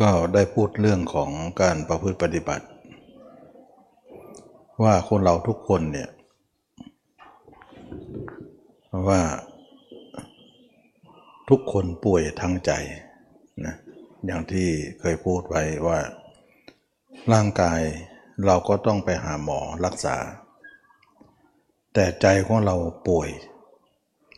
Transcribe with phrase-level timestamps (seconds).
[0.00, 1.30] ก็ได้พูดเรื่องของ
[1.62, 2.66] การประพฤติปฏิบัติ
[4.82, 6.10] ว่าคนเราทุกคนเนี่ย
[9.08, 9.20] ว่า
[11.48, 12.72] ทุกคนป่วยทางใจ
[13.66, 13.74] นะ
[14.26, 14.68] อย่างที่
[15.00, 15.98] เคยพูดไว้ว่า
[17.32, 17.80] ร่างกาย
[18.46, 20.16] เราก็ต้องไปหาหมอรักษา
[21.94, 22.76] แต่ใจของเรา
[23.08, 23.28] ป่วย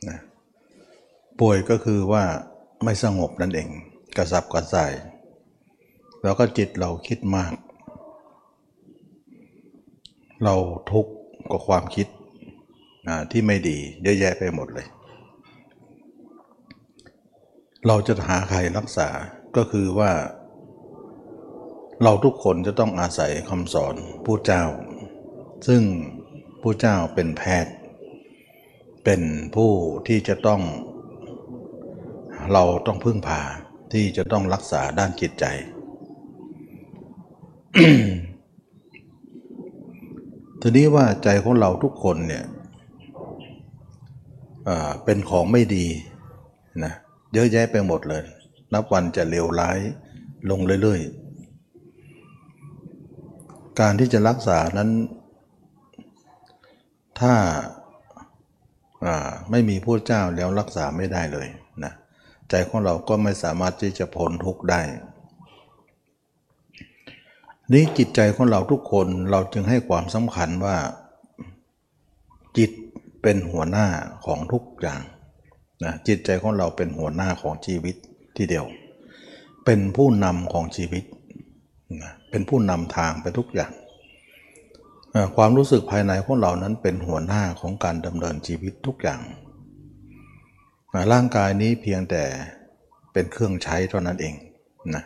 [0.08, 0.18] นะ
[1.40, 2.24] ป่วยก็คือว่า
[2.84, 3.68] ไม่สงบนั่นเอง
[4.16, 4.92] กระสับกระส่าย
[6.22, 7.54] แล้วก็จิตเราคิดมาก
[10.44, 10.54] เรา
[10.92, 11.12] ทุกข์
[11.50, 12.06] กับความคิด
[13.30, 14.86] ที่ไม่ดีเยอะแยะไปหมดเลย
[17.86, 19.08] เราจะหาใครรักษา
[19.56, 20.12] ก็คือว่า
[22.02, 23.94] เราทุกคนจะต้องอาศัยคำสอน
[24.26, 24.64] ผู้เจ้า
[25.68, 25.82] ซึ่ง
[26.62, 27.74] ผู้เจ้าเป็นแพทย์
[29.04, 29.22] เป็น
[29.54, 29.72] ผู้
[30.08, 30.62] ที่จะต้อง
[32.52, 33.40] เราต้องพึ่งพา
[33.92, 35.44] ที่จะต้องรักษาด้านจิตใจ
[40.60, 42.44] ทีนี้ว่าใจของเราทุกคนเนี่ย
[45.04, 45.86] เป็นของไม่ดี
[46.84, 46.92] นะ
[47.32, 48.24] เยอะแยะไปหมดเลย
[48.72, 49.78] นับวันจะเลวร้าย
[50.50, 54.90] ลงเรื่อยๆ การที่จะรักษานั้น
[57.20, 57.34] ถ้า
[59.50, 61.48] ไม่มีผู้เจ้าแล้วรักษาไม่ได้เลย
[61.84, 61.92] นะ
[62.50, 64.80] ใจของเราก็ไม่สามารถที่จะพ้นทุกข์ได้
[67.72, 70.76] นี้จิตใจของเราทุกคนเราจึงให้ความสำคัญว่า
[72.58, 72.70] จิต
[73.22, 73.86] เป็นหัวหน้า
[74.26, 75.00] ของทุกอย่าง
[75.84, 77.96] นะจิตใจของเราเป็นหัวหน้าของชีวิต
[78.36, 78.66] ทีเดียว
[79.64, 81.04] เป็นผู้นำของชีวิต
[82.02, 83.72] นะเป็นผู้นำทางไปทุกอย่าง
[85.36, 89.20] ความรู้สึกภายในของเรานั้นเป็นหัวหน้าของการดำเนินชีวิตทุกอย่าง
[91.12, 92.24] ร่างกายนี้เพียงแต่
[93.12, 94.34] เป็นเครื่องใช้เท่านั้นเอง
[94.94, 95.04] นะ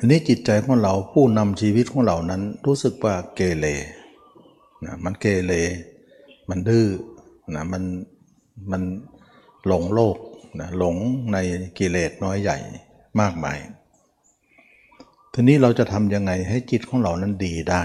[0.00, 3.66] ทีนี้จิตใจของเราผู้นำชีวิตของเรานั้นรู้สึกว่าเกเร
[4.84, 5.52] นะมันเกเร
[6.48, 6.86] มันดื้อ
[7.54, 7.82] นะมัน
[8.70, 8.82] มัน
[9.66, 10.16] หลงโลก
[10.60, 10.96] นะหลง
[11.32, 11.36] ใน
[11.78, 12.58] กิเลสน้อยใหญ่
[13.20, 13.58] มากมาย
[15.32, 17.82] ทีนี้เราจะทำยังไงให้จิตของเรานั้นดีได้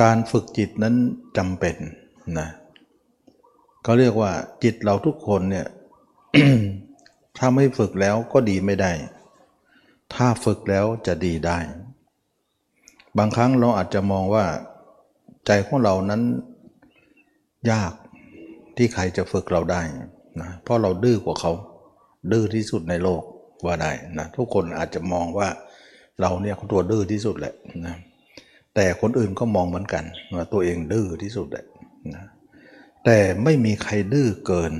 [0.00, 0.94] การฝึกจิตนั้น
[1.36, 1.76] จำเป็น
[2.38, 2.48] นะ
[3.86, 4.32] ก็เรียกว่า
[4.64, 5.66] จิตเราทุกคนเนี่ย
[7.38, 8.92] ถ้าไม่ฝึกแล้วก็ดีไม่ได้
[10.14, 11.58] ถ้าฝึกแล้วจะดีได้
[13.18, 14.44] บางครั้งเราอาจจะมองว่า
[15.46, 16.22] ใจของเรานั้น
[17.70, 17.92] ยาก
[18.76, 19.82] ที่ใครจะฝึกเราได้
[20.40, 21.52] นะเพราะเราดื้อกว่าเขา
[22.32, 23.22] ดื้อที่สุดในโลก
[23.64, 25.48] ว่าได้นะทุกคนอาจจะมองว่า
[26.20, 27.54] เราเนี่ยตัวดื้อที่สุดแหละ
[27.86, 27.96] นะ
[28.74, 30.04] แต่คนอื่นก็มองเหมือนกัน
[30.34, 31.64] ว่าตัวเองดื้อที่สุดแหละ
[32.14, 32.24] นะ
[33.04, 34.72] แต่ไม่มีใครดื้อเกิน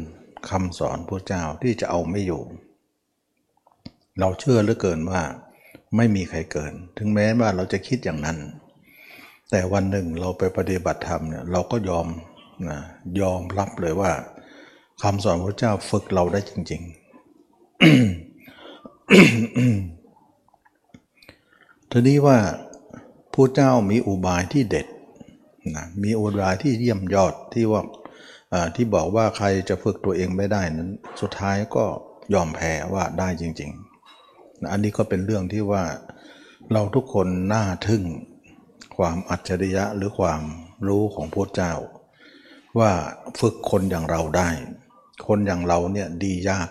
[0.50, 2.42] คำสอนพระเจ้าที่จะเอาไม่อยู่
[4.20, 5.22] เราเชื่อเหลือเกินว่า
[5.96, 8.38] ไม่มีใครเกิน ถึงแม้ว่าเราจะคิดอย่างนั้น
[9.50, 12.06] แต่วันหนึ่งเราไปปฏิบัติธรรมเนี่ยเราก็ยอม
[12.68, 12.78] นะ
[13.20, 14.12] ยอมรับเลยว่า
[15.02, 16.90] คำสอนพระเจ้าฝึกเราได้จริง ๆ
[21.90, 22.38] ทีนี้ว่า
[23.34, 24.86] ผู้เจ้ามีอุบายที่เด็ด
[25.76, 27.82] นะมีอุบายที่เยี่ยมยอดที่ว่า
[28.76, 30.90] ที่บอกว่าใครจะฝึกตัวเองไม่ได้นั้น
[31.20, 31.84] สุดท้ายก็
[32.34, 33.87] ยอมแพ้ว่าได้จริง ๆ
[34.70, 35.84] อันนี้ก็เป็นเรื่องที่ว่า
[36.72, 38.02] เราทุกคนน่าทึ่ง
[38.96, 40.42] ความอัจฉริยะหรือความ
[40.88, 41.72] รู้ของพระเจ้า
[42.78, 42.90] ว่า
[43.40, 44.50] ฝึกคนอย่างเราได้
[45.26, 46.68] คนอย่างเราเนี่ยดียาก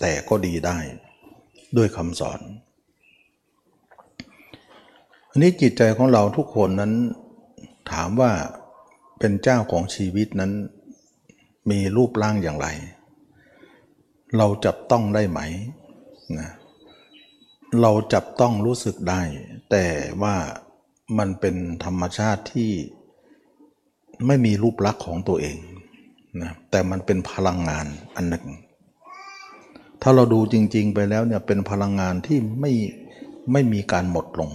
[0.00, 0.78] แต่ก็ดีได้
[1.76, 2.40] ด้วยคำสอน
[5.30, 6.92] อันนี้จิตใจของเราทุกคนนั้น
[7.92, 8.32] ถามว่า
[9.18, 10.52] เป็นเจ้าของชีวิตนั้น
[11.70, 12.68] มีรูปร่างอย่างไร
[14.36, 15.40] เราจับต้องได้ไหม
[16.38, 16.50] นะ
[17.80, 19.22] เราจับต้องรู้สึกได้
[19.70, 19.86] แต่
[20.22, 20.36] ว่า
[21.18, 22.70] มันเป็นธรรมชาติที่
[24.26, 25.56] ไม่มีรูปลักษณ์ของตัวเอง
[26.42, 28.46] นะแต่มันเป็นพลังงานอันหนึ่ง
[30.02, 32.72] ถ้าเราดูจริง ๆ ไปแล้วเนี่ยเป็นพลังงานที่ไม่
[33.52, 34.50] ไม่มีการหมดลง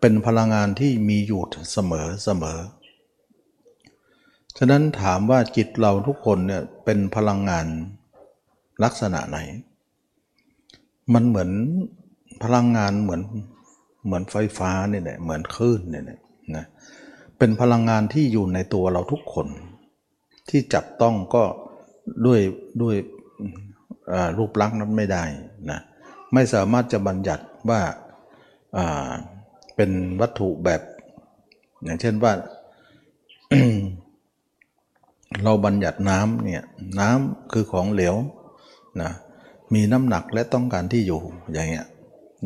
[0.00, 2.58] เป็นพลังงานที่มีอยู่เสมอเสมอ
[4.58, 7.66] ฉะนั้นถามว่าจิตเราทุกคนเนี่ยเป็นพลังงาน
[8.84, 9.38] ลักษณะไหน
[11.14, 11.50] มันเหมือน
[12.42, 13.22] พลังงานเหมือน
[14.04, 16.04] เหมือนไฟฟ้าเนี่ยแหละเหมือนคลื่นเนี่ย
[16.56, 16.66] นะ
[17.38, 19.46] เป็นพลังงานที่อยู่ในตัวเราทุกคน
[20.48, 21.44] ที่จับต้องก็
[22.26, 22.40] ด้วย
[22.82, 22.96] ด้วย
[24.38, 25.24] รูปลักษณ์นั้นไม่ได้
[25.70, 25.80] นะ
[26.32, 27.80] ไม่สามารถจะบัญญัติว่า
[29.76, 29.90] เป็น
[30.20, 30.82] วัตถุแบบ
[31.84, 32.32] อย่างเช่นว่า
[35.42, 36.64] เราบัญญัติน้ำเนี่ย
[37.00, 38.14] น้ำคือของเหลว
[39.02, 39.10] นะ
[39.74, 41.20] มีน้ำหนักและต้องการที่อยู่
[41.52, 41.86] อย่างเงี้ย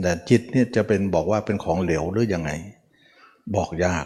[0.02, 2.50] แต่จิตเนี่ยจะเป็นบอกว่าเป็นของเหลวหรือยังไง
[3.56, 4.04] บอกยาก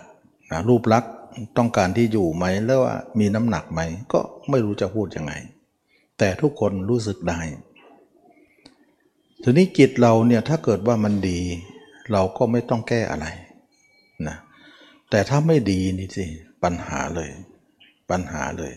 [0.50, 1.12] นะรูปลักษณ์
[1.56, 3.80] ต้องการที่อยู่ไหมแล้วว่ามีน้ำหนักไหม
[4.12, 4.20] ก็
[4.50, 5.32] ไม่รู้จะพูดยังไง
[6.18, 7.40] แต่ทุกคนรู้สึกได้
[9.42, 11.40] ทีนี้จิตเราเนี่ยถ้าเกิดว่ามันดี
[12.12, 13.26] เราก็ไม่ต้องแก้อะไร
[14.28, 14.36] นะ
[15.10, 16.24] แต่ถ้าไม่ดีนี่สิ
[16.62, 17.30] ปัญหาเลย
[18.10, 18.72] ปัญหาเลย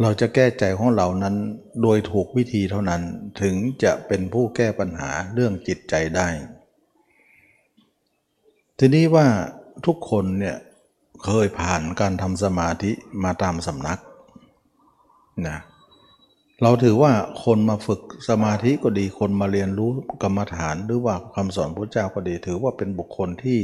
[0.00, 1.36] เราจะแก้ใจของเรานั้น
[1.82, 3.02] โดยถูกวิธีเท่านั้น
[3.42, 3.54] ถึง
[3.84, 6.28] จะเป็นผู้แก้ปัญหาเรื่องจิตใจได้
[8.78, 9.26] ทีนี้ว่า
[9.86, 10.56] ทุกคนเนี่ย
[11.24, 12.92] เคยผ่านการทำสมาธิ
[13.24, 14.00] มาตามสำนัก
[15.48, 15.58] นะ
[16.62, 17.12] เราถือว่า
[17.44, 19.90] คนมาฝึกสมาธิก็ดีคนมาเรียนรู้
[20.22, 23.60] กรรมฐานหรือว่าคำสอนพระเจ้าก็ดี ถือว่าเป็นบุคคลที่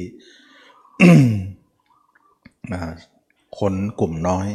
[3.59, 4.49] คนกลุ่มน้อย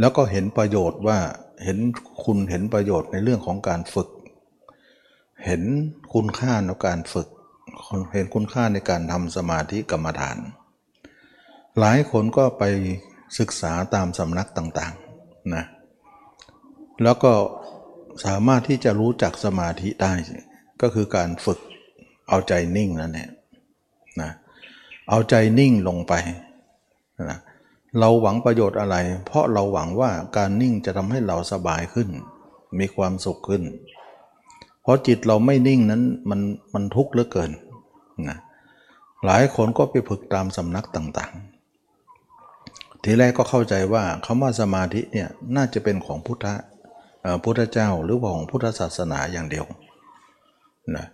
[0.00, 1.18] แล้วก็เห็นประโยชน์ว่า
[1.64, 1.78] เห็น
[2.24, 4.08] คุณเห็นประโยชน์ในเรื่องของการฝึก
[5.44, 5.62] เห็น
[6.14, 7.28] คุณค่าในการฝึก
[8.14, 10.36] เห็นคุณค่าในการทำสมาธิกรรมฐาน
[11.78, 12.64] หลายคนก็ไป
[13.38, 15.64] ศึกษาตามสำนักต่างๆนะ
[17.02, 17.32] แล้วก็
[18.24, 20.12] สามารถที่จะรู้จักสมาธิได้
[20.82, 21.58] ก็คือการฝึก
[22.28, 23.30] เอาใจนิ่งนั่นแหละ
[24.20, 24.30] นะ
[25.08, 26.14] เอาใจนิ่งลงไป
[27.30, 27.38] นะ
[28.00, 28.96] เราหวังประโยชน์อะไร
[29.26, 32.08] เพราะเราหวังว่าการนิ่งจะทำให้เราสบายขึ้น
[32.78, 33.62] มีความสุขขึ้น
[34.82, 36.40] เพราะจิตเราไม่นิ่งนั้นมัน
[36.74, 37.50] มันทุกข์เหลือเกิน
[38.28, 38.38] นะ
[39.24, 46.46] หลายคนก็ไปฝึกตามสำนักต่างๆ ทีแรกก็เข้าใจว่าคำว่าสมาธิเนี่ยน่าจะเป็นของพุทธ
[47.44, 49.66] พุทธเจ้าหรือของพุทธศาสนาอย่างเดียว
[50.96, 51.06] นะ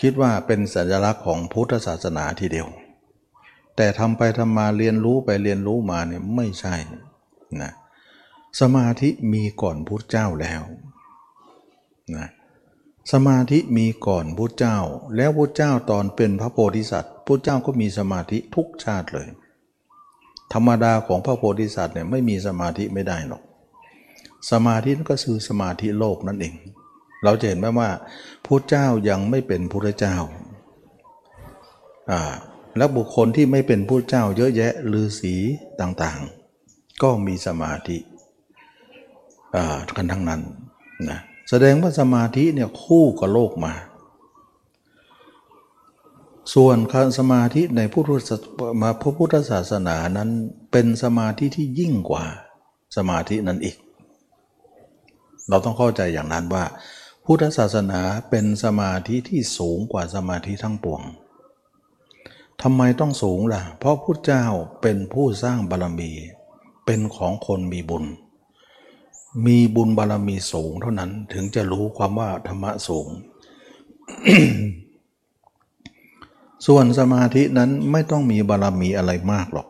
[0.00, 2.68] คิดว่าเป็นสัญลักษณ์ของพุทธศาสนาทีเดียว
[3.78, 6.74] แต่ทำไปทำมาเรียนรู้ไปเรียนรู้มาเนี่ยไม่ใช่
[7.62, 7.72] นะ
[8.60, 10.62] สมาธิมีก่อนพุทธเจ้าแล้ว
[12.16, 12.28] นะ
[13.12, 14.78] สมาธิมีก่อนพุทธเจ้า
[15.16, 19.28] แล้วพุทธเจ้าตอนเป็นพระโพธิสัตว์พุทธเจ้าก็มีสมาธิทุกชาติเลย
[20.52, 23.42] ธรรมดาของพระโพธิสัตว์เนี่ยไม่มีสมาธิไม่ได้หรอก
[24.50, 26.54] สมาธิก็คือสมาธิโลกนั่นเอง
[27.24, 27.90] เราจะเห็นไหมว่า
[28.46, 30.16] พระเจ้ายังไม่เป็นพระเจ้า
[32.10, 32.34] อ่า
[32.78, 35.34] แล้วบุคคลที่ไม่เป็นพระเจ้าเยอะแยะฤาษี
[35.80, 37.98] ต่างๆ ก็มีสมาธิ
[39.96, 40.40] กันทั้งนั้น
[41.10, 41.18] นะ
[41.50, 43.74] แสดงว่าสมาธิเนี่ยคู่กับโลกมา
[46.54, 48.10] ส่วนการสมาธิในพุทธ
[48.82, 50.30] มาพระพุทธศาสนานั้น
[50.72, 52.24] เป็นสมาธิที่ยิ่งกว่า
[52.96, 53.76] สมาธินั้นอีก
[55.48, 56.64] เราต้องเข้าใจอย่างนั้นว่า
[57.24, 61.02] พุทธศาสนาเป็นสมาธิที่สูงกว่าสมาธิทั้งปวง
[62.62, 64.44] ทำไมต้องสูงล่ะ เพราะพุทธเจ้า
[64.82, 66.10] เป็นผู้สร้างบารมี
[66.86, 68.04] เป็นของคนมีบุญ
[69.46, 73.08] มีบุญบารมีสูงเท่านั้นถึงจะรู้ความว่าธรรมะสูง
[76.66, 79.68] ส่วนสมาธินั้นไม่ต้องมีบารมีอะไรมากหรอก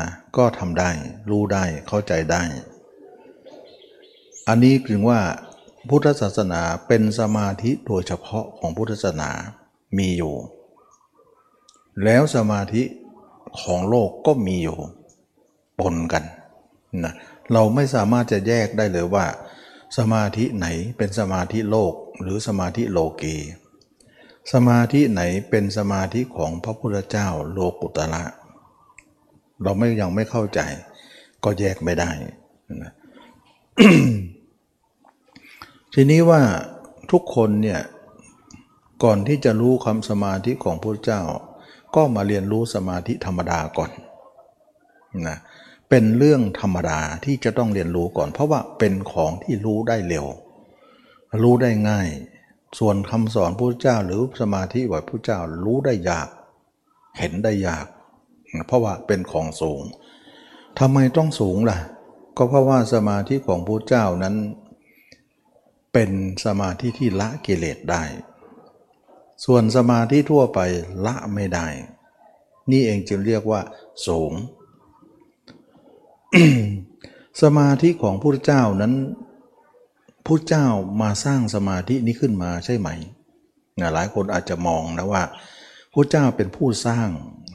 [0.00, 0.90] นะก็ทำได้
[1.30, 2.42] รู้ได้เข้าใจได้
[4.48, 5.20] อันนี้ถึงว่า
[5.88, 9.30] พุทธศาสนาเป็นสมาธิโดยเฉพาะของพุทธศาสนา
[9.98, 10.34] มีอยู่
[12.04, 12.82] แล้วสมาธิ
[13.60, 14.78] ของโลกก็มีอยู่
[15.80, 16.24] ปนกัน
[17.04, 17.14] นะ
[17.52, 19.26] เราไม่สามารถจะแยกได้เลยว่า
[19.98, 20.66] สมาธิไหน
[20.96, 23.36] เป็นสมาธิโลกหรือสมาธิโลกี
[24.52, 28.24] สมาธิไหนเป็นสมาธิของพระพุทธเจ้าโลกุตระ
[29.62, 30.60] เราไม่ยังไม่เข้าใจ
[31.44, 32.10] ก็แยกไม่ได้
[32.82, 32.92] นะ
[35.94, 36.42] ทีนี้ว่า
[37.10, 37.80] ทุกคนเนี่ย
[39.04, 41.22] ก่อนที่จะรู้คำสมาธิของพระเจ้า
[41.96, 43.90] ก็มาเรียนรู้สมาธิธรรมดาก่อน
[45.26, 45.38] นะ
[45.88, 50.26] เป็นเรื่องธรรมดาที่จะต้องเรียนรู้ก่อน เพราะว่าเป็นของที่รู้ได้เร็ว
[51.42, 52.08] รู้ได้ง่าย
[52.78, 56.28] ส่วนคำสอนพระเจ้าหรือสมาธิว่าพระเจ้ารู้ได้ยาก
[57.18, 57.86] เห็นได้ยาก
[58.66, 59.82] เพราะว่าเป็นของสูง
[60.78, 61.78] ทำไมต้องสูงล่ะ
[62.36, 64.34] ก็เพราะว่าสมาธิของพระเจ้านั้น
[65.92, 66.10] เป็น
[66.44, 68.02] สมาธิที่ละกิเลสได้
[69.44, 70.58] ส่วนสมาธิทั่วไป
[71.06, 71.66] ละไม่ได้
[72.70, 73.60] นี่เองจึงเรียกว่า
[74.06, 74.32] สูง
[77.42, 78.94] สมาธิของพระเจ้านั้น
[80.26, 80.66] พระเจ้า
[81.00, 82.88] มาสร้างสมาธินี้ขึ้นมาใช่ไหม
[83.94, 85.22] หลายคนอาจจะมองนะว่า
[85.92, 87.08] พระเจ้าเป็นผู้สร้าง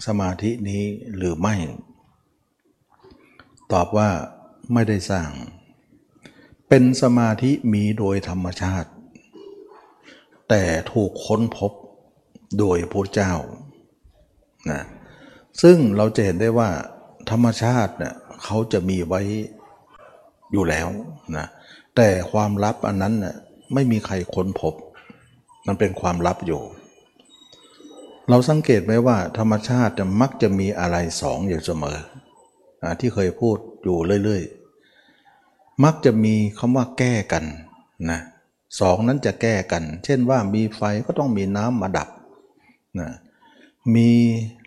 [0.08, 0.84] สมาธินี้
[1.16, 1.56] หรือไม่
[3.72, 4.10] ตอบว่า
[4.74, 5.30] ไม่ได้สร้าง
[6.70, 8.90] เป็นสมาธิมีโดยธรรมชาติ
[10.54, 11.72] แต่ถูกค้นพบ
[12.60, 13.34] โดยพระเจ้า
[14.72, 14.82] นะ
[15.62, 16.70] ซึ่งเราจะเห็นได้ว่า
[17.30, 19.22] ธรรมชาติเนี่ยเขาจะมีไว้
[20.52, 20.88] อยู่แล้ว
[21.38, 21.48] นะ
[21.96, 23.36] แต่ความลับอันนั้นน่ะ
[23.74, 24.74] ไม่มีใครค้นพบ
[25.68, 26.62] มันเป็นความลับอยู่
[28.30, 31.98] เราสังเกตไหมว่า ธรรมชาติจะมักจะมีอะไรสองอยู่เสมอ
[32.82, 37.44] อที่เคยพูดอยู่เรื่อยๆ มักจะมีคำว่าแก้กัน
[38.12, 38.22] นะ
[38.80, 42.10] สองนั้นจะแก้กัน เช่นว่ามีไฟก็ต้องมีน้ำมาดับ
[43.00, 43.10] นะ
[43.96, 44.10] มี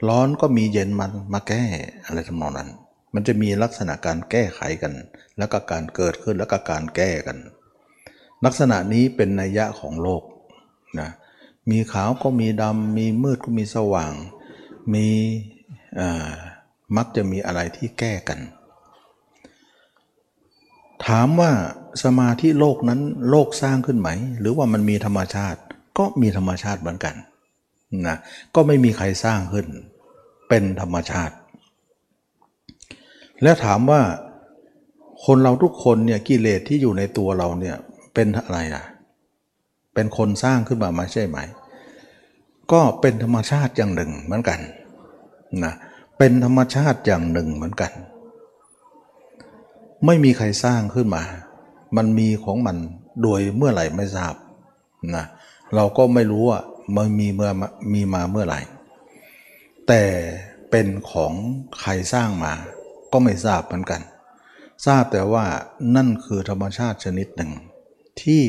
[0.09, 1.65] ร้อนก็มีเย็นมันมาแก้
[2.05, 2.69] อะไรทำนองนั้น
[3.15, 4.93] มันจะมีลักษณะการแก้ไขกัน
[5.39, 7.39] แล้วก็การเกิดขึ้นแล้วก็การแก้กัน
[8.45, 10.23] ลักษณะนี้เป็นนัยยะของโลก
[11.01, 11.09] นะ
[11.71, 14.13] มีขาวก็มีดำมีมืดก็มีสว่าง
[14.95, 15.07] มี
[16.97, 18.41] มักจะมีอะไรที่แก้กัน
[21.07, 21.53] ถามว่า
[22.05, 24.09] สมาธิโลกนั้นโลกสร้างขึ้นไหม
[24.41, 25.61] หรือว่ามันมีธรรมชาติ
[25.99, 27.15] ก็มีธรรมชาติเหมือนกัน
[28.07, 28.17] นะ
[28.55, 29.67] ก็ไม่มีใครสร้างขึ้น
[30.49, 31.35] เป็นธรรมชาติ
[33.43, 34.01] แล้วถามว่า
[35.25, 37.77] คนเราทุกคนเนี่ยกิเลสที่อยู่ในตัวเราเนี่ย
[38.15, 38.85] เป็นอะไรอะ
[39.95, 41.39] เป็นคนสร้างขึ้นมาไม่ใช่ไหม
[42.73, 44.61] ก็เป็นธรรมชาติอย่างหนึ่งเหมือนกัน
[45.65, 45.75] นะ
[46.19, 47.93] เป็นธรรมชาติอย่างหนึ่งเหมือนกัน
[50.07, 51.25] ไม่มีใครสร้างขึ้นมา
[51.97, 52.77] มันมีของมัน
[53.23, 54.35] โดยเมื่อไหร่ไม่ทราบ
[55.17, 55.25] นะ
[55.75, 56.61] เราก็ไม่รู้ว่า
[56.97, 57.51] มันมีเมื่อ
[57.93, 58.61] มีมาเมื่อไหร่
[59.89, 60.03] แต่
[60.71, 61.33] เป็นของ
[61.81, 62.53] ใครสร้างมา
[63.13, 64.01] ก็ไม่ทราบเหมือนกัน
[64.87, 65.45] ทราบแต่ว่า
[65.97, 67.53] นั่นคือธรรมชาติชนิดหนึ่ง
[68.21, 68.41] ที่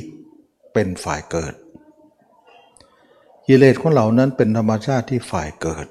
[0.74, 1.54] เป็นฝ่ายเกิด
[3.48, 5.88] กิเลสของเรานั้นเป็นธรรมชาติที่ฝ่ายเกิด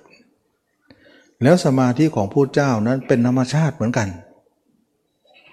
[1.43, 4.09] แล้วสมาธิของผู้เจ้านั้นเป็นธรรมชาติเหมือนกัน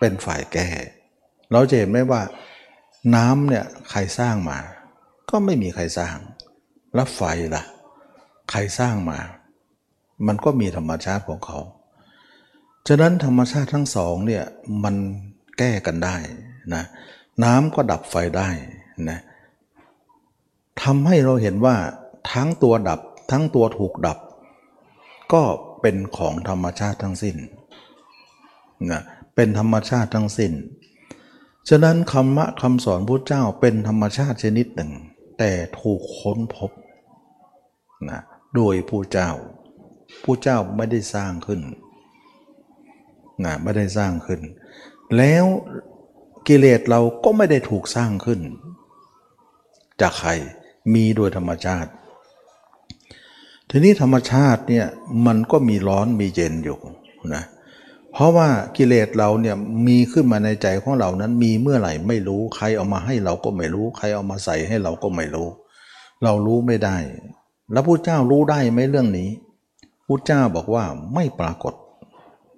[0.01, 0.67] เป็นฝ่ายแก่
[1.51, 2.21] เราจะเห็นไหมว่า
[3.15, 4.59] น้ำเนี่ยใครสร้างมา
[5.29, 6.17] ก็ไม่มีใครสร้าง
[6.95, 7.21] แล้วไฟ
[7.55, 7.63] ล่ะ
[8.51, 9.19] ใครสร้างมา
[10.27, 11.59] มันก็มีธรรมชาติของเขา
[12.87, 14.43] ฉะนั้นธรรมชาติทั้งสองเนี่ย
[14.83, 14.95] มัน
[15.57, 16.15] แก้กันได้
[16.73, 16.83] นะ
[17.43, 18.49] น้ำก็ดับไฟได้
[19.09, 19.19] นะ
[20.81, 21.75] ทำให้เราเห็นว่า
[22.31, 22.99] ทั้งตัวดับ
[23.31, 24.17] ทั้งตัวถูกดับ
[25.33, 25.41] ก็
[25.81, 27.35] เป็นของธรรมชาติทั้งสิ้น
[28.91, 29.01] นะ
[29.35, 30.53] เป็นธรรมชาติทั้งสิ้น
[31.69, 34.91] ฉะนั้นคำมะคำสอนพระเจ้าเป็นธรรมชาติชนิดหนึ่ง
[35.37, 36.71] แต่ถูกค้นพบ
[38.09, 38.21] นะ
[38.55, 39.31] โดยผู้เจ้า
[40.23, 41.61] ผู้เจ้าไม่ได้สร้างขึ้น
[43.45, 44.41] นะไม่ได้สร้างขึ้น
[45.17, 45.45] แล้ว
[46.47, 48.39] กิเลสเราก็ไม่ได้ถูกสร้างขึ้น
[50.01, 50.31] จากใคร
[50.93, 51.91] มีโดยธรรมชาติ
[53.69, 54.87] ทีนี้ธรรมชาติเนี่ย
[55.25, 56.77] มันก็มีร้อนมีเย็นอยู่
[57.35, 59.55] นะเเพราะว่ากิเลสเราเนี่ย
[59.87, 65.47] มีขึ้นมาในใจของเรานั้นมีเมื่อไหร่ไม่รู้ใครเอามาให้เราก็ไม่รู้ ใครเอามาใส่ให้เราก็ไม่รู้
[66.23, 66.97] เรารู้ไม่ได้
[67.71, 69.29] แล้วพระเจ้ารู้ได้ไหมเรื่องนี้
[70.07, 71.73] พระเจ้าบอกว่าไม่ปรากฏ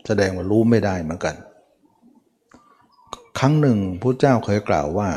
[0.05, 1.35] แสดงว่ารู้ไม่ได้เหมือนกัน
[3.39, 5.09] ครั้งหนึ่งพระเจ้าเคยกล่าวว่า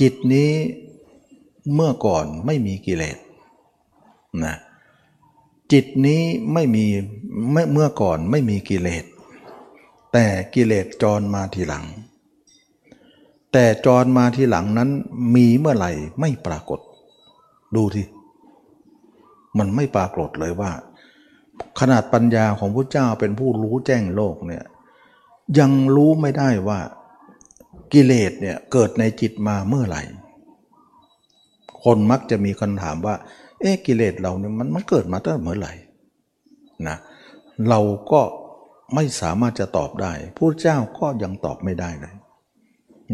[0.00, 0.50] จิตนี้
[1.74, 3.16] เมื่อก่อนไม่มีกิเลส
[4.44, 4.56] นะ
[5.72, 6.84] จิตนี้ไม่มี
[7.72, 9.04] เมื่อก่อนไม่มีกิเลส
[10.14, 11.84] แต่กิเลสจรมาทีหลัง
[13.52, 14.90] แต่จรมาทีหลังนั้น
[15.34, 16.80] มีเมื่อไหร่ไม่ปรากฏ
[17.76, 18.02] ดูที
[19.58, 20.72] มันไม่ปรากฏเลยว่า
[21.80, 24.64] ขนาดปัญญาของพระเจ้าเป็นผู้รู้แจ้งโลกเนี่ย
[25.58, 26.80] ยังรู้ไม่ได้ว่า
[27.92, 30.02] กิเลสเนี่ยเกิดในจิตมาเมื่อไหร่
[31.84, 33.14] คนมักจะมีคำถามว่า
[33.60, 35.72] เอ๊ะกิเลสเราเนี่ยมันมันเกิดมาตั้งเมื่อไหร่
[36.88, 36.96] นะ
[37.68, 37.80] เรา
[38.12, 38.20] ก็
[38.94, 42.14] ไม่สามารถจะตอบได้พระเจ้าก็ยังตอบไม่ได้เลย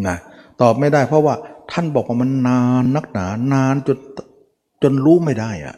[0.08, 0.16] นะ
[0.62, 1.34] ตอบไม่ได้เพราะว่า
[1.72, 3.98] ท่านบอกว่ามันนานนักหนานานจน
[4.82, 5.76] จนรู้ไม่ได้อะ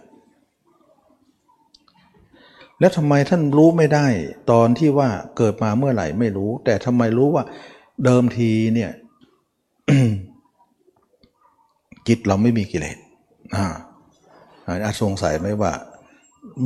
[2.81, 4.07] แล้วทำไมท่านรู้ไม่ได้
[4.51, 7.45] ตอนที่ว่าเกิดมาเมื่อไหร่ไม่รู้ แต่ทำไมรู้ว่า
[8.05, 8.91] เดิมทีเนี่ย
[12.09, 12.99] จิตเราไม่มีกิเลส
[13.55, 13.67] อ่า
[14.85, 15.73] อาสงสัยไหมว่า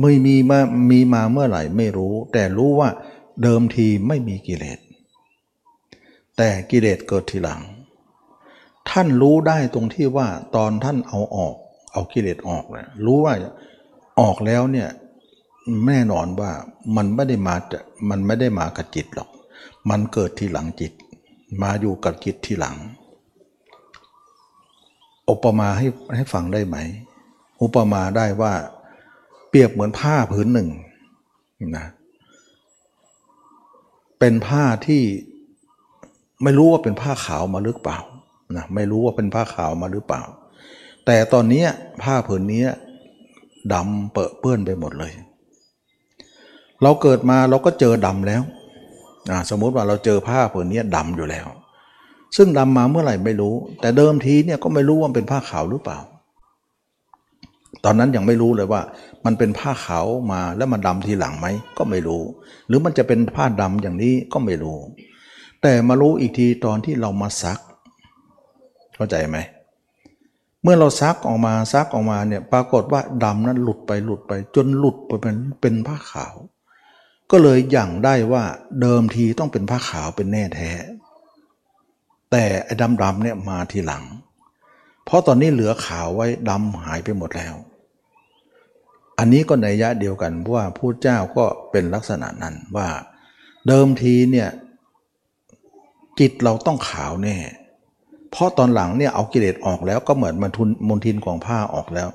[0.01, 0.59] ไม่มีมา
[0.91, 2.89] มีมาเมื่อไหร่ไม่รู้ แต่รู้ว่า
[3.43, 4.79] เดิมทีไม่มีกิเลส
[6.37, 7.61] แต่กิเลสเกิดทีหลัง
[8.89, 11.55] ท่านรู้ได้ตรงที่ว่าตอนท่านเอาออก
[11.91, 13.33] เอากิเลสออกเนี่ยรู้ว่า
[14.19, 14.89] ออกแล้วเนี่ย
[15.87, 16.51] แน่นอนว่า
[16.95, 17.79] มันไม่ได้มาจะ
[18.09, 19.29] มันไม่ได้มากับจิตหรอก
[19.89, 20.91] มันเกิดทีหลังจิต
[21.61, 22.75] มาอยู่กับจิตทีหลัง
[25.29, 26.77] อุปมาให้ให้ฟังได้ไหม
[27.61, 28.53] อุปมาได้ว่า
[29.49, 30.69] เปรียบเหมือนผ้าผืนหนึ่ง
[31.77, 31.87] นะ
[34.19, 35.03] เป็นผ้าที่
[36.43, 37.99] ไม่รู้ว่าเป็นผ้าขาวมาหรือเปล่า
[38.55, 40.21] นะไม่รู้ว่าเป็นผ้าขาวมาหรือเปล่า
[41.05, 41.65] แต่ตอนนี้
[42.03, 42.63] ผ้าผืนนี้
[43.73, 45.11] ดำเปรอะเปื้อนไปหมดเลย
[46.83, 48.43] เราเกิดมาเราก็เจอดำแล้ว
[49.49, 51.47] สมมุติว่าเราเจอผ้าผืนนี้ดำอยู่แล้ว
[52.37, 55.99] ซึ่งดำมาเมื่อไหร่ไม่รู้ แต่เดิมทีเนี่ยก็ไม่รู้ว่าเป็นผ้าขาวหรือเปล่า
[57.85, 58.81] ตอนนั้นยังไม่รู้เลยว่า
[59.27, 62.23] มันเป็นผ้าขาวมาแล้วมันดำทีหลังไหมก็ไม่รู้
[62.67, 64.79] หรือมันจะเป็นผ้าดำอย่างนี้ก็ไม่รู้
[65.61, 67.59] แต่มารู้อีกทีตอนที่เรามาซัก
[68.95, 69.37] เข้าใจไหม
[70.61, 76.35] เมื่อเราซักออกมาซักออกมาเนี่ยปรากฏว่าดำนั้นหลุดไปหลุดไป จนหลุดไปเป็นเป็นผ้าขาว
[77.31, 78.43] ก็เลยอย่างได้ว่า
[78.81, 80.71] เดิมทีต้องเป็นผ้าขาวเป็นแน่แท้
[82.31, 84.03] แต่ไอ้ดำดำเนี่ยมาทีหลัง
[85.05, 87.55] เพราะตอนนี้เหลือขาวไว้ดำหายไปหมดแล้ว
[89.19, 92.89] อันนี้ก็ในยะเดียวกันว่าผู้เจ้าก็เป็นลักษณะนั้นว่า
[93.67, 94.49] เดิมทีเนี่ย
[96.19, 97.37] จิตเราต้องขาวแน่
[98.31, 102.09] เพราะตอนหลังเนี่ยเอากิเลสออกแล้วก็เหมือนมันทุนมนทินของผ้าออกแล้ว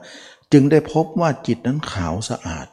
[0.52, 2.66] จึงได้พบว่าจิตนั้นขาวสะอาด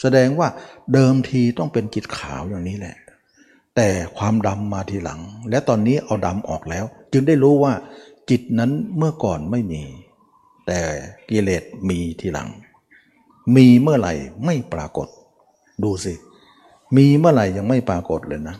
[0.00, 0.48] แสดงว่า
[0.92, 2.96] เดิมทีต้องเป็นจิตขาวอย่างนี้แหละ
[3.76, 5.20] แต่ความดำมาทีหลัง
[5.50, 7.72] และตอนนี้เอาดำออกแล้ว จึงได้รู้ว่า
[8.30, 9.82] จิตนั้นเมื่อก่อนไม่มี
[10.66, 10.80] แต่
[11.30, 12.48] กิเลสมีทีหลัง
[13.56, 15.08] มีเมื่อไหร่ไม่ปรากฏ
[15.84, 16.14] ดูสิ
[16.96, 18.56] มีเมื่อไหร่ยังไม่ปรากฏเลยนะ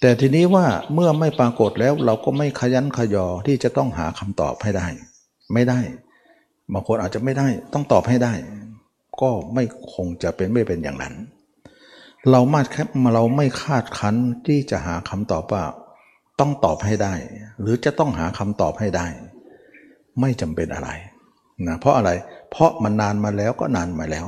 [0.00, 4.86] แต่ทีนี้ว่าเมื่อไม่ปรากฏแล้วเราก็ไม่ขยันขยอที่จะต้องหาคำตอบให้ได้
[5.52, 5.80] ไม่ได้
[6.72, 8.32] บางคนอาจจะไม่ได้ต้องตอบให้ได้
[9.20, 11.14] ก็ไม่คงจะเป็นไม่เป็นอย่างนั้น
[12.30, 12.82] เรามาแค่
[13.14, 15.64] เราไม่คาดคั้นที่จะหาคำตอบว่า
[16.40, 17.14] ต้องตอบให้ได้
[17.60, 19.06] หรือจะต้องหาคำตอบให้ได้
[20.20, 20.90] ไม่จำเป็นอะไร
[21.68, 22.10] นะเพราะอะไร
[22.54, 24.26] เพราะมันนานมาแล้วก็นานมาแล้ว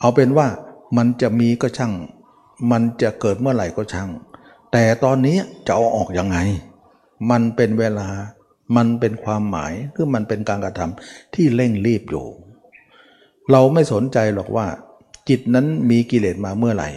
[0.00, 0.46] เอาเป็นว่า
[0.96, 1.92] มันจะมีก็ช่าง
[2.70, 4.10] มันจะเกิดเมื่อไหร่ก็ช่าง
[4.72, 6.38] แต่ตอนนี้จะเอาออกยังไง
[7.30, 8.08] มันเป็นเวลา
[8.76, 12.26] มันเป็นความหมายคือมันเป็นการกระทำที่เร่งรีบอยู่
[13.50, 14.66] เราไม่สนใจหรอกว่า
[15.28, 16.90] จิตนั้นมีกิเลสมาเมื่อไหร่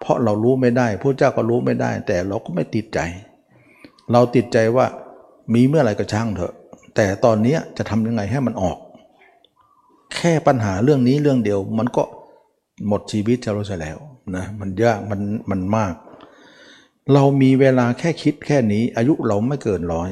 [0.00, 3.00] เพราะเรารู้ไม่ได้พระเจ้าก็รู้ไม่ได้ แต่เราก็ไม่ติดใจ
[4.12, 4.86] เราติดใจว่า
[5.54, 6.54] มีเมื่อไหร่ก็ช่างเถอะ
[6.96, 8.78] แต่ตอนนี้จะทำยังไงให้มันออก
[10.14, 12.02] แค่ปัญหาเรื่องนี้เรื่องเดียว มันก็
[12.88, 13.98] หมดชีวิตจะรู้ใช่แล้ว
[14.36, 15.94] นะมันยากมันมันมาก
[17.12, 20.10] เรามีเวลาแค่คิดแค่นี้ อายุเราไม่เกินร้อย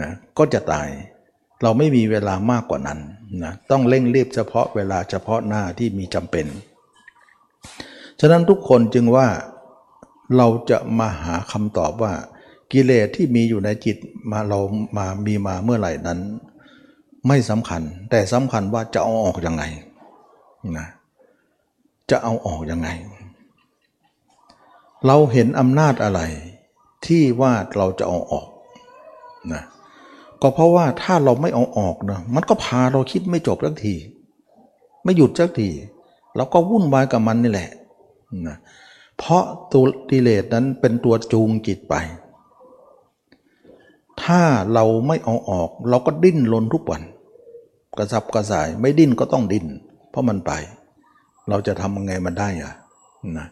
[0.00, 0.88] นะก็จะตาย
[1.62, 3.00] เราไม่มีเวลามากกว่านั้น
[3.44, 6.46] นะต้องเร่งรีบเฉพาะเวลาเฉพาะหน้าที่มีจำเป็น
[8.20, 9.26] ฉะนั้นทุกคนจึงว่า
[10.36, 12.12] เราจะมาหาคำตอบว่า
[12.72, 13.96] กิเลสที่มีอยู่ในจิต
[14.30, 14.60] มาเรา
[14.96, 16.20] มามีมาเมื่อไหร่นั้น
[17.28, 19.62] ไม่สำคัญ แต่สำคัญว่าจะเอาออกยังไง
[20.78, 20.86] นะ
[22.10, 22.88] จะเอาออกยังไง
[25.06, 26.20] เราเห็นอำนาจอะไร
[27.06, 28.48] ที่ว่าเราจะเอาออก
[29.52, 29.62] นะ
[30.42, 33.94] ก็เพราะว่าถ้าเราไม่เอาออกนะมันก็พาเราคิดไม่จบสักที
[35.04, 35.70] ไม่หยุดสักที
[36.36, 37.70] เราก็วุ่นวายกับมันนี่แหละ
[38.48, 38.56] นะ
[39.18, 41.94] เพราะตัวกิเลสนั้นเป็นตัวจูงจิตไป
[44.24, 44.42] ถ้า
[44.74, 47.02] เราไม่เอาออก เราก็ดิ้นรนทุกวัน
[47.98, 49.66] กระซับกระสายไม่ดิ้นก็ต้องดิ้น
[50.10, 50.52] เพราะมันไป
[51.48, 52.74] เราจะทำยังไงมันได้อะ
[53.38, 53.48] นะ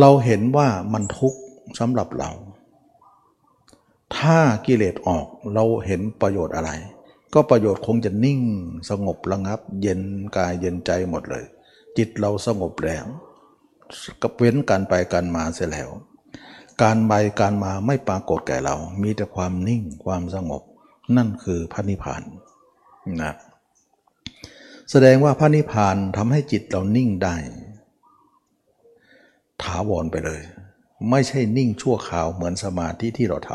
[0.00, 1.40] เราเห็นว่ามันทุกข์
[1.78, 2.30] สำหรับเรา
[4.16, 6.70] ถ้ากิเลสออกเราเห็นประโยชน์อะไร
[7.34, 8.40] ก็ประโยชน์คงจะนิ่ง
[8.90, 10.00] สงบระงับ เย็น
[10.36, 11.44] กายเย็นใจหมดเลย
[11.96, 13.06] จิตเราสงบแล้ว
[14.22, 15.90] กับเว้นการไปการมาเสียแล้ว
[16.82, 20.62] การไปการมาไม่ปรากฏแก่เรา มีแต่ความนิ่งความสงบ
[21.16, 22.22] นั่นคือพระนิพพาน
[23.22, 23.34] นะ
[24.90, 27.36] แสดงว่าพระนิพพานทำให้จิตเรานิ่งได้
[29.62, 30.40] ถาวรไปเลย
[31.10, 33.50] ไม่ใช่นิ่งชั่วคราวเหมือนสมาธิที่เราท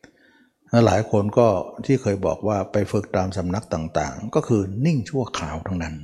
[0.00, 1.48] ำหลายคนก็
[1.84, 5.96] ที่เคยบอกว่าไปฝึกตามสำนักต่างๆ ก็คือนิ่งชั่วคราวทั้งนั้น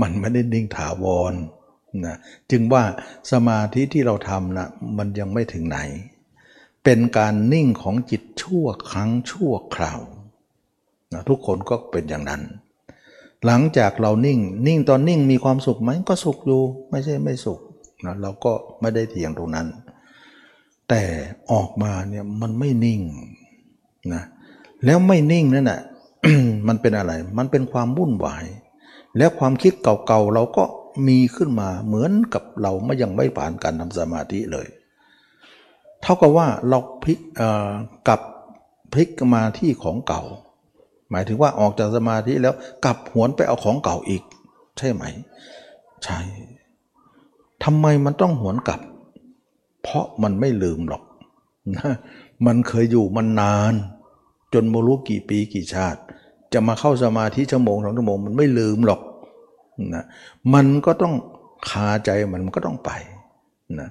[0.00, 1.34] มันไม่ได้นิ่งถาวร
[2.06, 2.16] นะ
[2.50, 2.84] จึงว่า
[3.32, 5.78] สมาธิที่เราทำนะมันยังไม่ถึงไหน
[6.84, 10.00] เป็นการนิ่งของจิตชั่วครั้งชั่วคราว
[11.12, 12.42] นะทุกคนก็เป็นอย่างนั้น
[13.46, 17.60] หลังจากเรานิ่ง นิ่งตอนนิ่งมีความสุขไหมก็สุขอยู่ไม่ใช่ไม่สุข
[18.04, 19.66] นะเราก็ไม่ได้เถียงตรงนั้น
[20.88, 21.02] แต่
[21.52, 23.00] ออกมาเนี่ยมันไม่นิ่ง
[24.14, 24.22] นะ
[24.84, 25.80] แล้วไม่นิ่งนั่นแหะ
[26.68, 28.44] มันเป็นอะไร มันเป็นความวุ่นวาย
[29.16, 30.64] แล้วความคิดเก่าๆเราก็
[31.08, 34.66] มีขึ้นมาเหมือนกับเราไม่ยังไม่ผ่านการทำสมาธิเลย
[36.02, 37.18] เท่ากับว่าเราพลิก
[38.08, 38.20] กับ
[38.92, 40.22] พลิกมาที่ของเก่า
[41.10, 44.22] หมายถึงว่าออกจากสมาธิแล้วกลับหวนไปเอาของเก่าอีก
[44.78, 45.04] ใช่ไหม
[46.04, 46.20] ใช่
[47.64, 48.80] ทำไมมันต้องหวนกลับ
[49.82, 51.02] เพราะมันไม่ลืมหรอก
[51.76, 51.92] นะ
[52.46, 53.74] มันเคยอยู่มันนาน
[54.54, 56.00] จนโมรู้กี่ปีกี่ชาติ
[56.52, 59.00] จะมาเข้าสมาธิชั่วโมงสองชั่วโมงมันไม่ลืมหรอก
[59.94, 60.04] นะ
[60.54, 61.14] มันก็ต้อง
[61.68, 62.90] คาใจมันมันก็ต้องไป
[63.80, 63.88] นะ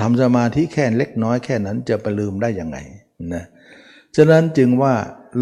[0.00, 2.78] ทำสมาธิแค่เล็กน้อยแค่นั้นจะไปลืมได้ยังไง
[3.34, 3.44] นะ
[4.16, 4.94] ฉะนั้นจึงว่า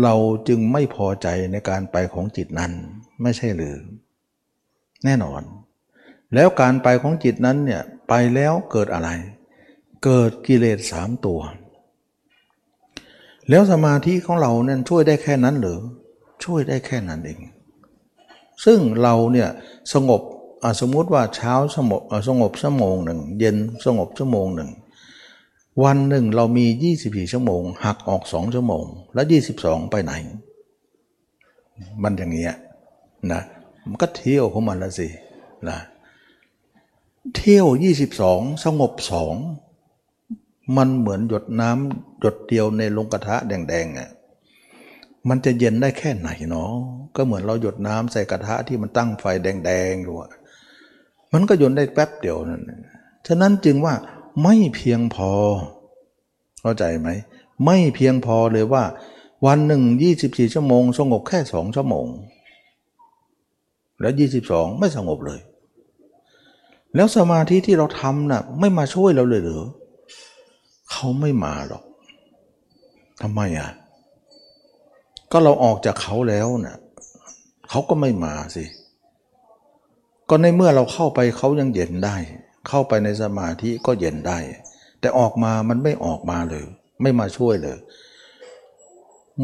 [0.03, 0.15] เรา
[0.49, 2.73] จึงไม่พอใจในการไปของจิตนั้น
[3.23, 3.77] ไม่ใช่หรือ
[5.05, 5.43] แน่นอน
[6.35, 9.11] แล้วการไปของจิตนั้นเนี่ยไปแล้วเกิดอะไร
[10.05, 11.41] เกิดกิเลสสามตัว
[13.51, 15.79] แล้วสมาธิของเราเนี่ยช่วยได้แค่นั้นหรือ
[16.45, 17.39] ช่วยได้แค่นั้นเอง
[18.65, 19.49] ซึ่งเราเนี่ย
[19.95, 20.23] สงบ
[20.81, 24.71] สมมุติว่าเช้าสงบสงบชั่วโมงหนึ่งเย็นสงบชั่วโมงหนึ่ง
[25.85, 26.67] วันหนึ่งเรามี
[27.01, 29.27] 24 ชั่วโมง หักออก 2 ชั่วโมง แล้ว
[29.59, 30.13] 22 ไปไหน
[32.03, 32.55] มันอย่างเงี้ย
[33.33, 33.43] นะ
[33.89, 35.09] มันก็เที่ยวของมันละสิ
[35.69, 35.79] นะ
[37.37, 37.67] เที่ยว
[38.15, 39.35] 22 สงบสอง
[40.77, 44.11] มันเหมือนหยดน้ำหยดเดียวในลงกระทะแดงๆอะ
[45.29, 46.73] มันจะเย็นได้แค่ไหนเนาะ
[47.17, 50.15] ก็เหมือนเราหยดน้ำใส่กระทะที่มันตั้งไฟแดงๆอยู่
[51.33, 52.63] มันก็ยนได้แป๊บเดียวนั่น
[53.27, 53.95] ฉะนั้นจึงว่า
[54.43, 55.31] ไม่เพียงพอ
[56.63, 57.09] เข้าใจไหม
[57.65, 58.85] ไม่เพียงพอเลยว่า
[59.47, 59.83] วันหนึ่ง
[60.19, 62.07] 24 ชั่วโมง สงบแค่สองชั่วโมง
[64.01, 64.13] แล้ว
[64.47, 65.41] 22 ไม่สงบเลย
[66.95, 69.63] แล้วสมาธิที่เราทำนะ่ะไม่มาช่วยเราเลยหรือ
[70.91, 71.83] เขาไม่มาหรอก
[73.23, 73.71] ทำไมอะ
[75.33, 76.79] ก็เราออกจากเขาแล้วนะ่ะ
[77.71, 78.65] เขาก็ไม่มาสิ
[80.29, 82.17] ก็ในเมื่อเราเข้าไปเขายังเย็นได้
[82.69, 84.39] เข้าไปในสมาธิก็เย็นได้
[85.01, 86.65] แต่ออกมามันไม่ออกมาเลย
[87.03, 87.79] ไม่มาช่วยเลย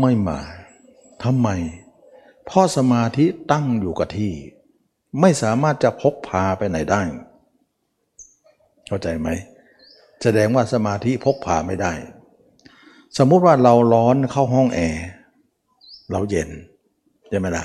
[0.00, 0.38] ไม่มา
[1.24, 1.48] ทำไม
[2.46, 4.32] เพราะสมาธิตั้งอยู่กับที่
[5.20, 7.02] ไม่สามารถจะพกพาไปไหนได้
[8.86, 9.28] เข้าใจไหม
[10.22, 11.92] แสดงว่าสมาธิพกพาไม่ได้
[13.18, 15.04] สมมุติว่าเราร้อนเข้าห้องแอร์
[16.12, 16.50] เราเย็น
[17.28, 17.64] ใช่ไหมล่ะ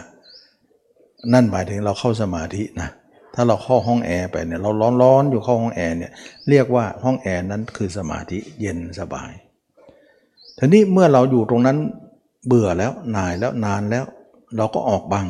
[1.33, 2.89] นั่นหมายถึงเราเข้าสมาธินะ
[3.35, 6.11] ถ้าเราเข้าห้องแอร์ไปเนี่ยเราร้อนๆอยู่เข้าห้องแอร์เนี่ย
[6.49, 9.31] เรียกว่าห้องแอร์นั้นคือสมาธิเย็นสบาย
[10.57, 11.77] ทีนี้เมื่อเราอยู่ตรงนั้น
[12.47, 14.05] เบื่อแล้วนายแล้วนานแล้ว
[14.57, 15.27] เราก็ออกบัง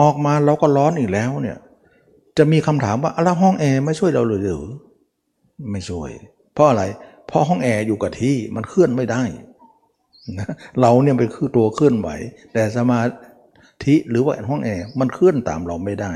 [0.00, 1.58] ออกมาเราก็ร้อนอีกแล้วเนี่ย
[2.38, 4.62] จะมีคำถามว่าแล้วห้องแอร์ไม่ช่วยเราหรือ
[5.70, 6.10] ไม่ช่วย
[6.54, 6.82] เพราะอะไร
[7.26, 9.22] เพราะห้องแอร์อยู่กับที่มันเคลื่อนไม่ได้
[10.80, 12.08] เราเนี่ยเป็นคือตัวเคลื่อนไหว
[12.52, 13.00] แต่สมา
[13.84, 16.12] ธิหรือว่าห้องแอร์มันเคลื่อนตามเราไม่ได้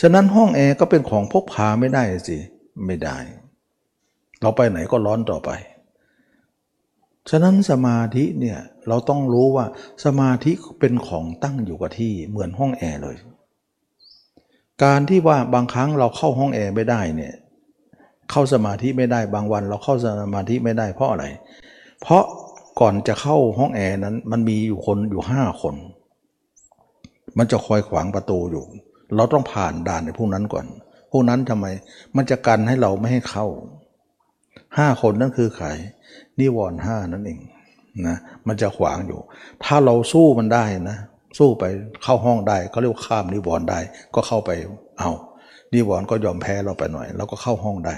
[0.00, 2.38] ฉะนั้นห้องแอร์ก็เป็นของพกพาไม่ได้สิ
[2.86, 3.18] ไม่ได้
[4.42, 5.50] เราไปไหนก็ร้อนต่อไป
[7.30, 9.66] ฉะนั้นสมาธิเนี่ยเราต้องรู้ว่า
[10.04, 13.16] สมาธิเป็นของตั้งอยู่กับที่เหมือนห้องแอร์เลย
[14.84, 17.34] การที่ว่าบางครั้งเราเข้าห้องแอร์ไม่ได้เนี่ย
[18.30, 21.24] เข้าสมาธิไม่ได้บางวันเราเข้าสมาธิไม่ได้เพราะอะไร
[22.02, 22.24] เพราะ
[22.80, 25.74] ก่อนจะเข้าห้องแอร์นั้น มันมีอยู่คนอยู่ห้าคน
[27.38, 28.64] มันจะคอยขวางประตูอยู่
[29.16, 30.66] เราต้องผ่านด่านในพวกนั้นก่อน
[31.10, 31.66] พวกนั้นทำไม
[32.16, 33.46] มันจะกันให้เราไม่ให้เข้า
[34.78, 35.66] ห้าคนนั่นคือใคร
[36.38, 37.40] นิวรณ์ห้านั่นเอง
[38.06, 39.20] นะมันจะขวางอยู่
[39.64, 40.98] ถ้าเราสู้มันได้นะ
[41.38, 41.64] สู้ไป
[42.02, 43.78] เข้าห้องได้เขาเรียกข้ามนิวรณ์ได้
[44.14, 44.50] ก็เข้าไป
[44.98, 45.10] เอา
[45.74, 47.96] นิวรณ์ก็ยอมแพ้เราไปหน่อยเราก็เข้าห้องได้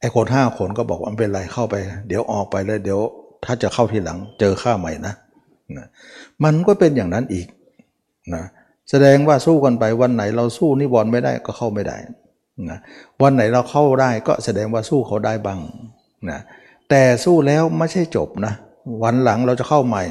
[0.00, 1.74] ไอ้คนห้าคนก็บอกว่าไม่เป็นไรเข้าไป
[2.08, 3.00] เดี๋ยวออกไปเลยเดี๋ยว
[3.44, 5.14] ถ้าจะเข้าทีหลังเจอข้าใหม่นะ
[5.76, 5.86] นะ
[6.44, 7.46] มันก็เป็นอย่างนั้นอีก
[8.34, 8.44] นะ
[8.90, 11.96] แสดงว่าสู้กันไปวันไหนเราสู้นิวรณ์ไม่ได้ก็เข้าไม่ได้
[12.70, 12.78] นะ
[13.22, 15.60] วันไหนเราเข้าได้ก็แสดงว่าสู้เขาได้บ้าง
[16.30, 16.40] นะ
[16.90, 18.52] แต่สู้แล้วไม่ใช่จบนะ
[19.02, 20.04] วันหลังเราจะเข้าใหม่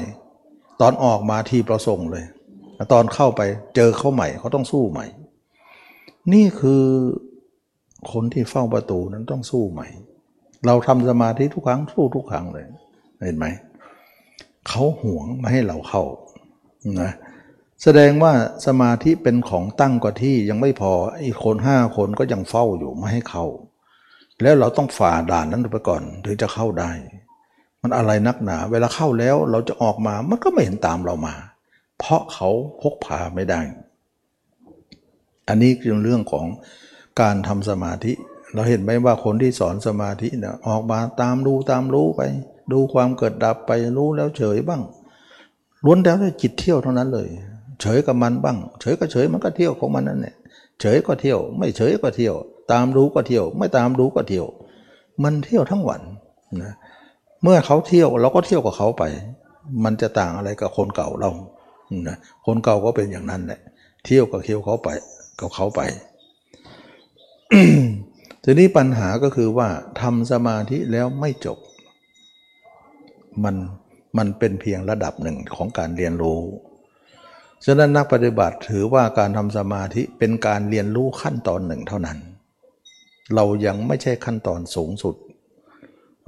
[0.80, 2.24] ตอนออกมาทีประสงค์เลย
[2.92, 3.40] ตอนเข้าไป
[3.76, 5.06] เจอเขาใหม่เขาต้องสู้ใหม่
[6.32, 6.84] นี่คือ
[8.12, 9.88] คนที่เฝ้าประตูนั้นต้องสู้ใหม่
[10.66, 12.66] เราทำสมาธิทุกครั้งสู้ทุกครั้งเลย
[13.24, 13.46] เห็นไหม
[14.68, 16.02] เขาห่วงไม่ให้เราเข้า
[17.00, 17.12] นะ
[17.82, 18.32] แสดงว่า
[18.66, 20.92] สมาธิเป็นของตั้งกว่าที่ยังไม่พอ
[21.24, 23.44] อีกคนห้าคนก็ยังเฝ้าอยู่ไม่ให้เข้า
[24.42, 26.90] แล้วเราต้องฝ่าด่านนั้นไปก่อนถึงจะเข้าได้
[27.82, 31.34] มันอะไรนักหนา เวลาเข้าแล้วเราจะออกมามันก็ไม่เห็นตามเรามา
[31.98, 32.48] เพราะเขา
[32.82, 33.60] พกพาไม่ได้
[35.48, 36.46] อันนี้คือเรื่องของ
[37.20, 38.12] การทำสมาธิ
[38.54, 42.20] เราเห็นไหมว่าคนที่สอนสมาธิเนี่ยออกมาตามรู้ตามรู้ไป
[42.72, 44.82] ดูความเกิดดับไปรู้แล้วเฉยบ้าง
[45.84, 47.28] ล้วนแล้วแต่จิตเที่ยวเท่านั้นเลย
[47.80, 50.34] เฉยกับมันบ้าง เฉยก็เฉยมันก็เที่ยวของมันนั่นแหละ
[50.80, 52.34] เฉยก็เที่ยว ไม่เฉยก็เที่ยว
[52.72, 54.46] ตามรู้ก็เที่ยว ไม่ตามรู้ก็เที่ยว
[55.22, 56.00] มันเที่ยวทั้งวัน
[56.62, 56.72] นะ
[57.42, 59.04] เมื่อเขาเที่ยวเราก็เที่ยวกับเขาไป
[59.84, 61.30] มันจะต่างอะไรกับคนเก่าเรา
[62.08, 63.60] นะคนเก่าก็เป็นอย่างนั้นแหละ
[64.04, 64.88] เที่ยวกับเที่ยวเขาไป
[65.40, 65.80] กับเขาไป
[68.44, 69.68] ทีนี้ปัญหาก็คือว่า
[70.00, 71.58] ทำสมาธิแล้วไม่จบ
[73.44, 73.56] มัน
[74.18, 76.40] มันเป็นเพียงระดับหนึ่งของการเรียนรู้
[77.64, 82.18] ฉะนั้นนักปฏิบัติถือว่าการทำสมาธิเป็นการเรียนรู้ขั้นตอนหนึ่งเท่านั้น
[83.34, 85.14] เรายังไม่ใช่ขั้นตอนสูงสุด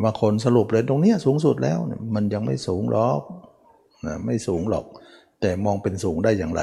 [0.02, 1.78] บางคนสรุปเลยตรงนี้สูงสุดแล้ว
[2.14, 3.20] มันยังไม่สูงหรอก
[4.06, 4.84] นะไม่สูงหรอก
[5.40, 6.62] แต่มองเป็นสูงได้อย่างไร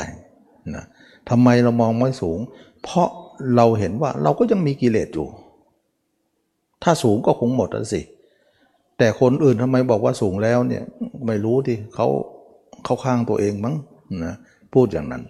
[0.75, 0.85] นะ
[1.29, 2.39] ทำไมเรามองไม่สูง
[2.83, 3.07] เพราะ
[3.55, 5.27] เราเห็นว่าเราก็ยังมีกิเลสอยู่
[6.83, 8.01] ถ้าสูงก็คงหมดแล้วสิ
[8.97, 10.83] แต่คนอื่นทำไมบอกว่าสูงแล้วเนี่ย
[11.25, 12.07] ไม่รู้ที่เขา
[12.85, 13.75] เขาข้างตัวเองมั้ง
[14.25, 14.33] นะ
[14.73, 15.23] พูดอย่างนั้น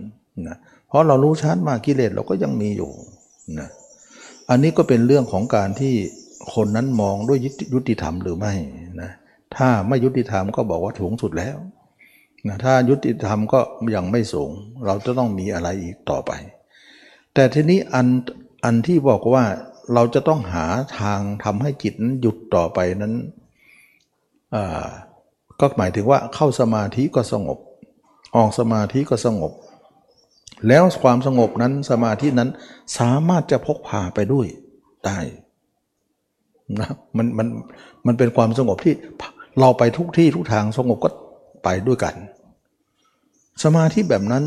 [0.47, 2.91] นะเพราะเรารู้ชัดมากิเลสเราก็ยังมีอยู่
[3.59, 3.69] นะ
[4.49, 5.93] อันนี้ก็เป็นเรื่องของการที่
[6.53, 7.39] คนนั้นมองด้วย
[7.73, 8.53] ยุติธรรมหรือไม่
[9.01, 9.11] นะ
[9.55, 11.57] ถ้าไม่ยุติธรรมก็บอกว่าสูงสุดแล้ว
[12.47, 13.59] นะถ้ายุติธรรมก็
[13.95, 14.51] ยังไม่สูง
[14.85, 16.31] เราจะต้องมีอะไรอีกต่อไป
[17.33, 18.07] แต่ทีนี้อัน
[18.65, 19.43] อันที่บอกว่า
[19.93, 20.65] เราจะต้องหา
[20.99, 23.13] ทางทำให้จิตนั้นหยุดต่อไปนั้น
[25.59, 27.57] ก็หมายถึงว่าเข้าสมาธิก็สงบ
[28.35, 29.51] ออกสมาธิก็สงบ
[30.67, 32.49] แล้วความสงบนั้นสมาธินั้น
[32.99, 34.47] สามารถจะพกพาไปด้วย
[35.05, 35.19] ได้
[36.79, 37.47] นะมันมัน
[38.05, 38.93] มันเป็นความสงบที่
[39.59, 41.09] เราไปทุกที่ทุกทางสงบก็
[41.63, 42.15] ไปด้วยกัน
[43.63, 44.43] สมาธิแบบนั้น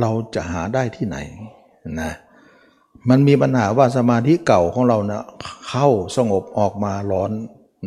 [0.00, 1.16] เราจะหาได้ที่ไหน
[2.00, 2.12] นะ
[3.10, 5.22] มันมีปัญหาว่าสมาธิเก่าของเรานะ
[5.68, 7.30] เข้าสงบออกมาร้อน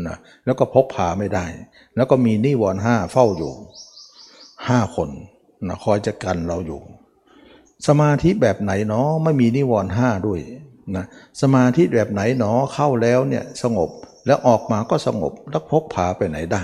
[0.07, 1.45] นะแล้วก็พกพาไม่ได้
[1.95, 3.53] แล้วก็มีนิวรณ์ห้าเฝ้าอยู่
[4.67, 5.09] ห้าคน
[5.67, 6.81] นะคอยจะกันเราอยู่
[7.87, 10.39] สมาธิแบบไหนเนาะไม่มีนิวรณ์ห้าด้วย
[10.95, 11.05] นะ
[11.41, 13.89] สมาธิแบบไหนหนอเข้าแล้วเนี่ยสงบ
[14.25, 16.63] แล้วออกมาก็สงบแล้วพกพาไปไหนได้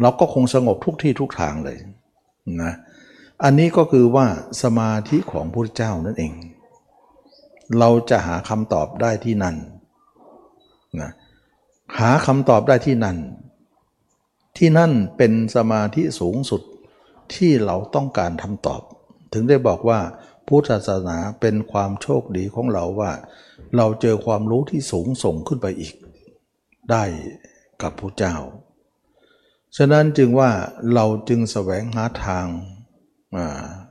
[0.00, 1.78] เราก็คงสงบทุกที่ทุกทางเลย
[2.62, 2.72] นะ
[3.44, 4.26] อันนี้ก็คือว่า
[4.62, 6.32] สมาธิของพระเจ้านั่นเอง
[7.78, 9.56] เราจะหาคำตอบได้ที่นั่น
[11.00, 11.10] นะ
[11.98, 13.18] หาคำตอบได้ที่นั่น
[14.58, 16.62] ที่นั่นเป็นสมาธิสูงสุด
[17.34, 18.82] ที่เราต้องการทำตอบ
[19.32, 20.00] ถึงได้บอกว่า
[20.46, 23.12] พุทธศาสนาเป็นความโชคดีของเราว่า
[23.76, 25.94] เราเจอความรู้ที่สูงส่งขึ้นไปอีก
[26.90, 27.04] ได้
[27.82, 28.36] กับพระเจ้า
[29.76, 30.50] ฉะนั้นจึงว่า
[30.94, 32.46] เราจึงแสวงหาทาง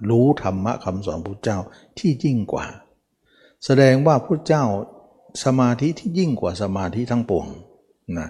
[0.10, 1.58] รู้ธรรมะคำสอนพระเจ้า
[1.98, 2.66] ที่ยิ่งกว่า
[3.66, 4.64] แสดงว่าพระเจ้า
[5.44, 7.48] สมาธิที่ยิ่งกว่าสมาธิทั้งปวง
[8.18, 8.28] นะ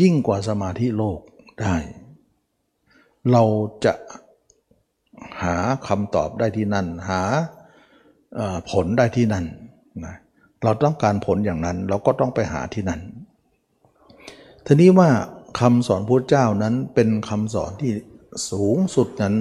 [0.00, 1.20] ยิ่งกว่าสมาธิโลก
[1.60, 1.76] ได้
[3.32, 3.42] เรา
[3.84, 3.92] จะ
[5.42, 5.56] หา
[5.88, 7.22] คำตอบได้ที่นั่น หา
[8.70, 9.44] ผลได้ที่นั่น
[10.04, 10.14] นะ
[10.62, 13.00] เราต้องการผลอย่างนั้น เราก็ต้องไปหาที่นั่น
[14.66, 15.10] ทีนี้ว่า
[15.60, 17.92] คำสอนพระเจ้านั้นเป็นคำสอนที่
[18.50, 19.34] สูงสุดนั้น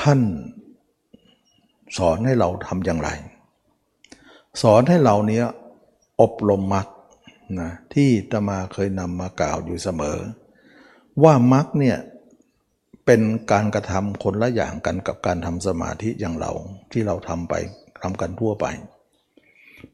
[0.00, 0.20] ท่าน
[1.98, 3.08] สอนให้เราทำอย่างไร
[4.62, 5.44] สอนให้เราเนี้ย
[6.20, 6.86] อบรมมรรค
[7.60, 10.18] นะที่ตมาเคยนำมากล่าวอยู่เสมอ
[11.22, 11.98] ว่ามรรคเนี่ย
[13.06, 16.52] เป็นการกระทำคนละอย่างกันกับการทำสมาธิอย่างเรา
[16.92, 17.54] ที่เราทำไป
[18.02, 18.66] ทำกันทั่วไป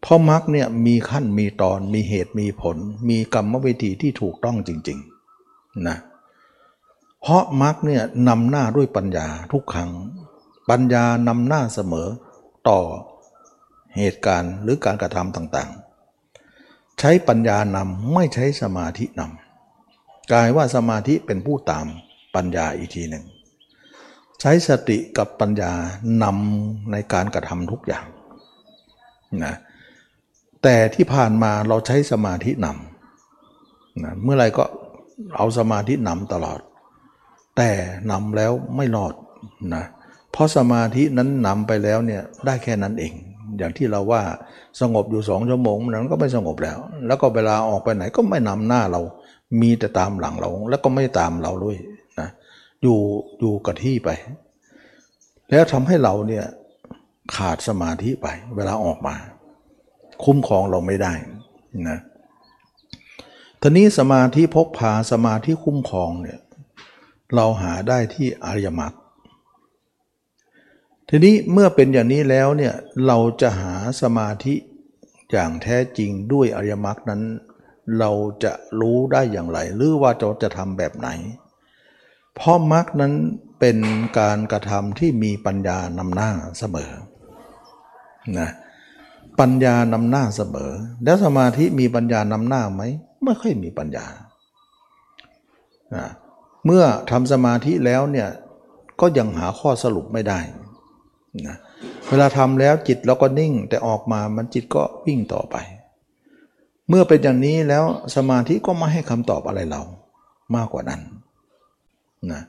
[0.00, 2.76] เพราะมรรคเนี่ยมีขั้นมีตอนมีเหตุมีผล
[3.08, 5.98] มีกรรมวิธีที่ถูกต้องจริงๆนะ
[7.20, 9.90] เพราะมรรคเนี่ยนำหน้าด้วยปัญญาทุกครั้ง
[10.70, 12.08] ปัญญานำหน้าเสมอ
[12.68, 12.80] ต่อ
[13.96, 15.87] เหตุการณ์หรือการกระทำต่างๆ
[17.00, 21.86] ใช้ปัญญานำไม่ใช้สมาธินำกลายว่าสมาธิเป็นผู้ตาม
[22.34, 23.24] ปัญญาอีกทีหนึ่ง
[24.40, 25.72] ใช้สติกับปัญญา
[26.22, 28.06] นำในการกระทำทุกอย่าง
[29.44, 29.54] นะ
[30.62, 34.64] แต่ที่ผ่านมาเราใช้สมาธินำนะเมื่อไรก็
[35.36, 36.60] เอาสมาธินำตลอด
[37.56, 37.70] แต่
[38.10, 39.14] นำแล้วไม่รอด
[39.74, 39.84] นะ
[40.32, 43.12] เพราะสมาธินั้นนำไปแล้วเนี่ยได้แค่นั้นเอง
[43.58, 44.22] อย่างที่เราว่า
[44.80, 49.00] สงบอยู่สองชั่วโมงนั้นก็ไม่สงบแล้ว แล้วก็เวลาออกไปไหนก็ไม่นำหน้าเรา
[49.60, 51.76] มีแต่ตามหลังเรา แล้วก็ไม่ตามเราด้วย
[52.82, 52.98] อยู่
[53.40, 54.10] อยู่กับที่ไป
[55.50, 56.44] แล้วทำให้เราเนี่ย
[57.36, 59.14] ขาดสมาธิไป เวลาออกมา
[60.24, 61.12] คุ้มครองเราไม่ได้
[61.88, 61.98] นะ
[63.62, 66.38] ทีนี้สมาธิพกพาสมาธิคุ้มครองเนี่ย
[67.34, 68.94] เราหาได้ที่อริยมรรค
[71.08, 72.74] ทีนี้เมื่อเป็นอย่างนี้แล้วเนี่ย
[73.06, 74.54] เราจะหาสมาธิ
[75.32, 77.22] อย่างแท้จริงด้วยอริยมรรคนั้น
[77.98, 78.10] เรา
[78.44, 81.08] จะรู้ได้อย่างไร หรือว่าเราจะทำแบบไหน
[82.34, 83.12] เพราะมรรคนั้น
[83.60, 83.78] เป็น
[84.18, 86.90] การกระทำที่มีปัญญานำหน้าเสมอ
[88.38, 88.50] นะ
[89.40, 90.72] ปัญญานำหน้าเสมอ
[91.04, 92.82] แล้วสมาธิมีปัญญานำหน้าไหม
[93.24, 94.06] ไม่ค่อยมีปัญญา
[95.94, 96.06] นะ
[96.64, 98.28] เมื่อทำสมาธิแล้วเนี่ย
[99.00, 100.40] ก็ยังหาข้อสรุปไม่ได้
[101.46, 101.56] นะ
[102.08, 105.56] เวลาทำแล้วจิตเราก็นิ่งแต่ออกมามันจิตก็วิ่งต่อไป
[106.88, 107.84] เมื่อเป็นอย่างนี้แล้ว
[108.16, 109.82] สมาธิก็ไม่ให้คำตอบอะไรเรา
[110.56, 111.00] มากกว่านั้น
[112.32, 112.42] นะ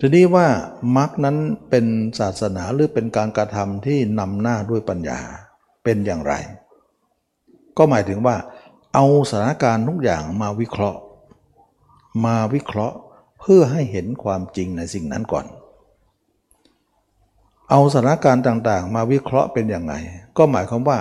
[0.00, 0.46] ทีนี้ว่า
[0.96, 1.36] มรรคนั้น
[1.70, 1.86] เป็น
[2.18, 5.18] ศาสนาหรือเป็นการกระทำที่นำหน้าด้วยปัญญา
[5.84, 6.34] เป็นอย่างไร
[7.76, 8.36] ก็หมายถึงว่า
[8.94, 11.00] เอาสถานการณ์ทุกอย่างมาวิเคราะห์
[12.24, 12.96] มาวิเคราะห์
[13.40, 15.46] เพื่อให้เห็นความจริงในสิ่งนั้นก่อน
[17.70, 19.94] เอาสถานการณ์ต่างๆ มาวิเคราะห์เป็นอย่างไง
[20.36, 20.98] ก็หมายความว่า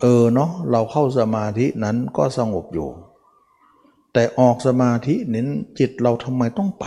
[0.00, 2.88] เออเนาะเราเข้าสมาธินั้นก็สงบอยู่
[4.12, 6.86] แต่ออกสมาธินั้นจิตเราทำไมต้องไป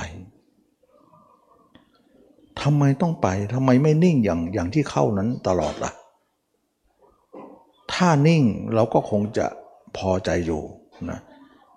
[2.62, 5.93] ทำไมต้องไปทำไมไม่นิ่งอย่างอย่างที่เข้านั้นตลอดละ่ะ
[7.93, 9.45] ถ้านิ่งเราก็คงจะ
[9.97, 10.62] พอใจอยู่
[11.09, 11.19] นะ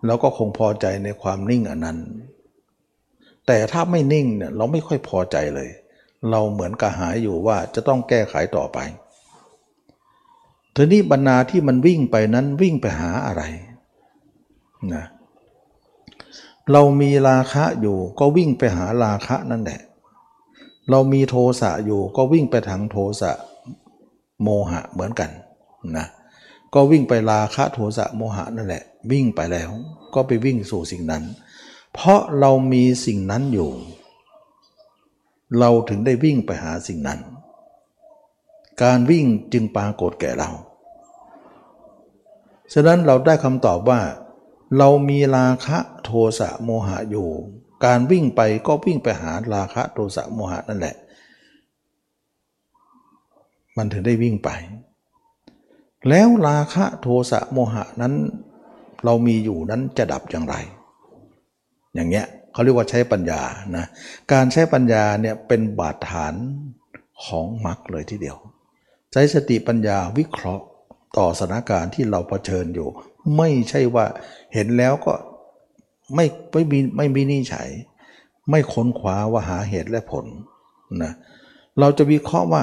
[0.06, 1.98] เราก็คงพอใจในความนิ่งอันนั้น
[3.46, 5.68] แต่ถ้าไม่นิ่งเนี่ยเราไม่ค่อยพอใจเลย
[6.30, 8.78] เราเหมือนกระหายอยู่ว่าจะต้องแก้ไขต่อไป
[10.76, 13.42] ทีนี้บรรณาที่มันวิ่งไปนั้นวิ่งไปหาอะไร
[14.94, 15.04] นะ
[16.72, 19.80] เรามีราคะอยู่ก็วิ่งไปหาราคะนั่นแหละ
[20.90, 23.32] เรามีโทสะอยู่ก็วิ่งไปทางโทสะ
[24.42, 25.30] โมหะเหมือนกัน
[25.96, 26.06] นะ
[26.74, 29.70] ก็วิ่งไปราคะโทสะโมหะนั่นแหละ วิ่งไปแล้ว
[30.14, 31.22] ก็ไปวิ่งสู่สิ่งนั้น
[31.94, 33.70] เพราะเรามีสิ่งนั้นอยู่
[35.58, 37.20] เราถึงได้วิ่งไปหาสิ่งนั้น
[38.82, 40.50] การวิ่งจึงปรากฏแก่เรา
[42.72, 44.00] ฉะนั้นเราได้คำตอบว่า
[44.78, 47.28] เรามีราคะโทสะโมหะอยู่
[47.84, 50.96] การวิ่งไปก็วิ่งไปหาราคะโทสะโมหะนั่นแหละ
[53.76, 54.50] มันถึงได้วิ่งไป
[56.08, 58.14] แล้วราคะโทสะโมหะนั้น
[59.04, 60.54] เรามีอยู่นั้นจะดับอย่างไร
[61.94, 63.42] อย่างเงี้ย เขาเรียกว่าใช้ปัญญา
[63.76, 63.86] นะ
[64.32, 66.34] การใช้ปัญญาเนี่ยเป็นบาดฐาน
[67.24, 68.36] ของมรรคเลยทีเดียว
[69.12, 70.64] ใช้สติปัญญาวิเคราะห์
[71.18, 72.88] ต่อสถานการณ์ที่เราเผชิญอยู่
[73.36, 74.04] ไม่ใช่ว่า
[74.54, 75.12] เห็นแล้วก็
[76.14, 77.68] ไม่ไม่มีไม่มีนิฉัย
[78.50, 80.24] ไม่ค้นคว้าว่าหาเหตุและผล
[81.02, 81.12] นะ
[81.80, 82.62] เราจะวิเคราะห์ว่า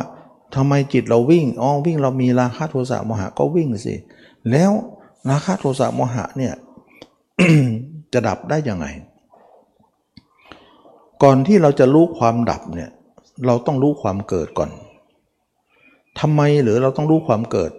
[0.56, 3.96] ทำไมจิตเราวิ่งอ๋อวิ่งเรามีราคะโทสะโมหะก็วิ่งสิ
[4.52, 4.72] แล้ว
[5.30, 6.54] ราคะโทสะโมหะเนี่ย
[8.14, 8.86] จะดับได้ยังไง
[11.24, 12.92] ก่อนที่เราจะรู้ความดับเนี่ย
[13.46, 14.70] เราต้องรู้ความเกิดก่อน
[16.20, 17.72] ทำไมหรือเราต้องรู้ความเกิด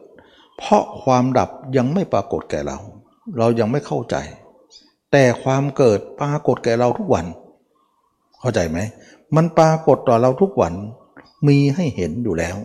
[0.59, 2.79] เพราะความดับยังไม่ปรากฏแก่เรา
[3.39, 4.17] เรายังไม่เข้าใจ
[5.13, 7.27] แต่ความเกิดปรากฏแก่เราทุกวัน
[8.41, 8.79] เข้าใจไหม
[9.37, 10.75] มันปรากฏต่อเราทุกวัน
[11.49, 12.57] มีให้เห็นอยู่แล้ว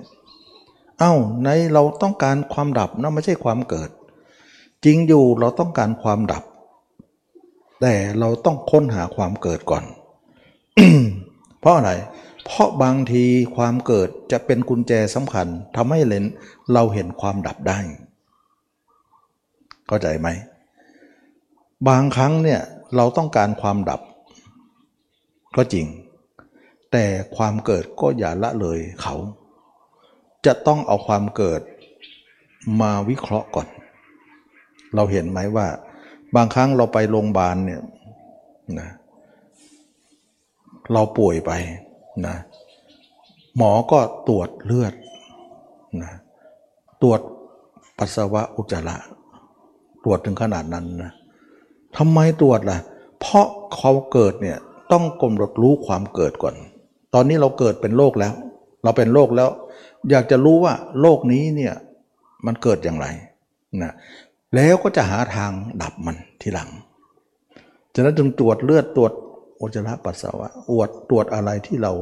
[0.99, 3.89] เอา้าในเราต้องการความดับนะไม่ใช่ความเกิด
[4.85, 6.43] จริงอยู่เราต้องการความดับ
[7.81, 9.83] แต่เราต้องค้นหาความเกิดก่อน
[11.59, 11.91] เพราะอะไร
[12.45, 16.25] เพราะบางทีความเกิดจะเป็นกุญแจสำคัญทำให้เลน
[16.73, 17.79] เราเห็นความดับได้
[19.88, 20.27] เข้าใจไหม
[21.89, 22.61] บางครั้งเนี่ย
[22.95, 24.01] เราต้องการความดับ
[25.55, 25.85] ก็จริง
[26.91, 29.15] แต่ความเกิดก็อย่าละเลยเขา
[30.45, 31.61] จะต้องเอาความเกิด
[32.81, 33.67] มาวิเคราะห์ก่อน
[34.95, 35.67] เราเห็นไหมว่า
[36.35, 37.81] บางครั้งเราไปโรงพยาบาลเนี่ย
[38.79, 41.52] นะเเราป่วยไป
[42.26, 42.36] นะ
[43.58, 44.93] หมอก็ตรวจเลือด
[46.04, 46.13] นะ
[47.02, 47.19] ตรวจ
[47.98, 48.95] ปัสสาวะอุจจาระ
[50.04, 51.12] ตรวจถึงขนาดนั้นนะ
[51.98, 52.78] ทำไมตรวจล่ะ
[53.19, 54.58] เพราะเขาเกิดเนี่ย
[54.91, 56.56] ต้องกำหนดรู้ความเกิดก่อน
[57.13, 58.34] ตอนนี้เราเกิดเป็นโรคแล้ว
[58.84, 59.50] เราเป็นโรคแล้ว
[60.10, 61.74] อยากจะรู้ว่าโรคนี้เนี่ย
[62.45, 63.08] มันเกิดอย่างไร
[63.82, 63.91] นะ
[64.56, 66.69] แล้วก็จะหาทางดับมันทีหลัง
[67.95, 69.12] ฉะนั้นจึงตรวจเลือดตรวจ
[69.62, 71.94] อุจจาระปัสสาวะอวดตรวจอะไรที่เรา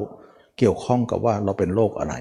[0.57, 2.15] เกี่ยวข้องกับว่าเราเป็นโรคอะไร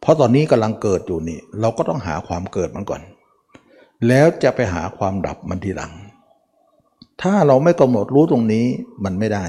[0.00, 3.02] เพราะตอนนี้กำลังเกิดอยู่นี่ เราก็ต้องหาความเกิดมันก่อน
[4.08, 5.92] แล้วจะไปหาความดับมันทีหลัง
[7.22, 8.66] ถ้าเราไม่กำหนดรู้ตรงนี้
[9.04, 9.46] มันไม่ได้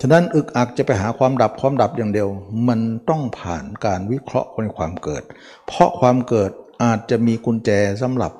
[0.00, 2.28] ฉะนั้นอึกอักจะไปหาความดับความดับอย่างเดียว
[2.68, 5.22] มันต้องผ่านการวิเคราะห์ในความเกิด
[5.66, 6.50] เพราะความเกิด
[6.82, 7.70] อาจจะมีกุญแจ
[8.02, 8.32] สำหรับ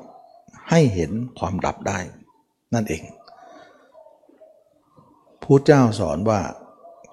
[0.71, 1.99] ให้เห็นความดับได้
[2.75, 3.03] นั่นเอง
[5.51, 6.41] ผู้เจ้าสอนว่า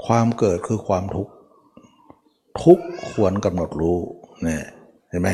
[0.06, 1.32] ความเกิดคือความทุกข์
[2.63, 2.80] ทุก
[3.12, 3.98] ควรกำหนดรู้
[4.43, 4.63] เนี่ย
[5.10, 5.30] เห็นไหม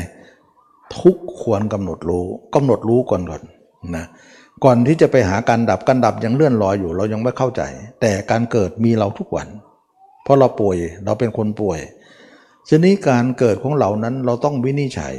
[0.98, 3.42] ทุกควรกำหนดรู้กำหนดรู้ก่อนก่อน
[3.96, 4.04] นะ
[4.64, 7.62] ก่อนที่จะไปหาการดับการดับยังเลื่อนลอยอยู่ เรายังไม่เข้าใจ
[8.00, 9.48] แต่การเกิดมีเราทุกวัน
[10.22, 11.80] เพราะเราป่วยเราเป็นคนป่วย
[12.68, 15.14] ชนี้การเกิดของเรานั้นเราต้องวินิจฉัย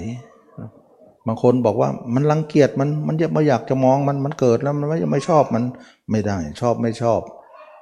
[1.27, 5.63] บางคนบอกว่ามันรังเกียจมันมันจะไม่อยากจะมองมันมันเกิดแล้วมันไม่ไม่ชอบมัน
[6.11, 7.21] ไม่ได้ชอบไม่ชอบ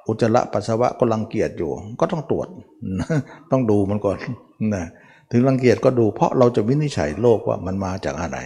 [0.08, 2.48] อุจจาระปัสสาวะก็รังเกียจอยู่ ก็ต้องตรวจ
[3.52, 4.18] ต้องดูมันก่อน
[4.76, 4.86] นะ
[5.32, 8.38] ถึงรังเกียจก็ดูเพราะเราจะวินิจฉัยโลกว่ามันมาจากอะไร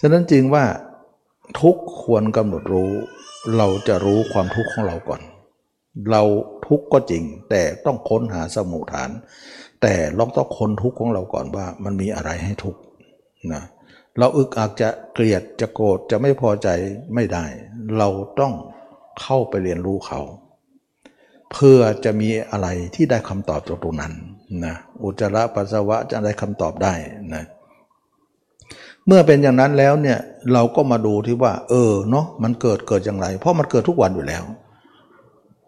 [0.00, 0.64] ฉะนั้นจริงว่า
[1.60, 2.92] ทุกควรกำหนดรู้
[3.56, 5.22] เราจะรู้ความทุกข์ของเราก่อน
[6.10, 6.22] เรา
[6.66, 9.10] ทุกข์ก็จริง แต่ต้องค้นหาสมุฐาน
[9.82, 12.80] แต่เราต้องค้นทุกข์ของเราก่อนว่ามันมีอะไรให้ทุกข์
[13.52, 13.62] นะ
[14.18, 16.68] เราอึกอักจะเกลียดจะโกรธจะไม่พอใจ
[17.14, 17.44] ไม่ได้
[17.98, 18.08] เรา
[18.40, 18.52] ต้อง
[19.20, 20.20] เข้าไปเรียนรู้เขา
[21.52, 24.12] เพื่อจะมีอะไรที่ได้คำตอบจากตรงนั้น
[24.64, 26.94] นะอุจจาระปัสสาวะจะได้คำตอบได้
[27.34, 27.44] นะ
[29.06, 30.18] เมื่อเป็นอย่างนั้นแล้วเนี่ย
[30.52, 34.44] เราก็มาดูที่ว่า เออเนาะมันเกิดเกิดอย่างไร เพราะมันเกิดทุกวันอยู่แล้ว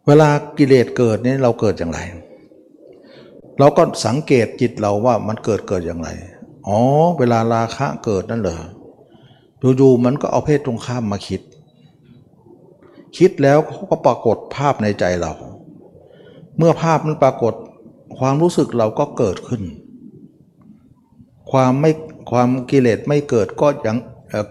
[0.07, 0.29] เวลา
[0.59, 2.01] กิเลสเกิดนี่เราเกิดอย่างไร
[3.59, 6.09] เราก็สังเกตจิตเราว่ามันเกิดเกิดอย่างไร
[6.69, 6.79] อ๋อ
[7.19, 8.61] เวลาราคะเกิดนั่นเหรอ
[9.77, 11.41] อยู่ๆมันก็เอาเพศตรงข้ามมาคิด
[13.17, 15.33] คิดแล้วเขาก็ปรากฏภาพในใจเรา
[16.59, 17.55] เมื่อภาพมันปรากฏ
[18.19, 19.63] ความรู้สึกเราก็เกิดขึ้น
[21.51, 21.91] ความไม่
[22.31, 23.97] ความกิเลสไม่เกิดก็ยัง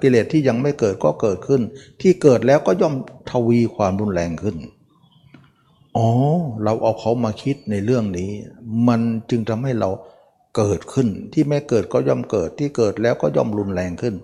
[0.01, 1.61] กิเลสที่ยังไม่เกิดก็เกิดขึ้น
[2.01, 2.95] ที่เกิดแล้วก็ย่อม
[3.31, 4.57] ทวีความรุนแรงขึ้น
[5.97, 6.07] อ๋อ
[6.63, 8.29] เราเอาเขามาคิดในเรื่องนี้
[8.87, 9.89] มันจึงทำให้เรา
[10.57, 14.15] เกิดขึ้น ที่ไม่เกิดก็ย่อมเกิดที่เกิดแล้วก็ย่อมรุนแรงขึ้น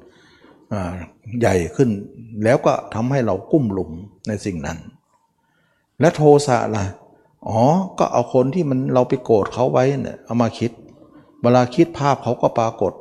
[1.39, 1.89] ใหญ่ขึ้น
[2.43, 3.91] แล้วก็ทำให้เรากุ้มหลุม
[4.27, 4.77] ในสิ่งนั้น
[5.99, 6.85] และโทสะล่ะ
[7.47, 7.61] อ๋อ
[7.99, 10.71] ก็เอาคนที่มันเราไปโกรธเขาไว้เนี่ยเอามาคิด
[11.41, 12.93] เวลาคิดภาพเขาก็ปรากฏ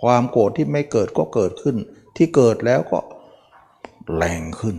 [0.00, 1.76] ความโกรธที่ไม่เกิดก็เกิดขึ้น
[2.16, 2.98] ที่เกิดแล้วก็
[4.16, 4.76] แรงขึ้น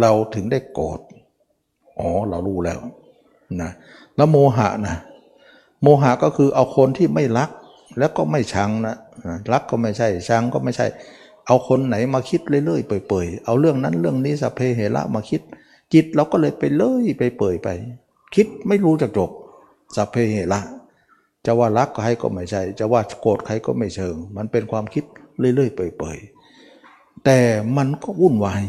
[0.00, 1.00] เราถึงได้โกรธ
[1.98, 2.80] อ๋อเรารู้แล้ว
[3.62, 3.70] นะ
[4.16, 4.96] แล้วโมหะนะ
[5.82, 7.50] โมหะก็คือเอาคนที่ไม่รัก
[7.98, 8.96] แล้วก็ไม่ชังนะ
[9.52, 10.86] รักก็ไม่ใช่ชังก็ไม่ใช่
[11.46, 15.40] เอาคนไหนมาคิดเรื่อยๆเปื่อยๆ เอาเรื่องนั้นเรื่องนี้สัพเพเหระมาคิด
[15.94, 17.68] จิตเราก็เลยไปเลื่อยไปเปื่อยไป
[18.34, 19.30] คิดไม่รู้จักจบ
[19.96, 20.60] สัพเพเหระ
[21.46, 25.04] จะว่ารักใครก็ไม่ใช่ จะว่าโกรธใครก็ไม่เชิง มันเป็นความคิด
[25.38, 27.38] เรื่อยๆเปื่อยๆ แต่
[27.76, 28.62] มันก็วุ่นวาย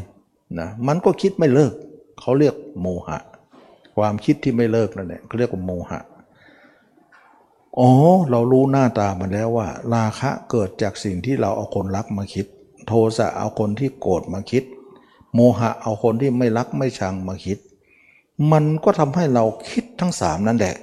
[0.59, 1.73] นะมันก็คิดไม่เลิก
[2.19, 3.19] เขาเรียกโมหะ
[3.97, 5.99] ความคิดที่ไม่เลิกนั่นแหละเขาเรียกว่าโมหะ
[7.79, 7.89] อ๋อ
[8.29, 12.45] เรารู้หน้าตามันแล้วว่า ราคะเกิดจากสิ่งที่เราเอาคนรักมาคิด
[12.87, 14.63] โทสะเอาคนที่โกรธมาคิด
[15.33, 17.59] โมหะเอาคนที่ไม่รักไม่ชังมาคิด
[18.51, 20.75] มันก็ทำให้เราคิดทั้งสามนั่นแหละ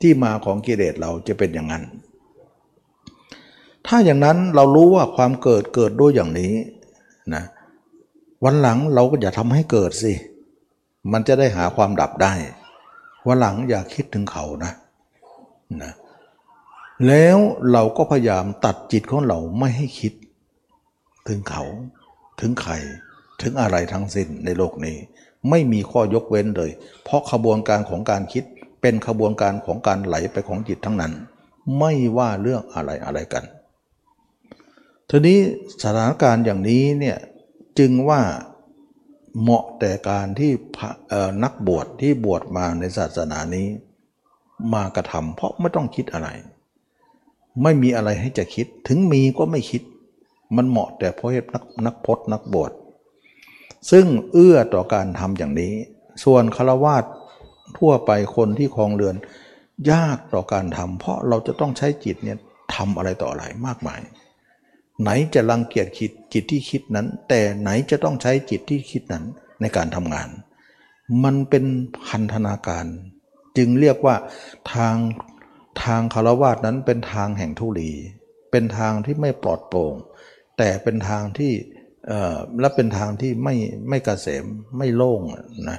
[0.00, 1.84] ที่มาของกิเลสเราจะเป็นอย่างนั้น
[3.86, 6.52] ถ้าอย่างนั้นเรารู้ว่าความเกิดเกิดด้วยอย่างนี้
[7.34, 7.44] นะ
[8.44, 10.12] วันหลังเราก็อย่าทำให้เกิดสิ
[11.12, 12.32] มันจะได้หาความดับได้
[13.26, 14.72] วันหลังอย่าคิดถึงเขานะ
[15.82, 15.92] นะ
[17.06, 17.38] แล้ว
[17.72, 20.12] เราก็พยายามตัดจิตของเราไม่ให้คิด
[21.28, 21.64] ถึงเขา
[22.40, 22.72] ถึงใคร
[23.42, 24.96] ถึงอะไรทั้งสิ้นในโลกนี้
[25.50, 26.70] ไม่มีข้อยกเว้นเลย
[27.04, 28.44] เพราะขบวนการของการคิด
[28.80, 31.12] เป็นขบวนการของการไหลไปของจิตทั้งนั้น
[31.78, 33.44] ไม่ว่าเรื่องอะไรอะไรกัน
[35.10, 35.38] ทีนี้
[35.82, 37.18] สถานการณ์อย่างนี้เนี่ย
[37.78, 38.20] จึงว่า
[39.40, 40.52] เหมาะแต่การที่
[41.44, 43.66] นักบวชที่บวชมาในศาสนานี้
[44.74, 46.28] มากระทำเพราะไม่ต้องคิดอะไร
[47.62, 49.82] ไม่มีอะไรให้จะคิดถึงมีก็ไม่คิด
[50.56, 52.72] มันเหมาะแต่เพราะเหตุนักนักพจนักบวช
[53.90, 55.72] ซึ่งเอื้อต่อการทำอย่างนี้
[56.24, 57.04] ส่วนคารวาส
[57.78, 59.16] ทั่วไปคนที่คลองเรือน
[59.92, 62.38] ยากต่อการทำเพราะเราจะต้องใช้จิตเนี่ย
[62.74, 64.00] ทำอะไรต่ออะไรมากมาย
[65.02, 69.24] ไหนจะรังเกียจคิดจิตที่คิดนั้น แต่ไหนจะต้องใช้จิตที่คิดนั้น
[69.60, 70.28] ในการทำงาน
[71.24, 71.64] มันเป็น
[72.06, 72.86] พันธนาการ
[73.56, 74.16] จึงเรียกว่า
[74.72, 74.96] ทาง
[75.82, 77.90] ทางคารวาสนั้นเป็นทางแห่งทุลี
[78.50, 79.94] เป็นทางที่ไม่ปลอดโปร่ง
[80.58, 81.52] แต่เป็นทางที่
[82.60, 83.54] และเป็นทางที่ไม่
[83.88, 84.44] ไม่กเกษม
[84.78, 85.20] ไม่โล่ง
[85.70, 85.78] นะ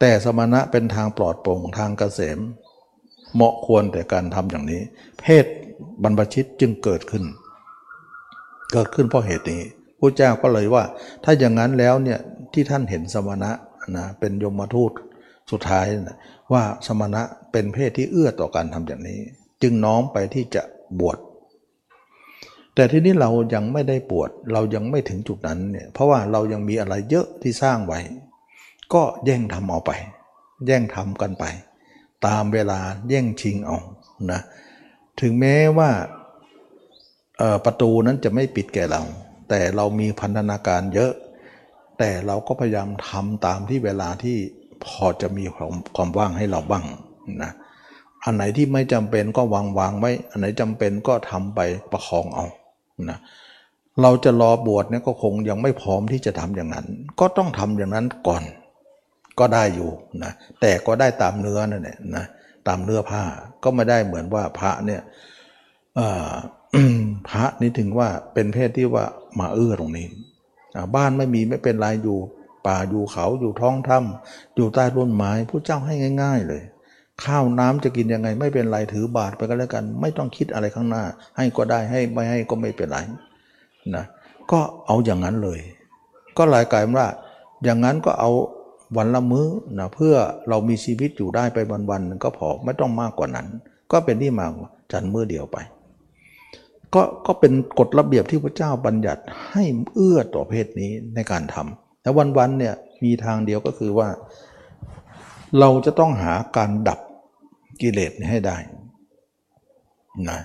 [0.00, 2.38] แต่สมณะเป็นทางปลอดโปร่งทางกเกษม
[3.34, 4.82] เหมาะควรแต่การทำอย่างนี้
[5.20, 5.46] เพศ
[6.02, 7.24] บรรพชิตจึงเกิดขึ้น
[8.72, 9.62] เกิดขึ้นเพราะเหตุนี้
[10.00, 10.84] พระเจ้าก็เลยว่า
[11.24, 12.18] ถ้าอย่างนั้นแล้วเนี่ย
[12.52, 13.50] ที่ท่านเห็นสมณะ
[13.96, 14.92] นะเป็นยมทูต
[15.50, 16.16] สุดท้ายนะ
[16.52, 19.20] ว่าสมณะเป็นเพศที่เอื้อต่อการทำอย่างนี้
[19.62, 20.62] จึงน้อมไปที่จะ
[21.00, 21.18] บวช
[22.76, 28.00] แต่ที่นี้เรายังไม่ได้บวชเรายังไม่ถึงจุดนั้นเนี่ยเพราะว่าเรายังมีอะไรเยอะที่สร้างไว้
[28.94, 29.92] ก็แย่งทำเอาไป
[30.66, 31.44] แย่งทำกันไป
[32.26, 33.78] ตามเวลาแย่งชิงเอา
[34.32, 34.40] นะ
[35.20, 35.90] ถึงแม้ว่า
[37.64, 39.02] ประตูนั้นจะไม่ปิดแก่เรา
[39.48, 41.12] แต่เรามีพันธนาการเยอะ
[41.98, 44.36] แต่เราก็พยายามทำตามที่เวลาที่
[44.84, 46.84] พอจะมีความความว่างให้เราบ้าง
[47.42, 47.52] นะ
[48.24, 51.60] อันไหนที่ไม่จำเป็นก็วางวางไว้ อันไหนจำเป็นก็ทำไป
[51.92, 52.46] ประคองเอา
[53.10, 53.18] นะ
[54.02, 56.86] เราจะรอบวชเนี่ยก็คงยังไม่พร้อมที่จะทำอย่างนั้น
[57.20, 58.42] ก็ต้องทำอย่างนั้นก่อน
[59.38, 59.90] ก็ได้อยู่
[60.22, 62.24] นะแต่ก็ได้ตามเนื้อนั่นแหละนะ
[62.68, 63.22] ตามเนื้อผ้า
[63.62, 65.02] ก็ไม่ได้เหมือนว่าพระเนี่ย
[67.30, 69.04] พระนี่ถึงว่าเป็นเพศที่ว่า
[69.38, 70.06] มาเอื้อตรงนี้
[70.96, 72.18] บ้านไม่มีไม่เป็นไรอยู่
[72.66, 76.62] ป่าอยู่เขาอยู่ท้องถ้ำอยู่ใต้ต้นไม้ผู้เจ้าให้ง่าย ๆ เลย
[77.24, 81.04] ข้าวน้ำจะกินยังไง ไม่เป็นไรถือบาตรไปก็แล้วกัน ไม่ต้องคิดอะไรข้างหน้า
[81.36, 82.98] ให้ก็ได้ให้ไม่ให้ก็ไม่เป็นไร
[83.96, 84.04] นะ
[84.50, 85.60] ก็เอาอย่างนั้นเลย
[86.36, 87.08] ก็หลายกลายว่า
[87.64, 88.30] อย่างนั้นก็เอา
[88.96, 89.48] วันละมื้อ
[89.78, 90.14] นะเพื่อ
[90.48, 91.58] เรามีชีวิตอยู่ได้ไป
[91.90, 93.46] วันๆก็พอไม่ต้องมากกว่านั้น
[93.92, 94.46] ก็เป็นที่มา
[94.92, 95.56] จันมื้อเดียวไป
[96.94, 104.08] ก็ก็เป็นกฎระเบียบที่พระเจ้าบัญญัติให้เอื้อต่อเพศนี้ในการทำแต่วันๆเนี่ยมีทางเดียวก็คือว่า
[105.58, 106.98] เราจะต้องหาการดับ
[107.80, 108.56] กิเลสให้ได้
[110.28, 110.38] นะ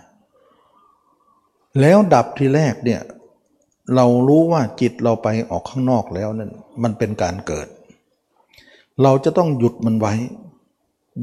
[1.81, 3.01] แล้วดับทีแรกเนี่ย
[3.95, 6.51] เรารู้ว่าจิตเราไปออกข้างนอกแล้วนั่น
[6.83, 7.67] มันเป็นการเกิด
[9.03, 10.13] เราจะต้องหยุดมันไว้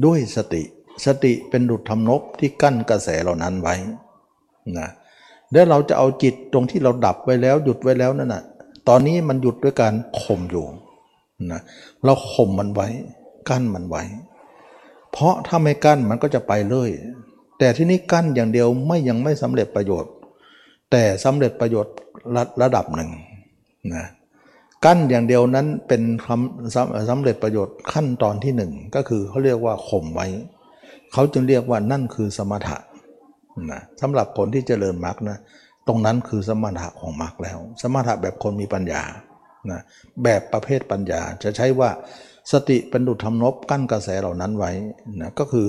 [0.05, 0.63] ด้วยสติ
[1.05, 3.75] สติเป็นดุจทำนบที่กั้นกระแสเหล่านั้นไว้
[4.77, 4.89] นะ
[5.51, 8.43] แล้วเราจะเอาจิตตรงที่เราดับไว้แล้วหยุดไว้แล้วนั่นน่ะ
[8.87, 10.65] ตอนนี้มันหยุดด้วยการข่มอยู่
[11.51, 11.61] นะ
[12.03, 12.87] เราข่มมันไว้
[13.49, 14.03] กั้นมันไว้
[15.11, 16.89] เพราะถ้าไม่กั้นมันก็จะไปเลย
[17.59, 20.11] แต่ที่นี้กั้นอย่างเดียวไม่ยังไม่สำเร็จประโยชน์
[20.91, 21.93] แต่สำเร็จประโยชน์
[22.35, 23.09] ระระดับหนึ่ง
[23.95, 24.07] นะ
[24.85, 30.27] กั้นอย่างเดียวนั้นเป็นคำสำเร็จประโยชน์ขั้นตอนที่หนึ่งก็คือเขาเรียกว่าข่มไว้
[31.13, 32.77] เขาจึงเรียกว่านั่นคือสมถะ
[33.71, 35.37] นะสำหรับคนที่เจริญมรรคนะ
[35.87, 39.01] ตรงนั้นคือสมถะของมรรคแล้ว สมถะแบบคนมีปัญญา
[39.71, 39.81] นะ
[40.23, 41.89] แบบประเภทปัญญาจะใช้ว่า
[42.51, 44.71] สติเป็นดุจทำนบกั้นกระแสเหล่านั้นไว้
[45.21, 45.67] นะก็คือ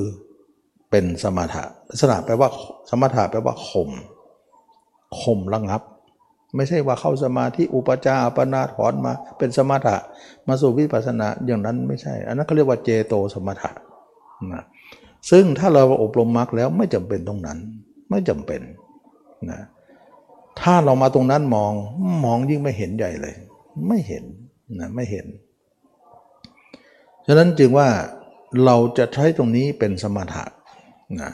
[0.90, 1.64] เป็นสมถะ
[2.00, 2.48] สนะแปลว่า
[2.90, 3.90] สมถะแปลว่าข่ม
[5.20, 5.82] ข่มระงับ
[6.56, 9.96] ไม่ใช่ว่าเข้าสมาธิอุปจาปนาถอนมาเป็นสมถะ
[10.48, 13.70] มาสู่วิปัสสนาอย่างนั้นไม่ใช่ อันนั้นเขาเรียกว่าเจโตสมถะ
[14.52, 14.64] นะ
[15.30, 17.58] ซึ่งถ้าเราอบรมมรรคแล้วไม่จำเป็นตรงนั้น
[18.10, 18.60] ไม่จำเป็น
[19.50, 19.60] นะ
[20.60, 21.72] ถ้าเรามาตรงนั้นมอง
[22.24, 23.34] มองยิ่งไม่เห็นใหญ่เลย
[23.88, 24.24] ไม่เห็น
[24.80, 25.26] นะไม่เห็น
[27.32, 27.88] ฉะนั้นจึงว่า
[28.64, 30.44] เราจะใช้ตรงนี้เป็นสมถะ
[31.20, 31.32] นะ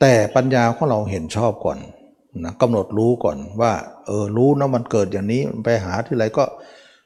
[0.00, 1.78] แต่ปัญญาของเราเห็นชอบก่อน
[2.44, 3.72] นะกำหนดรู้ก่อนว่า
[4.06, 6.44] เออรู้นะมันเกิดอย่างนี้ไปหาที่ไรก็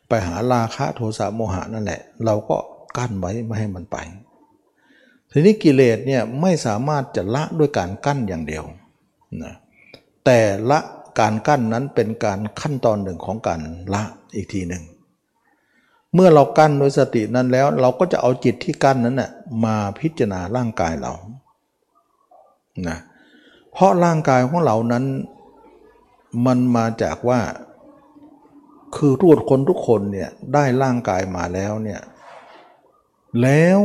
[0.08, 2.56] ไปหาราคะโทสะโมหะนั่นแหละ เราก็
[2.96, 3.96] กั้นไว้ไม่ให้มันไป
[5.32, 8.64] ทีนี้กิเลสเนี่ยไม่สามารถจะละด้วยการกั้นอย่างเดียว
[9.42, 9.54] นะ
[10.24, 10.78] แต่ละ
[11.20, 13.60] การกั้นนั้นเป็นการขั้นตอนหนึ่งของการ
[13.94, 14.02] ละ
[14.34, 14.82] อีกทีหนึ่ง
[16.14, 19.30] เมื่อเรากั้นด้วยสตินั้นแล้ว เราก็จะเอาจิตที่กั้นนั้นน่ะ
[19.64, 21.12] มาพิจารณาร่างกายเรา
[22.88, 22.98] นะ
[23.72, 25.04] เพราะร่างกายของเรานั้น
[26.46, 27.40] มันมาจากว่า
[28.96, 32.00] คือทุกคนทุกคนเนี่ยได้ร่างกายมาแล้วเนี่ย
[33.42, 33.78] แล้ว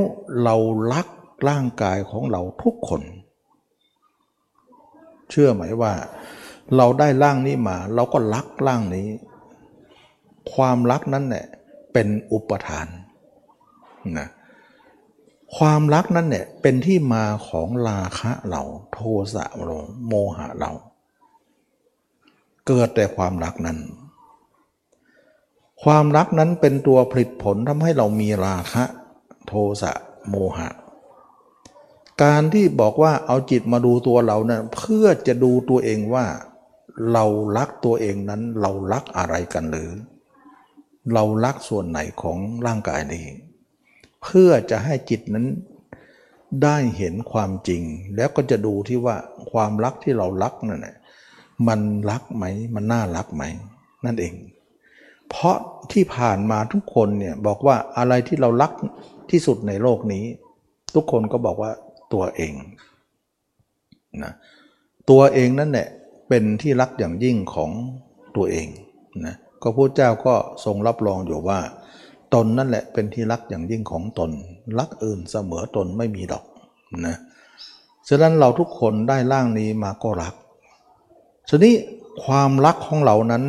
[0.43, 0.55] เรา
[0.93, 1.07] รัก
[1.49, 3.01] ร่างกายของเราทุกคน
[5.29, 5.93] เชื่อไหมว่า
[6.77, 9.07] เราได้ร่างนี้มา เราก็รักร่างนี้
[10.53, 11.47] ความรักนั้นเนี่ย
[11.95, 12.87] เป็นอุปทาน
[14.17, 14.27] นะ
[15.57, 18.61] ความรักนั้นเนี่ยเป็นที่มาของราคะเรา
[18.93, 18.99] โท
[19.33, 19.77] สะเรา
[20.07, 20.71] โมหะเรา
[22.67, 23.79] เกิดแต่ความรักนั้น
[25.83, 28.83] ความรักนั้นเป็นตัวผลิตผลทำให้เรามีราคะ
[29.47, 29.91] โทสะ
[30.29, 30.69] โมหะ
[32.23, 36.25] การที่บอกว่าเอาจิตมาดูตัวเรานะั้นเพื่อจะดูตัวเองว่า
[37.13, 37.25] เรา
[37.57, 39.91] รักตัวเองนั้นเรารักอะไรกันหรือ
[41.13, 43.25] เรารักส่วนไหนของร่างกายนี้
[44.23, 45.47] เพื่อจะให้จิตนั้น
[46.63, 47.81] ได้เห็นความจริง
[48.15, 49.15] แล้วก็จะดูที่ว่า
[49.51, 50.95] ความรักที่เรารักนั่นแหละ
[51.67, 51.79] มัน
[52.09, 52.45] รักไหม
[52.75, 53.43] มันน่ารักไหม
[54.05, 54.33] นั่นเอง
[55.29, 55.57] เพราะ
[55.91, 58.71] ที่ผ่านมาทุกคนเนี่ยบอกว่าอะไรที่เรารัก
[59.31, 60.23] ที่สุดในโลกนี้
[60.95, 61.71] ทุกคนก็บอกว่า
[62.13, 62.53] ตัวเอง
[64.23, 64.33] นะ
[65.09, 65.87] ตัวเองนั่นแหละ
[66.29, 67.71] เป็นที่รักอย่างยิ่งของ
[68.35, 68.67] ตัวเอง
[69.25, 69.35] นะ
[69.65, 70.35] ก็พระเจ้าก็
[70.65, 71.59] ทรงรับรองอยู่ว่า
[72.33, 74.31] ตนนั่นแหละเป็นที่รักอย่างยิ่งของตน
[74.79, 76.45] รักอื่นเสมอตนไม่มีดอก
[77.05, 77.17] นะ
[78.09, 80.33] ฉะนั้นเราทุกคนได้ร่างนี้มาก็รัก
[81.49, 81.75] ทีนี้
[82.23, 83.43] ความรักของเรานั้น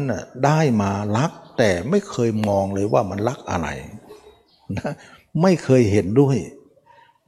[0.44, 3.68] ได้มารักแต่ไม่เคยมองเลยว่ามันรักอะไร
[4.78, 4.92] นะ
[5.42, 6.36] ไม่เคยเห็นด้วย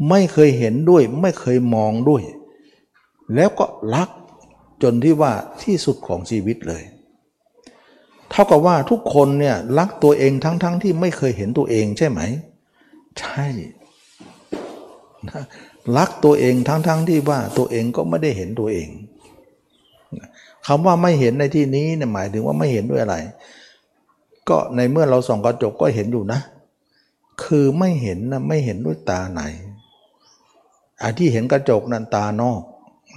[0.08, 2.22] ไม่เคยเห็นด้วย ไม่เคยมองด้วย
[3.34, 4.08] แล้วก็รัก
[4.82, 5.32] จนที่ว่า
[5.62, 6.82] ที่สุดของชีวิตเลย
[8.30, 12.20] เท่ากับว่าทุกคนเนี่ยรักตัวเองทั้งๆทที่ไม่เคยเห็นตัวเองใช่ไหม
[13.18, 13.44] ใช่
[15.96, 18.88] รักตัวเองทั้งๆทที่ว่าตัวเองก็ไม่ได้เห็นตัวเอง
[20.66, 23.16] คำว่าไม่เห็นในที่นี้เนี่ยหมายถึงว่าไม่เห็นด้วยอะไร
[24.48, 26.40] ก็ในเมื่อเราส่องกระจกก็เห็นอยู่นะ
[27.42, 29.42] คือไม่เห็นนะไม่เห็นด้วยตาไหน
[31.02, 32.62] อ้ที่เห็นกระจกนั้นตานอก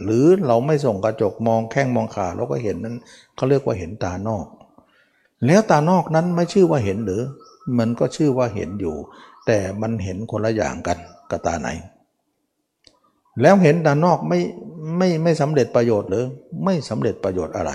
[0.03, 2.95] หรือเราไม่ส่งกระจกมองแข้งมองขาเราก็เห็นนั้น
[3.36, 4.45] เขาเรียกว่าเห็นตานอก
[5.45, 7.21] แล้วตานอกนั้นไม่ชื่อว่าเห็นหรือ
[7.77, 8.95] มันก็ชื่อว่าเห็นอยู่
[9.45, 10.97] แต่มันเห็นคนละอย่างกัน
[11.31, 11.69] กับตาไหน
[13.41, 14.39] แล้วเห็นตานอกไม่
[14.97, 16.25] ไม่ไม่สำเร็จประโยชน์หรือ
[16.63, 17.71] ไม่สำเร็จประโยชน์อะไร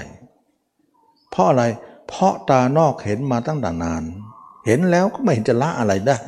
[1.30, 1.64] เพราะอะไร
[2.08, 4.02] เพราะตานอกเห็นมาตั้งแต่นาน
[4.66, 6.18] เห็นแล้วก็ไม่เห็นจะละอะไรได้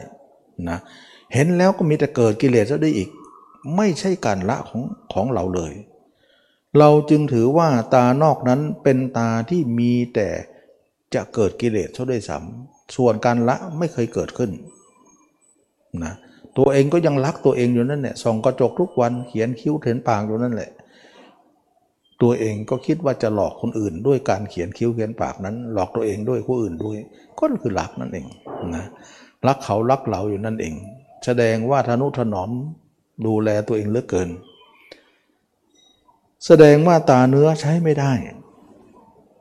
[0.69, 0.79] นะ
[1.35, 3.09] เห็นแล้วก็มีแต่เกิดกิเลสซะได้อีก
[3.77, 4.83] ไม่ใช่การละของ
[5.13, 5.73] ของเราเลย
[6.79, 10.29] เราจึงถือว่าตานอกนั้นเป็นตาที่มีแต่
[11.15, 14.51] จะเกิดกิเลสเท่าด้วยซ้ำส่วนการละไม่เคยเกิดขึ้น
[16.05, 16.15] นะ
[16.59, 20.71] ตัวเองก็ยังรักตัวเองอยู่นั่นแหละส่องกระจกทุกวันเขียนคิ้วเถนปากอยู่นั่นแหละ
[22.23, 26.99] ตัวเองก็คิดว่าจะหลอกคนอื่น ด้วยการเขียนคิ้วเขียนปากนั้น หลอกตัวเองด้วยผู้อื่นด้วย
[27.39, 28.27] ก็คือรักนั่นเอง
[28.75, 28.85] นะ
[29.47, 30.75] รักเขารักเราอยู่นั่นเอง
[31.25, 32.51] แสดงว่าทนุถนอม
[33.27, 34.29] ดูแลตัวเองเหลือเกิน
[36.47, 38.13] แสดงว่าตาเนื้อใช้ไม่ได้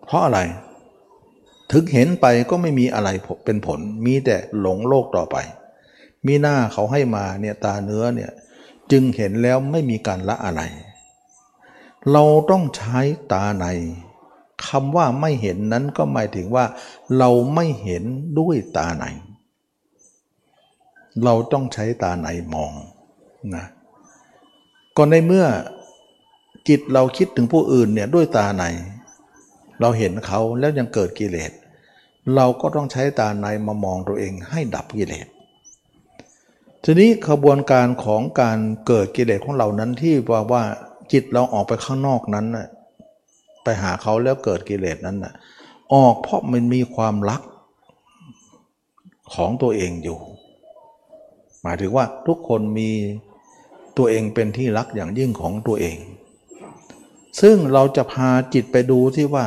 [0.06, 0.40] เพราะอะไร
[1.72, 3.10] ถึงเห็นไปก็ไม่มีอะไร
[3.46, 5.38] เป็นผล มีแต่หลงโลกต่อไป
[6.26, 8.32] มีหน้าเขาให้มาเนี่ยตาเนื้อเนี่ย
[8.92, 10.62] จึงเห็นแล้วไม่มีการละอะไร
[12.12, 13.00] เราต้องใช้
[13.34, 13.66] ตาใน
[14.68, 16.66] คำว่าไม่เห็นนั้นก็หมายถึงว่า
[17.18, 18.04] เราไม่เห็น
[18.40, 19.06] ด้วยตาใน
[21.24, 22.74] เราต้องใช้ตาในมอง
[23.56, 23.66] นะ
[24.98, 25.46] ก็ในเมื่อ
[26.68, 28.64] จิตเราคิดถึงผู้อื่นเนี่ยด้วยตาใน
[29.82, 31.52] เราเห็นเขาแล้วยังเกิดกิเลส
[32.36, 35.28] เราก็ต้องใช้ตาในมามองตัวเองให้ดับกิเลส
[36.84, 40.64] ทีนี้ขบวนการของการเกิดกิเลสของเรานั้นที่ว่าว่า
[41.12, 42.68] จิตเราออกไปข้างนอกนั้นนะ
[43.64, 45.34] ไปหาเขาแล้วเกิดกิเลสนั้นนะ
[45.94, 47.42] ออกเพราะมันมีความรัก
[49.34, 50.20] ของตัวเองอยู่
[51.62, 52.90] หมายถึงว่าทุกคนมี
[53.98, 55.98] ตัวเองเป็นที่รักอย่างยิ่งของตัวเอง
[57.42, 59.46] ซึ่งเราจะพาจิตไปดูที่ว่า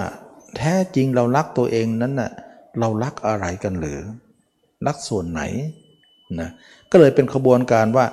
[0.57, 2.31] แท้จริงเรารักตัวเองนั้นน่ะ
[2.81, 3.99] เรารักอะไรกันหรือ
[4.87, 5.43] รักส่วนไหน
[6.41, 6.51] นะ
[6.91, 8.07] ก็เลยเป็นขบวนการว่า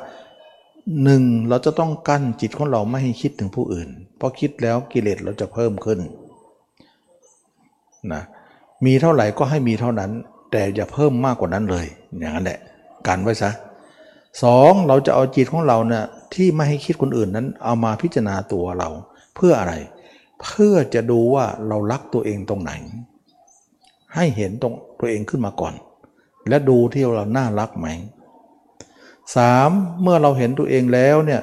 [1.04, 6.00] หนึ่งเราจะต้องกั้นจิตของเราไม่ให้คิดถึงผู้อื่น เพราะคิดแล้วกิเลสเราจะเพิ่มขึ้น
[8.14, 8.22] นะ
[8.86, 10.12] มีเท่าไหร่ก็ให้มีเท่านั้น
[10.52, 11.86] แต่อย่าเพิ่มมากกว่านั้นเลย
[12.20, 12.60] อย่างนั้นแหละ
[13.08, 13.52] กันไว้ซะ
[14.44, 16.04] สองเราจะเอาจิตของเราเนี่ย
[16.34, 18.90] ที่ไม่ให้คิดคนอื่นนั้น เอามาพิจารณาตัวเรา
[19.38, 19.76] เพื่ออะไร
[20.42, 22.72] เพื่อจะดูว่าเรารักตัวเองตรงไหน
[24.16, 25.74] ให้เห็นตรงตัวเองขึ้นมาก่อน
[26.50, 27.88] และดูที่เราน่ารักไหม
[29.36, 29.70] สาม
[30.02, 31.42] เมื่อเราเห็นตัวเองแล้วเนี่ย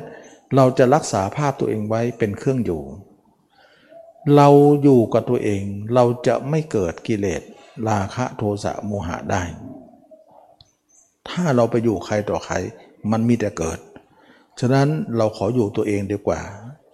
[0.57, 2.83] เราจะรักษาภาพตัวเองไว้เป็นเครื่องอยู่
[4.37, 4.49] เรา
[4.83, 5.63] อยู่กับตัวเอง
[5.95, 7.43] เราจะไม่เกิดกิเลส
[7.89, 9.43] ราคะโทสะโมหะได้
[11.29, 12.55] ถ้าเราไปอยู่ใครต่อใคร
[13.11, 13.79] มันมีแต่เกิด
[14.61, 16.41] ฉะนั้นเราขออยู่ตัวเองดีกว่า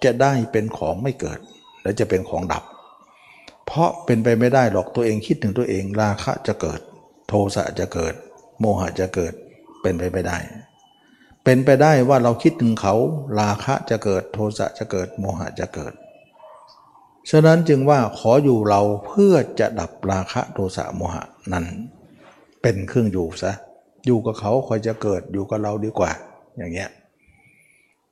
[0.05, 1.39] จะได้เป็นของไม่เกิด
[1.83, 2.65] และจะเป็นของดับ
[3.67, 6.81] เพราะเป็นไปไม่ได้หรอกตัวเองคิดถึงตัวเองราคะจะเกิด
[7.29, 8.15] โทสะจะเกิด
[8.61, 9.33] โมหะจะเกิด
[9.83, 10.39] เป็นไปไม่ได้
[11.45, 12.95] เป็นไปได้ว่าเราคิดถึงเขา
[13.41, 15.93] ราคะจะเกิด โทสะจะเกิด โมหะจะเกิด
[17.31, 21.67] ฉะนั้นจึงว่าขออยู่เราเพื่อจะดับราคะโทสะโมหะนั้น
[22.63, 23.53] เป็นเครื่องอยู่ซะ
[24.07, 26.13] อยู่กับเขาคอยจะเกิดอยู่กับเราดีกว่า
[26.59, 26.91] อย่างเงี้ย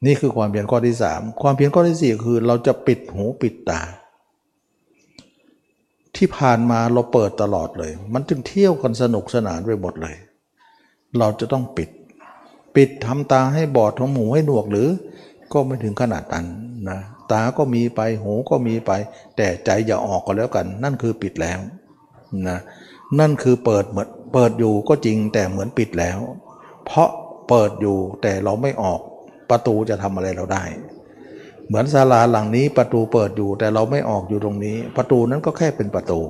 [0.06, 3.80] นี่คือความเพียรข้อที่สามความเพียรข้อที่สี่คือเราจะปิดหูปิดตา
[6.16, 10.16] ที่ผ่านมาเราเปิดตลอดเลย มันจึงเที่ยวกันสนุกสนานไปหมดเลย
[11.18, 11.90] เราจะต้องปิด
[12.76, 14.88] ปิดทำตาให้บอดทำหูให้หนวกหรือ
[15.52, 16.46] ก็ไม่ถึงขนาดนั้น
[16.88, 16.98] นะ
[17.32, 18.90] ตาก็มีไปหูก็มีไป
[19.36, 21.58] แต่ใจอย่าออกก็แล้วกัน นั่นคือปิดแล้ว
[22.48, 22.58] นะ
[23.18, 26.18] นั่นคือเปิดเหมือนเปิดอยู่ก็จริงแต่เหมือนปิดแล้ว
[26.84, 27.08] เพราะ
[27.48, 29.00] เปิดอยู่แต่เราไม่ออก
[29.50, 30.64] ประตูจะทำอะไรเราได้
[31.66, 36.20] เหมือนศาลาหลังนี้ประตูเปิดอยู่แต่เราไม่ออกอยู่ตรงนี้ ประตูนั้นก็แค่เป็นประตู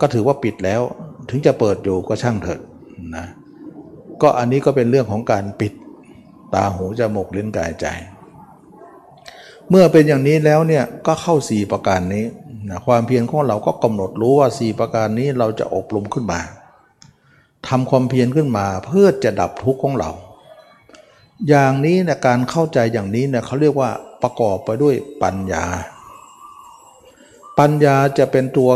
[0.00, 0.82] ก็ถือว่าปิดแล้ว
[1.30, 2.60] ถึงจะเปิดอยู่ก็ช่างเถิด
[3.16, 3.26] นะ
[4.22, 5.72] ก็อันนี้ก็เป็นเรื่องของการปิด
[6.54, 7.86] ตาหูจมูกลิ้นกายใจ
[9.70, 12.24] เมื่อเป็นอย่างนี้แล้วเนี่ยก็เข้าสี่ประการนี้
[12.70, 16.40] นะความเพียรของเราก็กำหนดรู้ว่าสี่ประการนี้เราจะอบรมขึ้นมา
[17.68, 20.10] ทำความเพียรขึ้นมาเพื่อจะดับทุกข์ของเรา
[21.48, 23.90] อย่างนี้นะการเข้าใจอย่างนี้เนี่ยเขาเรียกว่า
[24.22, 25.64] ประกอบไปด้วยปัญญา
[27.58, 28.70] ปัญญาจะเป็นตัว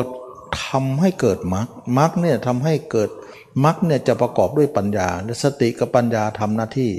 [0.64, 3.10] ทำให้เกิดมรรคมรรคเนี่ยทำให้เกิด
[3.64, 5.08] มรรคเนี่ยจะประกอบด้วยปัญญา
[5.44, 6.92] สติกับปัญญาทำหน้าที่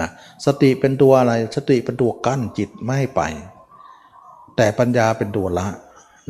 [0.00, 0.08] นะ
[0.46, 3.22] สติเป็นตัวอะไรสติเป็นตัวกั้นจิตไม่ให้ไป
[4.56, 5.66] แต่ปัญญาเป็นตัวละ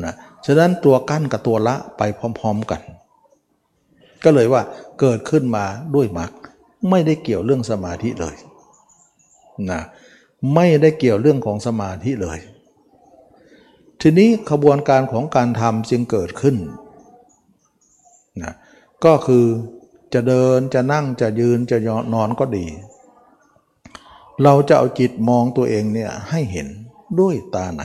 [0.05, 0.15] นะ
[0.47, 2.83] ฉะนั้นตัวกั้นกับตัวละไปพร้อม ๆกัน
[4.25, 4.63] ก็เลยว่า
[5.01, 5.65] เกิดขึ้นมา
[5.95, 6.31] ด้วยมรรค
[6.91, 8.37] ไม่ได้เกี่ยวเรื่องสมาธิเลย
[9.73, 9.83] นะ
[10.55, 12.39] ไม่ได้เกี่ยวเรื่องของสมาธิเลย
[14.01, 16.57] ทีนี้ขบวนการของการทำจึงเกิดขึ้น
[18.43, 18.55] นะ
[19.05, 19.47] ก็คือ
[20.15, 21.77] จะเดินจะนั่งจะยืนจะ
[22.15, 22.67] นอนก็ดี
[24.43, 26.69] เราจะเอาจิตมองตัวเองเนี่ยให้เห็น
[27.21, 27.83] ด้วยตาไหน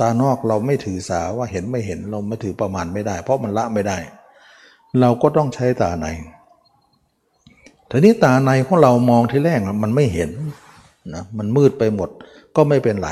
[0.00, 3.98] ตานอกเราไม่ถือสาว่าเห็นไม่เห็นเราไม่ถือประมาณไม่ได้ เพราะมันละไม่ได้
[5.00, 6.06] เราก็ต้องใช้ตาใน
[7.96, 10.30] ทีนี้ตาในของเรามองที่แรกมันไม่เห็น
[11.14, 12.10] นะมันมืดไปหมด
[12.56, 13.10] ก็ไม่เป็นไร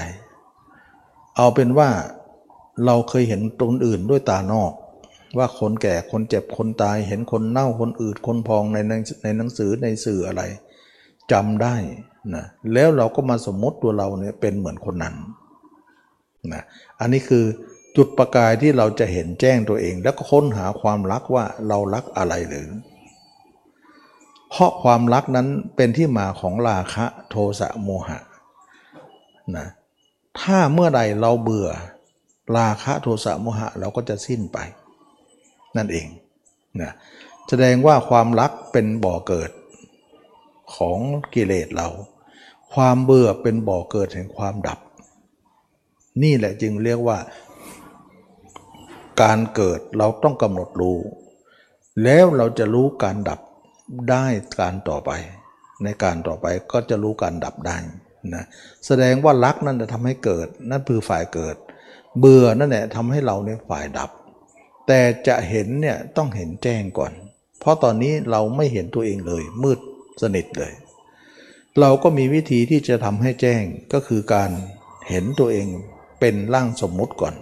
[1.37, 1.89] เอาเป็นว่า
[2.87, 4.73] เราเคยเห็นตรงอื่นด้วยตานอก
[5.39, 8.77] ว่าคนแก่คนเจ็บคนตาย เห็นคนเน่าคนอืดคนพองใน
[9.23, 10.43] ในหนังสือในสื่ออะไร
[11.33, 11.75] จำได้
[12.35, 15.15] นะแล้วเราก็มาสมมติตัวเราเนี่ยเป็นเหมือนคนนั้น
[16.53, 16.63] นะ
[17.01, 17.45] อันนี้คือ
[17.97, 22.69] จุดประกายที่เราจะเห็นแจ้งตัวเอง แล้วก็ค้นหาความรักว่าเรารักอะไรหรือ
[24.53, 28.19] เพราะความรักนั้นเป็นที่มาของราคะโทสะโมหะ
[29.57, 29.67] นะ
[30.41, 31.69] ถ้าเมื่อใดเราเบื่อ
[32.59, 34.59] ราคะโทสะโมหะเราก็จะสิ้นไป
[35.77, 36.07] นั่นเอง
[36.81, 36.93] นะ
[37.49, 39.51] แสดงว่าความรักเป็นบ่อเกิด
[40.75, 40.99] ของ
[41.35, 41.89] กิเลสเรา
[42.75, 44.79] ความเบื่อเป็นบ่อเกิดแห่งความดับ
[46.23, 47.19] นี่แหละจึงเรียกว่า
[49.23, 50.99] การเกิดเราต้องกำหนดรู้
[52.03, 53.41] แล้วเราจะรู้การดับ
[54.11, 54.25] ได้
[54.61, 55.11] การต่อไป
[55.85, 57.77] ในการต่อไปก็จะรู้การดับได้
[58.35, 58.45] นะ
[58.87, 61.57] แสดงว่ารักนั่นจะทำให้เกิด นั่นคือฝ่ายเกิด
[62.19, 64.11] เบื่อนั่นแหละทำให้เราเนี่ยฝ่ายดับ
[64.87, 67.13] แต่จะเห็นเนี่ยต้องเห็นแจ้งก่อน
[67.61, 69.79] เพราะตอนนี้เราไม่เห็นตัวเองเลย มืด
[70.23, 70.73] สนิทเลย
[71.81, 73.63] เราก็มีวิธีที่จะทำให้แจ้ง
[73.93, 74.51] ก็คือการ
[75.09, 75.67] เห็นตัวเอง
[76.21, 77.35] เป็นร่างสมมุติก่อน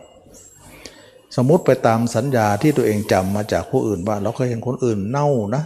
[1.37, 5.63] สมมติไปตามสัญญาที่ตัวเองจำมาจากผู้อื่นว่าเราเคยเห็นคนอื่นเน่านะ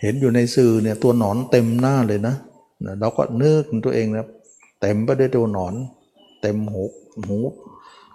[0.00, 2.34] เห็นอยู่ในสื่อเนี่ยตัวหนอนเต็มหน้าเลยนะ
[3.00, 4.26] เราก็นึกตัวเองนะ
[4.80, 5.74] เต็มไปด้วยตัวหนอน
[6.42, 6.84] เต็มหู
[7.28, 7.38] หู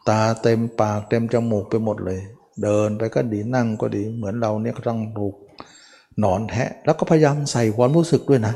[0.09, 2.19] ตาเต็มปากเต็มจมูกไปหมดเลย
[2.63, 5.35] เดินไปก็ดีนั่งก็ดี เหมือนเราเนี่ยก็ต้องถูก
[6.19, 8.53] หนอนแทะ แล้วก็พยายามใส่ความรู้สึกด้วยนะ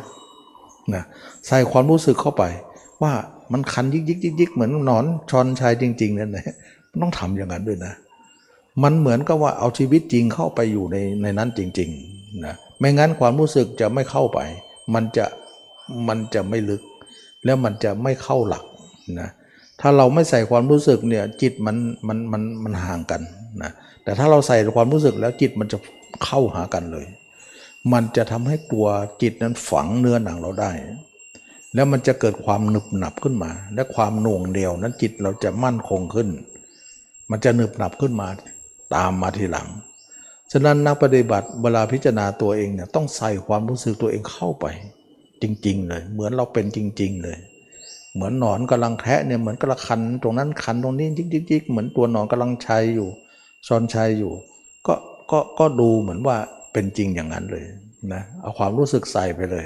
[0.93, 1.03] นะ
[1.47, 2.43] ใส่ความรู้สึกเข้าไป
[3.01, 3.13] ว่า
[3.51, 6.47] มันคันยิกยิกยิกยิกเหมือนหนอนชอนชายจริง ๆ นั่นแหละ
[7.01, 7.93] ต้องทำอย่างนั้นด้วยนะ
[8.83, 14.39] มันเหมือนกับว่าเอาชีวิตจริงเข้าไปอยู่ในในนั้นจริงๆนะ ไม่งั้นความรู้สึกจะไม่เข้าไป
[14.93, 15.25] มันจะ
[16.07, 16.81] มันจะไม่ลึก
[17.45, 18.63] แล้วมันจะไม่เข้าหลัก
[19.19, 19.29] นะ
[19.81, 21.77] ถ้าเราไม่ใส่ความรู้สึกเนี่ยจิตมัน
[22.07, 23.21] มันมันมันห่างกัน
[23.63, 23.71] นะ
[24.03, 25.77] แต่ถ้าเราใส่ความรู้สึกแล้วจิตมันจะ
[26.23, 27.05] เข้าหากันเลย
[27.93, 28.87] มันจะทำให้ตัว
[29.21, 30.71] จิตนั้นฝังเนื้อหนังเราได้
[31.75, 36.29] แล้วมันจะเกิดความหนึบหนับขึ้นมา และความหน่วงเดียวนั้นจิตเราจะมั่นคงขึ้น
[37.31, 38.27] มันจะหนึบหนับขึ้นมา
[38.95, 39.67] ตามมาทีหลัง
[40.55, 44.65] ฉะนั้นนักปฏิบัติเวลาพิจารณาตัวเองเนี่ยต้องใส่ความรู้สึกตัวเองเข้าไป
[45.41, 47.37] จริง ๆ เลย เหมือนเราเป็นจริง ๆ เลย
[48.13, 51.07] เหมือนหนอนกำลังแทะเนี่ยเหมือนกระคันตรงนั้นคันตรงนี้
[51.49, 53.09] จิกๆเหมือนตัวหนอนกำลังชัยอยู่
[53.67, 54.31] ซอนชัยอยู่
[54.87, 54.93] ก็
[55.31, 56.37] ก็ก็ดูเหมือนว่า
[56.73, 57.63] เป็นจริงอย่างนั้นเลย
[58.13, 59.65] นะเอาความรู้สึกใส่ไปเลย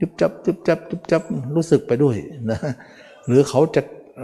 [0.00, 1.22] จุบจับจุบจับจุบจับ
[1.56, 2.16] รู้สึกไปด้วย
[2.50, 2.58] นะ
[3.26, 3.82] หรือเขาจะ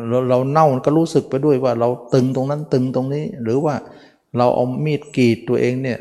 [0.09, 3.75] เราเราเน่าก็รู้สึกไปด้วยว่าเราตึงตรงนั้นตึงตรงนี้ หรือว่า
[4.37, 5.99] เราเอามีดกรีดตัวเองเนี่ย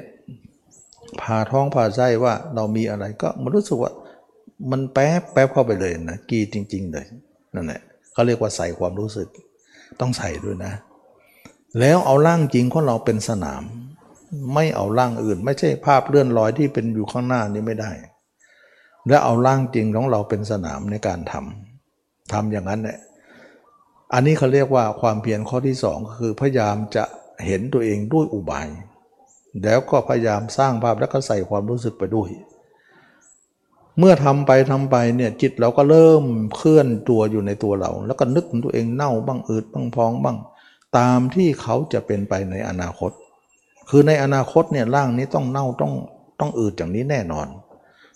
[1.21, 3.91] ผ่าท้องผ่าไส้ว่าเรามีอะไรก็มันรู้สึกว่า
[4.71, 7.05] มันแป๊บแป๊บเข้าไปเลยนะกรีดจริง ๆ เลย
[7.55, 7.81] นั่นแหละ
[8.13, 9.27] เขาเรียกว่าใส่ความรู้สึก
[9.99, 10.73] ต้องใส่ด้วยนะ
[11.79, 13.63] แล้วเอาร่างจริงของเราเป็นสนาม
[14.53, 17.91] ไม่เอาร่างอื่น ไม่ใช่ภาพเลื่อนลอยที่เป็นอยู่ข้างหน้านี้ไม่ได้
[19.07, 22.97] และเอาร่างจริงของเราเป็นสนามในการทำทำอย่างนั้นเนี่ย
[24.13, 27.03] อันนี้เขาเรียกว่าความเพียรข้อที่สองคือพยายามจะ
[27.45, 28.67] เห็นตัวเองด้วยอุบาย
[29.63, 32.29] แล้วก็พยายามสร้างภาพแล้วก็ใส่ความรู้สึกไปด้วย
[33.97, 36.23] เมื่อทำไปทำไปเนี่ยจิตเราก็เริ่ม
[36.55, 40.37] เคลื่อนตัวอยู่ในตัวเรา แล้วก็นึกถึงตัวเองเน่าบ้างอืดบ้างพองบ้าง
[40.97, 43.11] ตามที่เขาจะเป็นไปในอนาคต
[43.89, 45.93] คือในอนาคตเนี่ยร่างนี้ต้องเน่าต้อง
[46.39, 47.47] ต้องอืดอย่างนี้แน่นอน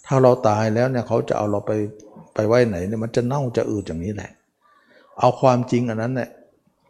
[0.05, 1.71] ถ้าเราตายแล้วเนี่ยเขาจะเอาเราไป
[2.33, 4.31] ไปไว้ไหนเนี่ยมันจะเน่าจะอืดอย่างนี้แหละ
[5.19, 6.29] เอาความจริงอันนั้นเนี่ย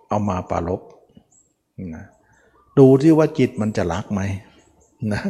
[0.10, 0.82] เอามาปาลบ
[1.96, 2.06] นะ
[2.80, 4.22] ดูที่ว่าจิตมันจะรักไหม
[5.14, 5.22] นะ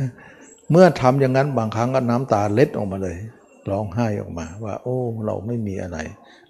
[0.72, 3.18] เมื่อทำอย่างนั้นบางครั้งก็น้ำตาเล็ดออกมาเลย
[3.70, 5.98] ร้องไห้ออกมาว่า โอ้ เราไม่มีอะไร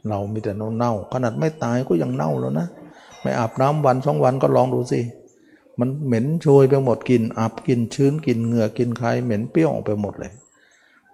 [0.10, 2.68] เรามีแต่เน่าขนาดไม่ตายก็ยังเน่าแล้วนะ
[3.22, 5.02] ไม่อาบน้ำวันสองวันก็ลองดูสิ
[5.80, 10.32] มันเหม็นโชยไปหมดกินอับกินชื้นกินเหงื่อกินใครเหม็นเปรี้ยวออกไปหมดเลย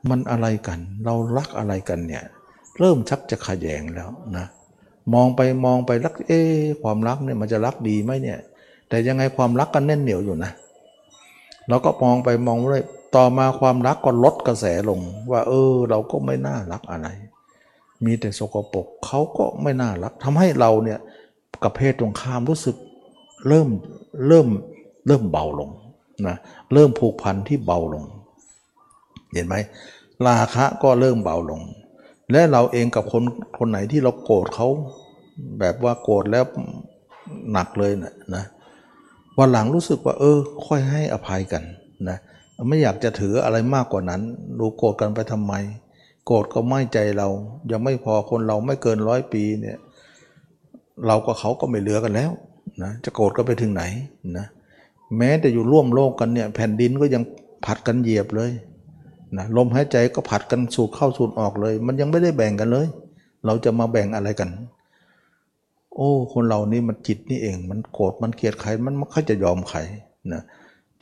[0.10, 2.24] มันอะไรกัน เรารักอะไรกันเนี่ย
[2.80, 4.46] เริ่มชักจะขยแยงแล้วนะ
[5.14, 6.40] มองไปมองไปรักเอ๊
[6.84, 8.40] ความรักเนี่ยมันจะรักดีไหมเนี่ย
[8.90, 10.52] แต่ยังไงความรักก็แน่นเหนียวอยู่นะ
[11.70, 12.84] เราก็มองไปมองเลย
[13.16, 15.00] ต่อมาความรักก็ลดกระแสลง
[15.32, 17.08] ว่า เออ เราก็ไม่น่ารักอะไร
[18.06, 21.00] มีแต่สกปรกเขาก็ไม่น่ารักทำให้เราเนี่ย
[21.64, 22.76] กับเพศตรงข้ามรู้สึก
[23.48, 23.70] เริ่ม
[24.28, 24.48] เริ่ม
[25.08, 25.70] เริ่มเบาลง
[26.28, 26.36] นะ
[26.74, 28.04] เริ่มผูกพันที่เบาลง
[29.34, 29.56] เห็นไหม
[30.28, 31.62] ราคะก็เริ่มเบาลง
[32.32, 33.24] และเราเองกับคน
[33.58, 34.68] คนไหนที่เราโกรธเขา
[35.60, 36.44] แบบว่าโกรธแล้ว
[37.52, 38.44] หนักเลยนะนะ
[39.40, 41.64] วันหลังรู้สึกว่า เออ ค่อยให้อภัยกัน
[42.10, 42.18] นะ
[42.68, 44.22] ไม่อยากจะถืออะไรมากกว่านั้น
[44.60, 45.54] ดูโกรธกันไปทำไม
[46.26, 47.28] โกรธก็ไม่ใจเรา
[47.72, 49.78] ยังไม่พอคนเราไม่เกินร้อยปีเนี่ย
[51.08, 52.32] เรากับเขาก็ไม่เหลือกันแล้ว
[52.84, 53.84] นะจะโกรธก็ไปถึงไหน
[54.38, 54.46] นะ
[55.18, 57.24] แม้แต่อยู่ร่วมโลกกันเนี่ยแผ่นดินก็ยัง
[57.66, 58.52] ผัดกันเหยียบเลย
[59.38, 62.88] นะลมหายใจก็ผัดกันสูดเข้าสูดออกเลย มันยังไม่ได้แบ่งกันเลย
[63.46, 64.50] เราจะมาแบ่งอะไรกัน
[65.98, 69.80] โอ้ คนเรานี่มันจิตนี่เอง มันโกรธมันเกลียดใครมันไม่ค่อยจะยอมใคร
[70.34, 70.42] นะ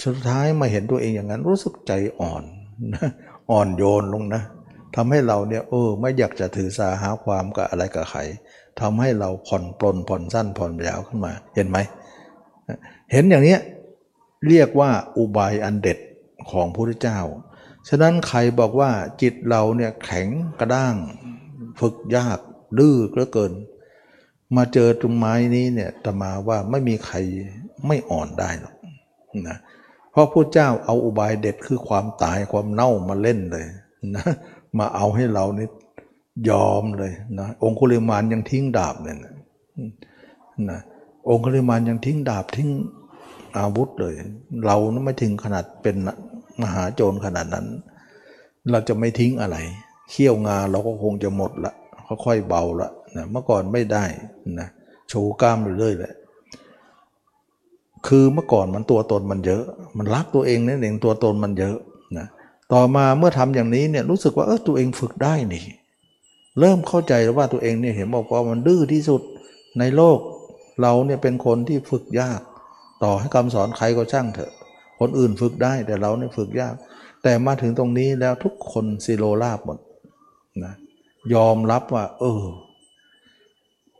[0.06, 2.44] สุดท้ายมาเห็นตัวเองอย่างนั้น รู้สึกใจอ่อน
[2.94, 3.08] นะ
[3.52, 4.42] อ่อนโยนลงนะ
[4.96, 8.20] ทำให้เราเนี่ยเออไม่อยากจะถือสาหาความกับอะไรกับใคร
[8.80, 11.78] ทำให้เราผ่อนปลนผ่อนสั้นผ่อนยาวขึ้นมา เห็นไหม
[13.12, 13.58] เห็นอย่างนี้
[14.48, 15.98] เรียกว่าอุบายอันเด็ด
[16.52, 17.20] ของพระพุทธเจ้า
[17.90, 18.92] ฉะนั้นใครบอกว่า
[19.22, 20.28] จิตเราเนี่ยแข็ง
[20.60, 20.96] กระด้าง
[21.80, 22.40] ฝึกยาก
[22.80, 23.52] ดื้อเหลือเกิน
[24.56, 27.18] มาเจอตรงไม้นี้เนี่ยตมาว่าไม่มีใคร
[27.88, 28.76] ไม่อ่อนได้หรอก
[29.48, 29.58] นะ
[30.12, 33.66] เพราะพระเจ้าเอาอุบายเด็ดคือความตายความเน่ามาเล่นเลย
[34.16, 34.26] นะ
[34.78, 35.68] มาเอาให้เรานี่
[36.50, 39.18] ยอมเลยนะองคุลิมานยังทิ้งดาบเนี่ย
[40.70, 40.80] นะ
[41.30, 42.70] องคุลิมานยังทิ้งดาบทิ้ง
[43.58, 44.14] อาวุธเลย
[44.66, 45.96] เรานไม่ถึงขนาดเป็น
[46.62, 47.68] มหาโจรขนาดนั้น
[48.72, 49.58] เราจะไม่ทิ้งอะไร
[50.10, 51.74] เขี้ยวงาเราก็คงจะหมดละ
[52.26, 54.06] ค่อยๆเบาละ นะเมื่อก่อนไม่ได้
[54.60, 54.70] นะ
[55.10, 56.14] โชว์กล้ามเรื่อยๆเลย
[58.08, 59.64] คือเมื่อก่อนมันตัวตนมันเยอะ
[59.98, 61.78] มันรักตัวเองนั่นเองตัวตนมันเยอะ
[62.18, 62.28] นะ
[62.74, 65.64] ต่อมาเมื่อทำอย่างนี้เนี่ยรู้สึกว่าเออตัวเองฝึกได้นี่
[66.60, 69.22] เริ่มเข้าใจแล้วว่าตัวเองเนี่ยเห็นบอกว่ามันดื้อที่สุด
[69.80, 70.20] ในโลก
[70.82, 72.42] เราเนี่ยเป็นคนที่ฝึกยาก
[73.04, 74.52] ต่อให้คำสอนใครก็ช่างเถอะ
[75.00, 76.76] คนอื่นฝึกได้แต่เราเนี่ยฝึกยาก
[77.24, 79.78] แต่มาถึงตรงนี้แล้วทุกคนซีโรลาบหมด
[80.64, 80.74] นะ
[81.34, 82.44] ยอมรับว่า เออ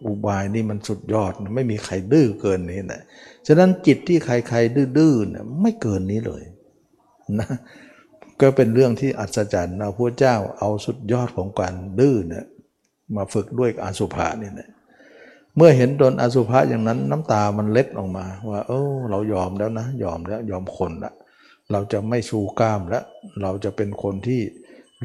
[0.06, 3.02] อุบายนี่มันสุดยอดไม่มีใครดื้อเกินนี้นะ
[3.48, 6.44] ฉะนั้นจิตที่ใครๆดื้อๆเนี่ยไม่เกินนี้เลย
[7.40, 7.50] นะ
[8.42, 12.46] ก็เป็นเรื่องที่อัศจรรย์นะพระเจ้าเอาสุดยอดของการดื้อเนี่ย
[13.16, 14.70] มาฝึกด้วยอสุภะนี่นะ
[15.56, 21.14] เมื่อเห็นโดนอสุภะอย่างนั้นน้ำตามันเล็ดออกมา ว่า เออเรายอมแล้วนะ ยอมแล้วยอมคนละ
[21.72, 23.04] เราจะไม่ชูกล้ามแล้ว
[23.42, 24.42] เราจะเป็นคนที่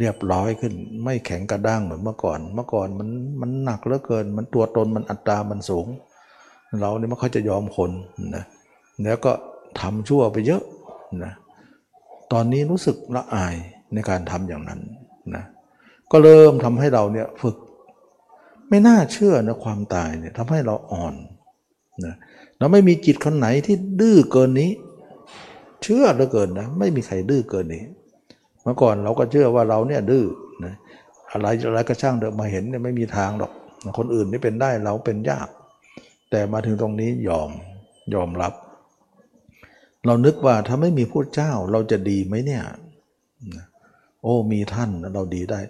[0.00, 0.74] เรียบร้อยขึ้น
[1.04, 3.08] ไม่แข็งกระด้างเหมือนเมื่อก่อน เมื่อก่อนมัน
[3.40, 5.86] มันหนักเหลือเกิน มันตัวตนมันอัตรามันสูง
[6.80, 7.90] เราเนี่ยไม่ค่อยจะยอมคน
[8.36, 8.44] นะ
[9.02, 9.32] แล้วก็
[9.80, 10.62] ทำชั่วไปเยอะ
[11.24, 11.32] นะ
[12.32, 13.56] ตอนนี้รู้สึกละอาย
[13.94, 14.80] ในการทำอย่างนั้น
[15.34, 15.44] นะ
[16.10, 17.56] ก็เริ่มทำให้เราเนี่ยฝึก
[18.68, 21.14] ไม่น่าเชื่อนะความตายเนี่ยทำให้เราอ่อน
[22.04, 22.14] นะ
[22.58, 24.70] เราไม่มีจิตคนไหนที่ดื้อเกินนี้
[25.82, 27.84] เชื่อเหลือเกินนะไม่มีใครดื้อเกินนี้
[28.62, 30.24] เมื่อก่อนเราก็เชื่อว่าเราเนี่ยดื้อ
[30.64, 30.74] นะ
[31.30, 33.52] อะไรอะไรก็ช่างเดิมมาเห็นเนี่ยไม่มีทางหรอก
[33.98, 35.48] คนอื่นนี่เป็นได้เราเป็นยาก
[36.30, 37.50] แต่มาถึงตรงนี้ยอม
[38.14, 38.52] ยอมรับ
[40.06, 42.62] เรานึกว่าถ้าไม่มีพระเจ้าเราจะดีไหมเนี่ย
[44.22, 45.60] โอ้มีท่านเราดีได้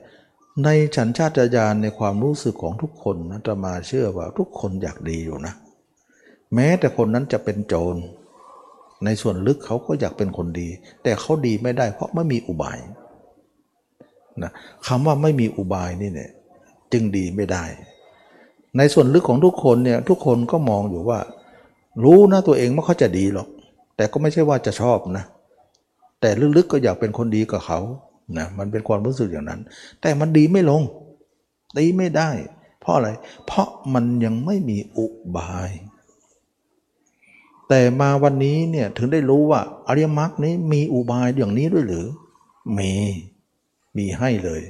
[0.64, 5.54] ในฉันชาติญาณในความรู้สึกของทุกคนนะจะมาเชื่อว่าทุกคนอยากดีอยู่นะ
[6.54, 7.96] แม้แต่คนนั้นจะเป็นโจร
[9.04, 10.68] ในส่วนลึกเขาก็อยากเป็นคนดี
[11.02, 12.78] แต่เขาดีไม่ได้ เพราะไม่มีอุบาย
[14.42, 14.52] นะ
[14.86, 16.30] คำว่าไม่มีอุบายนี่เนี่ย
[16.92, 17.64] จึงดีไม่ได้
[18.78, 21.18] ในส่วนลึกของทุกคนเนี่ยทุกคนก็มองอยู่ว่า
[22.04, 23.48] รู้นะตัวเองว่าเขาจะดีหรอก
[23.96, 25.24] แต่ก็ไม่ใช่ว่าจะชอบนะ
[26.20, 27.80] แต่ลึกๆก็อยากเป็นคนดีกับเขา
[28.38, 29.60] นะมันเป็นความรู้สึกอย่างนั้น
[30.00, 30.82] แต่มันดีไม่ลง
[31.78, 32.30] ดีไม่ได้
[32.80, 33.08] เพราะอะไร
[33.46, 35.70] เพราะมันยังไม่มีอุบาย
[37.70, 42.06] แต่มาวันนี้เนี่ยถึงได้รู้ว่าอริยมรรคนี้มีอุบายอย่างนี้ด้วยหรือ
[42.78, 42.92] มี
[43.96, 44.62] มีให้เลย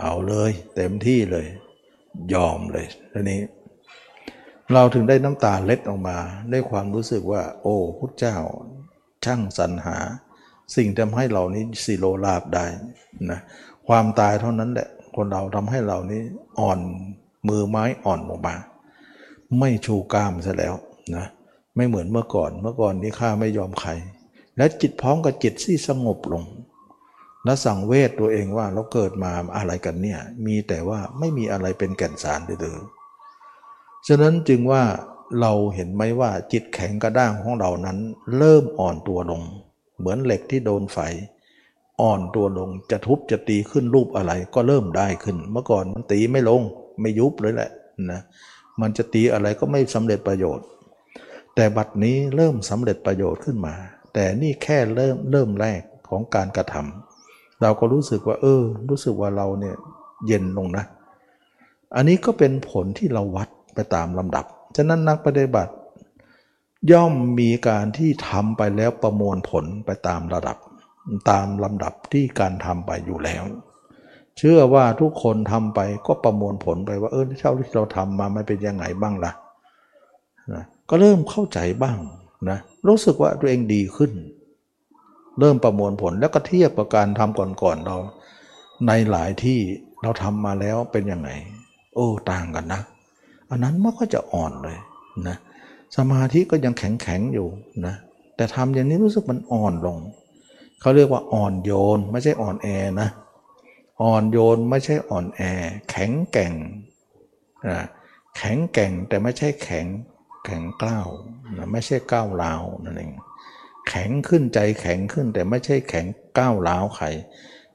[0.00, 1.46] เอาเลย เต็มที่เลย
[2.34, 3.40] ยอมเลยทีนี้
[4.72, 6.18] เราถึงได้น้ำตาเล็ดออกมา
[6.50, 8.36] ได้ความรู้สึกว่า โอ้พุทธเจ้า
[9.24, 9.96] ช่างสรรหา
[10.76, 12.66] สิ่งทำให้เรานี้สิโลลาบได้
[13.30, 13.40] นะ
[13.88, 16.22] ความตายเท่านั้นแหละ คนเราทำให้เรานี้
[16.60, 16.78] อ่อน
[17.48, 18.56] มือไม้อ่อนออกมา
[19.58, 20.74] ไม่ชูกล้ามซะแล้ว
[21.16, 21.26] นะ
[21.76, 23.90] ไม่เหมือนเมื่อก่อน เมื่อก่อนนี้ข้าไม่ยอมใคร
[24.56, 26.44] และจิตพร้อมกับจิตที่สงบลง
[27.44, 32.80] และสั่งเวทตัวเองว่าเราเกิดมาอะไรกันเนี่ย มีแต่ว่าไม่มีอะไรเป็นแก่นสารเลย
[34.06, 34.82] ฉะนั้นจึงว่า
[35.40, 37.98] เราเห็นไหมว่าจิตแข็งกระด้างของเรานั้น
[38.36, 39.42] เริ่มอ่อนตัวลง
[39.98, 40.98] เหมือนเหล็กที่โดนไฟ
[42.00, 46.62] อ่อนตัวลงจะทุบจะตีขึ้นรูปอะไรก็เริ่มได้ขึ้น เมื่อก่อนมันตีไม่ลง
[47.00, 47.70] ไม่ยุบเลยแหละ
[48.10, 48.20] นะ
[48.80, 50.66] มันจะตีอะไรก็ไม่สำเร็จประโยชน์
[51.54, 53.74] แต่บัดนี้เริ่มสำเร็จประโยชน์ขึ้นมา
[54.14, 59.76] แต่นี่แค่เริ่มเริ่มแรกของการกระทำเราก็รู้สึกว่า เออ รู้สึกว่าเราเนี่ย
[60.26, 60.84] เย็นลงนะ
[61.96, 64.44] อันนี้ก็เป็นผลที่เราวัดไปตามลำดับ
[64.76, 65.72] ฉะนั้นนักปฏิบัติ
[66.92, 70.56] ย่อมมีการที่ทำไปแล้วประมวลผลไปตามระดับ
[71.30, 73.44] ตามลำดับที่การทำไปอยู่แล้ว
[74.38, 79.34] เชื่อว่าทุกคนทำไปก็ประมวลผลไปว่าเออเท่าที่เราทำมามันเป็นยังไงบ้างล่ะนะ
[80.90, 81.98] ก็เริ่มเข้าใจบ้าง
[82.50, 84.12] นะรู้สึกว่าตัวเองดีขึ้น
[85.38, 87.96] เริ่มประมวลผลแล้วก็เทียบกับการทำก่อนๆเรา
[88.86, 89.58] ในหลายที่
[90.02, 91.30] เราทำมาแล้วเป็นยังไง
[91.94, 92.82] โอ้ต่างกันนะ
[93.50, 94.78] อันนั้นมันก็จะอ่อนเลย
[95.28, 95.36] นะ
[95.96, 97.48] สมาธิก็ยังแข็งแข็งๆอยู่
[97.86, 97.94] นะ
[98.36, 99.98] แต่ทำอย่างนี้รู้สึกมันอ่อนลง
[100.80, 102.68] เขาเรียกว่าอ่อนโยนไม่ใช่อ่อนแอ
[103.00, 103.08] นะ
[104.02, 105.40] อ่อนโยนไม่ใช่อ่อนแอ
[105.90, 106.52] แข็งแกร่ง
[107.70, 107.80] นะ
[108.36, 109.86] แข็งแกร่งแต่ไม่ใช่แข็ง
[110.44, 111.08] แข็งกล้าว
[111.56, 113.12] นะไม่ใช่ก้าวร้าวนั่นเอง
[113.88, 116.06] แข็งขึ้นใจแข็งขึ้นแต่ไม่ใช่แข็ง
[116.38, 117.06] ก้าวร้าวใคร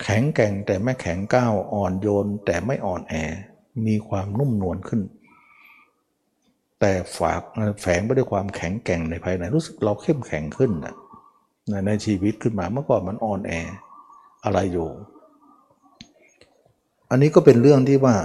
[0.04, 3.14] แข็งแกร่งแต่ไม่แข็งก้าวอ่อนโยนแต่ไม่อ่อนแอ
[3.88, 5.02] มีความนุ่มนวลขึ้น
[6.80, 7.42] แต่ฝาก
[7.82, 10.96] แฝงไปด้วยความแข็งแกร่งในภายในรู้สึกเราเข้มแข็งขึ้นนะ
[11.70, 13.52] ในในชีวิตขึ้นมาเมื่อก่อนมันอ่อนแอ
[14.44, 14.90] อะไรอยู่
[17.10, 18.16] อันนี้ก็เป็นเรื่องที่ว่า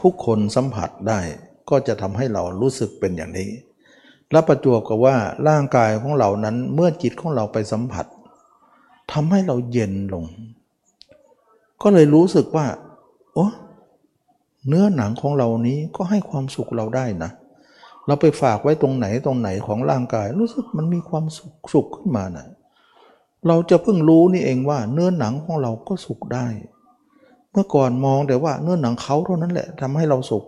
[0.00, 1.20] ทุกคนสัมผัสได้
[1.72, 3.50] ก็จะทำให้เรารู้สึกเป็นอย่างนี้
[4.32, 5.16] และประจวบกับว่า
[5.48, 8.06] ร่างกายของเรานั้นเมื่อจิตของเราไปสัมผัส
[9.12, 10.24] ทำให้เราเย็นลง
[11.82, 12.66] ก็เลยรู้สึกว่า
[13.34, 13.46] โอ้
[14.68, 17.30] เนื้อหนังของเรานี้ก็ให้ความสุขเราได้นะ
[18.06, 22.46] เราไปฝากไว้ตรงไหนตรงไหนของร่างกาย รู้สึกมันมีความสุขสุขขึ้นมานะ
[23.48, 26.46] เราจะเพิ่งรู้นี่เองว่าเนื้อหนังของเราก็สุขได้
[27.52, 30.44] เมื่อก่อนมองแต่ว่าเนื้อหนังเขาเท่านั้นแหละทำให้เราสุข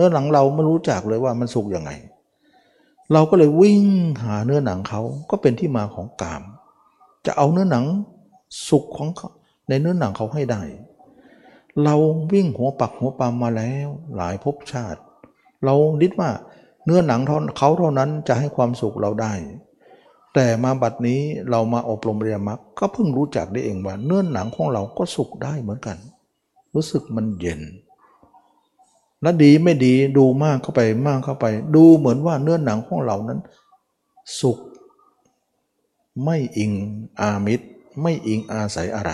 [0.00, 1.90] นื้อหนังเราไม่รู้จักเลยว่ามันสุขยังไง
[3.12, 3.82] เราก็เลยวิ่ง
[4.22, 6.42] หาเนื้อหนังเขาก็เป็นที่มาของกาม
[7.26, 7.84] จะเอาเนื้อหนัง
[8.68, 9.30] สุขของเขา
[9.68, 10.62] ในเนื้อหนังเขาให้ได้
[11.84, 11.94] เรา
[12.32, 15.00] วิ่งหัวปักหัวปามมาแล้วหลายภพชาติ
[15.64, 16.30] เราดิดว่า
[16.84, 17.20] เนื้อหนัง
[17.58, 19.34] เขาเท่านั้นจะให้ความสุขเราได้
[20.34, 21.20] แต่มาบัดนี้
[21.50, 25.96] เรามาอบรมเรียนมรรคก็เพิ่งรู้จักได้เองว่าเนื้อหนังของเราก็สุขได้เหมือนกัน
[26.74, 27.60] รู้สึกมันเย็น
[29.22, 33.40] และดีไม่ดีดูมากเข้าไปมากเข้าไป ดูเหมือนว่าเนื้อหนังของเรานั้น
[34.40, 34.58] สุข
[36.24, 36.72] ไม่อิง
[37.20, 37.66] อามิตร
[38.02, 39.12] ไม่อิงอาศัยอะไร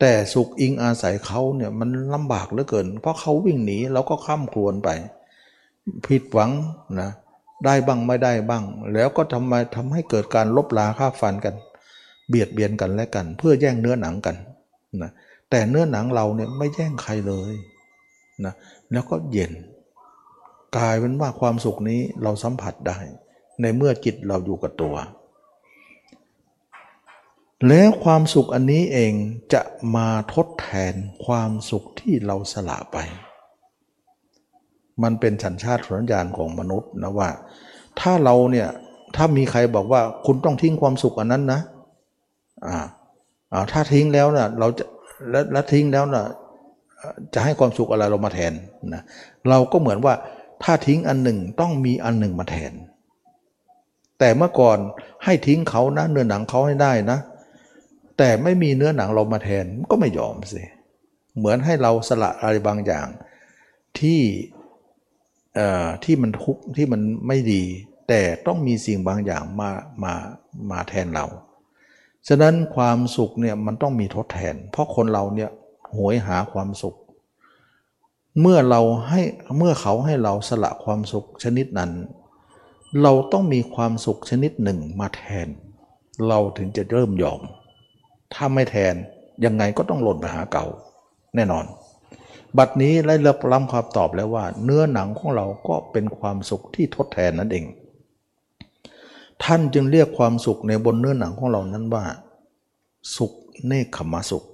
[0.00, 4.88] แต่สุขอิงอาศัยเขาเนี่ยมันลำบากเหลือเกิน เพราะเขาวิ่งหนีเราก็ข้ามครวนไป
[6.06, 6.50] ผิดหวัง
[7.00, 7.10] นะ
[7.64, 11.54] ได้บ้างไม่ได้บ้าง แล้วก็ทำไมทำให้เกิดการลบลาค่าฟันกัน
[12.28, 14.36] เบียดเบียนกันและกัน เพื่อแย่งเนื้อหนังกัน
[15.02, 15.10] นะ
[15.50, 17.54] แต่เนื้อหนังเราเนี่ยไม่แย่งใครเลย
[18.44, 18.54] นะ
[18.92, 19.52] แล้วก็เย็น
[20.76, 22.98] กลายเป็นว่าความสุขนี้เราสัมผัสได้
[23.60, 24.94] ในเมื่อจิตเราอยู่กับตัว
[27.68, 29.12] แล้วความสุขอันนี้เอง
[29.52, 29.62] จะ
[29.96, 32.96] มาทดแทนความสุขที่เราสละไป
[35.02, 37.30] มันเป็นสัญชาติสัญญาณของมนุษย์นะว่า
[38.00, 38.68] ถ้าเราเนี่ย
[39.16, 41.60] ถ้ามีใครบอกว่าคุณต้องทิ้งความสุขอันนั้นนะ
[42.66, 42.76] อ่า
[43.52, 44.84] อ่าถ้าทิ้งแล้วนะเราจะ
[45.30, 46.24] และและทิ้งแล้วนะ
[47.34, 48.52] จะให้ความสุขอะไรเรามาแทน
[48.94, 49.02] นะ
[49.48, 50.14] เราก็เหมือนว่า
[50.62, 52.72] ถ้าทิ้งอันหนึ่งต้องมีอันหนึ่งมาแทน
[54.18, 54.78] แต่เมื่อก่อน
[55.24, 57.18] ให้ทิ้งเขานะเนื้อหนังเขาให้ได้นะ
[58.18, 60.62] แต่ไม่มีเนื้อหนังเรามาแทนก็ไม่ยอมสิ
[61.36, 63.06] เหมือนให้เราสละอะไรบางอย่าง
[63.98, 64.20] ที่
[65.54, 67.62] เอ่อที่มันทุกข์ที่มันไม่ดี
[68.08, 69.70] แต่ต้องมีสิ่งบางอย่างมา
[70.02, 70.12] มา
[70.70, 71.26] มาแทนเรา
[72.28, 75.50] ฉะนั้นความสุขเนี่ยมันต้องมีทดแทน เพราะคนเราเนี่ย
[75.92, 76.96] โหยหาความสุข
[78.40, 79.20] เมื่อเราให้
[79.56, 81.90] เมื่อเขาให้เราสละความสุขชนิดนั้น
[83.02, 85.48] เราต้องมีความสุขชนิดหนึ่งมาแทน
[86.28, 87.40] เราถึงจะเริ่มยอม
[88.34, 88.94] ถ้าไม่แทน
[89.44, 90.66] ยังไงก็ต้องหล่นไปหาเก่า
[91.34, 91.64] แน่นอน
[92.58, 97.64] บัดนี้ได้รับรับคำตอบแล้วว่า เนื้อหนังของเราก็เป็นความสุขที่ทดแทนนั่นเอง
[99.44, 102.04] ท่านจึงเรียกความสุขในบนเนื้อหนังของเรานั้นว่า
[103.16, 103.32] สุข
[103.66, 104.44] เนคขมสุข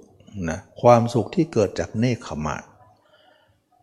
[0.48, 2.56] นะความสุขที่เกิดจากเนคขมะ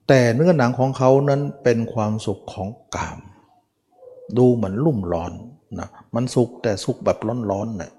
[0.07, 3.19] แต่เนื้อหนังของเขานั้นเป็นความสุขของกาม
[4.37, 5.33] ดูเหมือนลุ่มร้อน
[5.79, 7.17] นะมันสุขแต่สุขแบบ
[7.51, 7.91] ร้อนๆนะ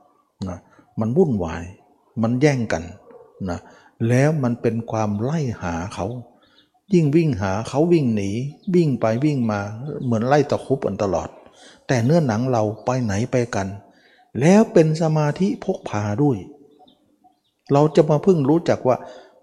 [0.49, 0.59] นะ
[1.01, 1.65] มันวุ่นวาย
[2.23, 2.83] มันแย่งกัน
[3.51, 3.59] นะ
[4.09, 6.07] แล้วมันเป็นความไล่หาเขา
[6.93, 8.31] ยิ่งวิ่งหาเขาวิ่งหนี
[8.75, 9.61] วิ่งไปวิ่งมา
[10.05, 11.29] เหมือนไล่ตะคุบกันตลอด
[11.87, 13.69] แต่เนื้อหนังเราไปไหนไปกัน
[14.41, 16.39] แล้วเป็นสมาธิพกพาด้วย
[17.73, 18.97] เราจะมาเพิ่งรู้จักว่า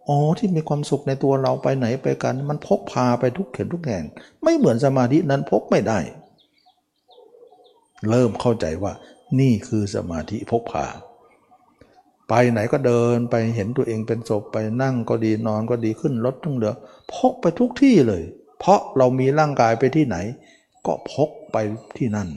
[0.07, 4.03] อ๋อที่มีความสุขในตัวเราไปไหนไปกัน มันพกพาไปทุกเข็นทุกแห่ง
[4.43, 5.99] ไม่เหมือนสมาธินั้นพกไม่ได้
[8.09, 8.93] เริ่มเข้าใจว่า
[9.39, 10.85] นี่คือสมาธิพกพา
[12.29, 16.73] ไปไหนก็เดินไปเห็นตัวเองเป็นศพไปนั่งก็ดีนอนก็ดีขึ้นรถทั้งเดือ
[17.13, 18.23] พกไปทุกที่เลย
[18.59, 20.17] เพราะเรามีร่างกายไปที่ไหน
[20.85, 21.57] ก็พกไป
[21.97, 22.29] ที่นั่น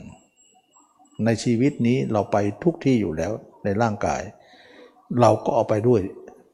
[1.25, 3.31] ในชีวิตนี้เราไปทุกที่อยู่แล้ว
[3.63, 4.21] ในร่างกาย
[5.21, 6.01] เราก็เอาไปด้วย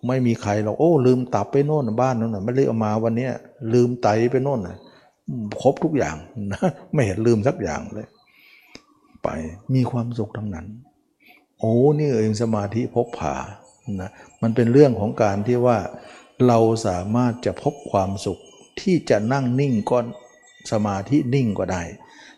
[0.07, 3.29] ไม่มีใครเราโอ้ ลืมตับไปโน่นบ้านโน่นไม่ได้เอามาวันนี้
[3.73, 4.59] ลืมไตไปโน่น
[5.61, 6.15] ครบทุกอย่าง
[6.51, 6.61] นะ
[6.93, 8.07] ไม่เห็นลืมสักอย่างเลย
[9.23, 9.27] ไป
[9.73, 10.67] มีความสุขทั้งนั้น
[11.59, 13.35] โอ้นี่เองสมาธิพกผา
[14.01, 15.77] นะมันเป็นเรื่องของการที่ว่า
[16.47, 18.39] เราสามารถจะพบความสุข
[18.81, 19.97] ที่จะนั่งนิ่งก็
[20.71, 21.83] สมาธินิ่งก็ได้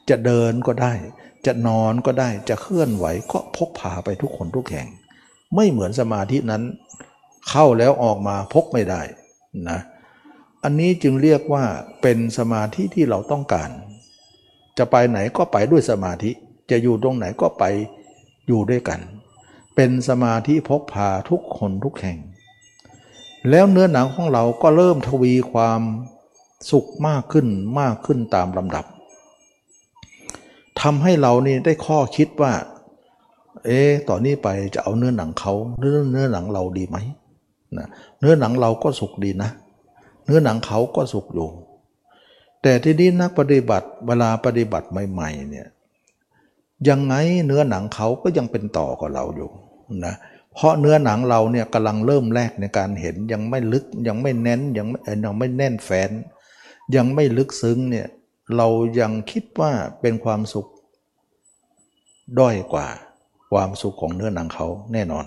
[0.10, 0.94] จะเดินก็ได้
[1.46, 4.88] จะนอนก็ได้ จะเคลื่อนไหวก็พกพาไปทุกคนทุกแห่ง
[5.56, 6.64] ไม่เหมือนสมาธินั้น
[7.50, 9.02] เข้าแล้วออกมาพกไม่ได้
[9.70, 9.80] นะ
[10.64, 11.64] อันนี้จึงเรียกว่า
[12.02, 13.70] เป็นสมาธิที่เราต้องการ
[14.78, 16.32] จะไปไหนก็ไปด้วยสมาธิ
[16.72, 17.64] จะอยู่ตรงไหนก็ไป
[18.48, 19.00] อยู่ด้วยกัน
[19.76, 22.18] เป็นสมาธิพกพาทุกคนทุกแห่ง
[23.50, 25.82] แล้วเนื้อหนังของเราก็เริ่มทวีความ
[26.72, 27.48] สุขมากขึ้น
[27.80, 28.86] มากขึ้นตามลำดับ
[30.82, 32.54] ทำให้เรานี่ได้ข้อคิดว่า
[33.66, 36.98] เอ๊ต่อนนี้ไปจะเอาเนื้อหนังเขาเนื้อเนื้อหนังเราดีไหม
[37.78, 37.88] นะ
[38.20, 39.50] เนื้อหนังเราก็สุขดีนะ
[40.26, 41.50] เนื้อหนังเขาก็สุขอยู่
[42.62, 45.68] แต่ที่นี้นักปฏิบัติเวลาปฏิบัติใหม่ๆเนี่ย
[46.90, 47.14] ยังไง
[47.46, 49.50] เนื้อหนังเขาก็ยังเป็นต่อกับเราอยู่
[50.06, 50.14] นะ
[50.54, 54.88] เพราะเนื้อหนังเราเนี่ยกำลังเริ่มแรกในการเห็นยังไม่ลึกยังไม่แน่นยัง
[55.26, 56.10] ยังไม่แน่นแฟน
[56.96, 58.08] ยังไม่ลึกซึ้งเนี่ย
[58.58, 58.68] เรา
[59.00, 60.68] ยังคิดว่าเป็นความสุข
[62.40, 62.88] ด้อยกว่า
[63.52, 65.26] ความสุขของเนื้อหนังเขาแน่นอน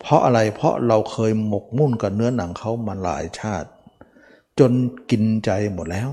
[0.00, 3.68] เพราะอะไรเพราะเราเคยหมกมุ่นกับเนื้อหนังเขามาหลายชาติ
[4.58, 4.72] จน
[5.10, 6.10] กินใจหมดแล้ว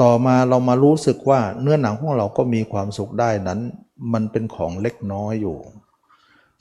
[0.00, 3.60] ต่อมาเรามารู้สึกว่าเนื้อหนังของเราก็มีความสุขได้นั้น
[4.12, 5.56] มันเป็นของเล็กน้อยอยู่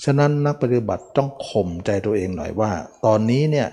[0.04, 2.72] ฉะนั้นนักปฏิบัติต้องข่มใจตัวเองหน่อยว่า
[3.06, 3.68] ตอนนี้เนี่ย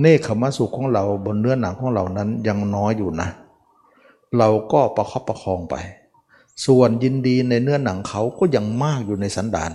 [0.00, 3.28] เนคขมสุขของเราบนเนื้อหนังของเรานั้นยังน้อยอยู่นะ
[4.38, 5.74] เราก็ประคับประคองไป
[6.66, 9.72] ส่วนยินดีในเนื้อหนังเขาก็ยังมากอยู่ในสันดาน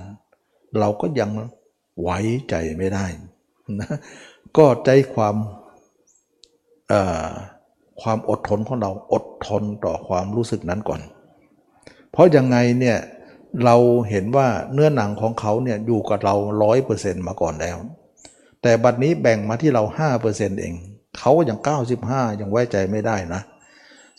[0.79, 1.29] เราก็ยัง
[2.01, 2.19] ไว้
[2.49, 3.05] ใจไม่ได้
[3.79, 3.89] นะ
[4.57, 5.35] ก็ใจความ
[8.01, 11.01] ความอดทนของเราอดทนต่อความรู้สึกนั้นก่อน
[12.11, 12.97] เพราะยังไงเนี่ย
[13.65, 13.75] เรา
[14.09, 17.77] เห็นว่าเนื้อหนังของเขาเนี่ยอยู่กับเราร้อยเปอร์เซ็นต์มาก่อนแล้ว
[18.61, 20.73] แต่บัดนี้แบ่งมาที่เรา5%เปอร์เซ็นต์เอง
[21.17, 21.59] เขาอย่าง
[21.99, 23.41] 95ยังไว้ใจไม่ได้นะ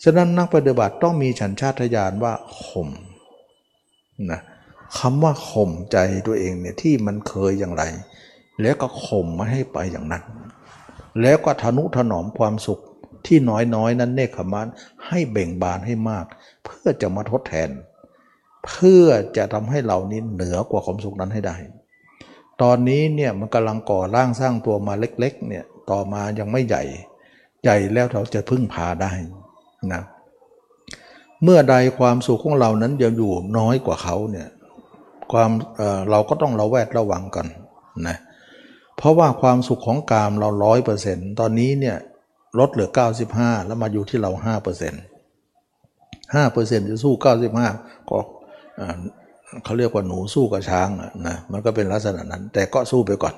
[0.03, 2.33] ฉะนั้นนักปฏิบัติต้องมีฉันชาติญาณว่า
[2.63, 2.89] ข่ม
[4.31, 4.41] นะ
[4.97, 5.97] คำว่าข่มใจ
[6.27, 7.83] ตัวเองเนี่ยที่มันเคยอย่างไร
[8.61, 10.23] แล้วก็ข่มไม่ให้ไปอย่างนั้น
[11.21, 12.79] แล้วก็ทนุถนอมความสุข
[13.25, 13.37] ที่
[13.75, 14.67] น้อยๆนั้นเนคขมาน
[15.07, 16.25] ให้เบ่งบานให้มาก
[16.65, 17.69] เพื่อจะมาทดแทน
[18.67, 21.55] เพื่อจะทำให้เรานี้เหนือกว่าความสุขนั้นให้ได้
[22.61, 26.83] ตอนนี้เนี่ยมันกำลังก่อร่างสร้างตัวมาเล็กๆเนี่ยต่อมายังไม่ใหญ่
[27.63, 29.11] ใหญ่แล้วเราจะพึ่งพาได้
[29.91, 30.01] นะ
[31.43, 34.47] เมื่อใดความสุขของเรานั้นยังอยู่น้อยกว่าเขาเนี่ย
[35.31, 37.47] ความเเราก็ต้องระแวดระวังกัน
[38.07, 38.17] นะ
[38.97, 41.97] เพราะว่าความสุขของกามเราร้อยเปอร์เซ็นต์ตอนนี้เนี่ย
[42.59, 42.89] ลดเหลือ
[43.29, 45.03] 95 แล้วมาอยู่ที่เรา5%เปอร์เซ็นต์
[45.93, 47.13] 5เปอร์เซ็นต์จะสู้
[47.61, 48.17] 95 ก็
[49.63, 50.89] เขาเรียกว่าหนูสู้กับช้าง
[51.27, 53.35] นะมันก็เป็นลักษณะนั้น แต่ก็สู้ไปก่อน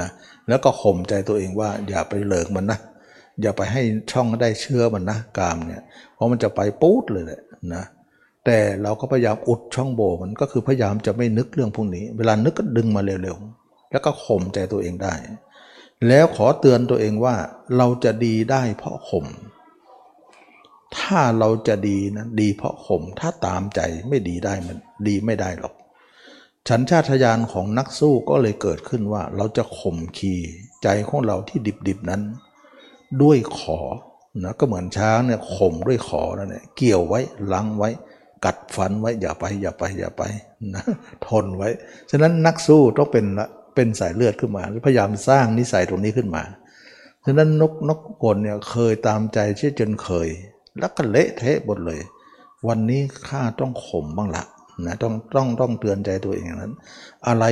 [0.00, 0.10] นะ
[0.48, 2.78] แล้วก็ข่มใจตัวเองว่าอย่าไปเหลิกมันนะ
[3.42, 3.82] อย่าไปให้
[4.12, 5.82] ช่องได้เชื่อมันนะกามเนี่ย
[6.14, 7.40] เพราะมันจะไปปู๊ดเลยแหละ
[7.74, 7.84] นะ
[8.44, 15.14] แต่เราก็พยายามอุดช่องโบมันก็คือพยายามจะไม่นึกเรื่องพวกนี้ เวลานึกก็ดึงมาเร็วๆแล้วก็ข่มใจตัวเองได้
[16.08, 17.34] แล้วขอเตือนตัวเองว่า
[17.76, 19.26] เราจะดีได้เพราะข่ม
[20.98, 24.76] ถ้าเราจะดีนะดีเพราะข่มถ้าตามใจไม่ดีได้มัน
[25.08, 25.74] ดีไม่ได้หรอก
[26.68, 30.34] ฉันชาตญาณของนักสู้ก็เลยเกิดขึ้นว่าเราจะข่มขี
[30.82, 31.58] ใจของเราที่
[31.88, 32.22] ดิบๆนั้น
[33.22, 33.80] ด้วยขอ
[34.44, 37.20] นะก็เหมือนช้างเนี่ยข่มด้วยขอนั่นแหละเกี่ยวไว้
[37.52, 37.90] ลังไว้
[38.44, 40.22] กัดฟันไว้อย่าไปอย่าไปอย่าไป
[40.74, 40.84] นะ
[41.26, 41.68] ทนไว้
[42.10, 43.26] ฉะนั้นนักสู้ต้องเป็น
[43.74, 46.42] เป็นสายเลือดขึ้นมาพยายามสร้างนิสัยตรงนี้ขึ้นมา
[47.24, 50.28] ฉะนั้นนกนกคนเนี่ยเคยตามใจเชื่อจนเคย
[50.78, 52.00] แล้วก็เละเทะหมดเลย
[52.68, 54.44] วันนี้ข้าต้องข่มบ้างละ
[54.86, 56.74] นะต้องต้องต้องเตือนใจตัวเองอย่างนั้น
[57.28, 57.44] อะไร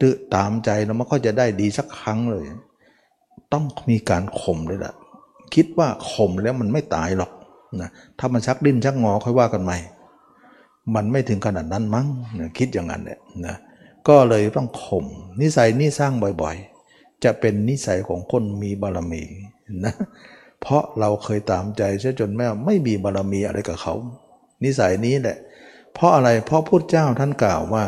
[0.00, 2.44] ตือตามใจแล้วมันก็จะได้ดีสักครั้งเลย
[3.52, 4.94] ต้องมีการข่มเลยละ
[5.54, 7.32] คิดว่าข่มแล้วมันไม่ตายหรอก
[7.80, 9.78] นะถ้ามันชักดิ้นชักงอค่อยว่ากันใหม่
[10.94, 12.06] มันไม่ถึงขนาดนั้นมั้ง
[12.38, 13.56] นะคิดอย่างนั้นเนี่ยนะ
[14.08, 15.06] ก็เลยต้องข่ม
[15.40, 16.12] นิสัยนี้สร้าง
[16.42, 19.22] บ่อยๆ จะเป็นนิสัยของคนมีบารมี
[19.84, 19.94] นะ
[20.60, 23.94] เพราะเราเคยตามใจเช่จนแม่ไม่มีบารมีอะไรกับเขา
[24.64, 25.36] นิสัยนี้แหละ
[25.94, 27.84] เพราะอะไรเพราะพุทธเจ้าท่านกล่าวว่า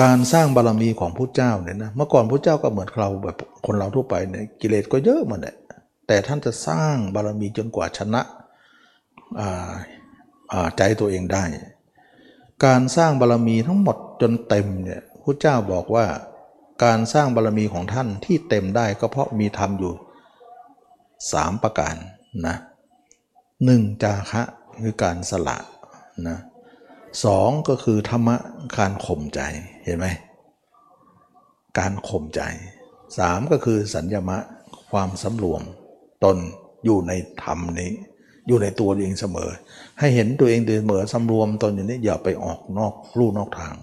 [0.00, 3.36] การสร้างบารมีของพระเจ้าเนี่ยนะเมื่อก่อนพระเจ้าก็เหมือนเราแบบ
[3.66, 5.56] คนเราทั่วไปเนี่ยกิเลสก็เยอะมันแหละ
[6.06, 8.22] แต่ท่านจะสร้างบารมีจนกว่าชนะ
[10.76, 11.44] ใจตัวเองได้
[12.64, 16.06] การสร้างบารมีทั้งหมดจนเต็มเนี่ยพระเจ้าบอกว่า
[16.84, 19.92] การสร้างบารมีของท่านที่เต็มได้ก็เพราะมีธรรมอยู่
[21.32, 21.94] สามประการ
[22.46, 22.56] นะ
[23.64, 24.42] หนึ่งจาคะ
[24.82, 25.58] คือการสละ
[26.28, 26.38] นะ
[27.24, 28.36] สองก็คือธรรมะ
[28.78, 29.40] การข่มใจ
[29.90, 30.08] ห็นไหม
[31.78, 32.40] การข่มใจ
[33.18, 34.38] สามก็คือสัญญมะ
[34.90, 35.62] ความสำรวม
[36.24, 36.36] ตน
[36.84, 37.12] อยู่ใน
[37.42, 37.92] ธรรมนี้
[38.46, 39.50] อยู่ในตัวเองเสมอ
[39.98, 43.76] ให้เห็นตัวเองเสมอสำรวมตนอย่างนี้อย่าไปออกนอกลู่นอกทาง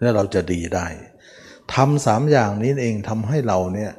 [0.00, 0.86] แล้วเราจะดีได้
[1.74, 3.92] ทำสามอย่างนี้เองทำให้เราเนี่ย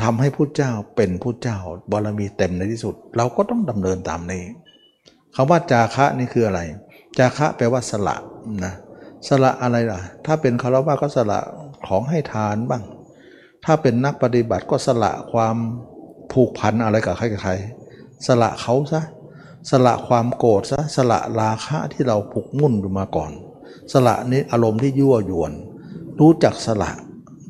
[0.00, 1.58] ทำให้พุทธเจ้าเป็นพุทธเจ้า
[1.92, 4.44] บารมีเต็มในที่สุด เราก็ต้องดำเนินตามนี้
[5.34, 6.60] คำว่าจาคะนี่คืออะไร
[7.18, 8.16] จาคะแปลว่าสละ
[8.64, 8.74] นะ
[9.28, 11.40] สละอะไรล่ะ ถ้าเป็นคารวะก็สละ
[11.86, 12.82] ของให้ทานบ้าง
[13.64, 15.56] ถ้าเป็นนักปฏิบัติก็สละความ
[16.32, 17.52] ผูกพันอะไรกับใครกับใคร
[18.26, 19.02] สละเขาซะ
[19.70, 23.32] สละความโกรธซะ สละราคะที่เราผูกมุ่นอยู่มาก่อน
[23.92, 25.52] สละนี้อารมณ์ที่ยั่วยวน
[26.20, 26.90] รู้จักสละ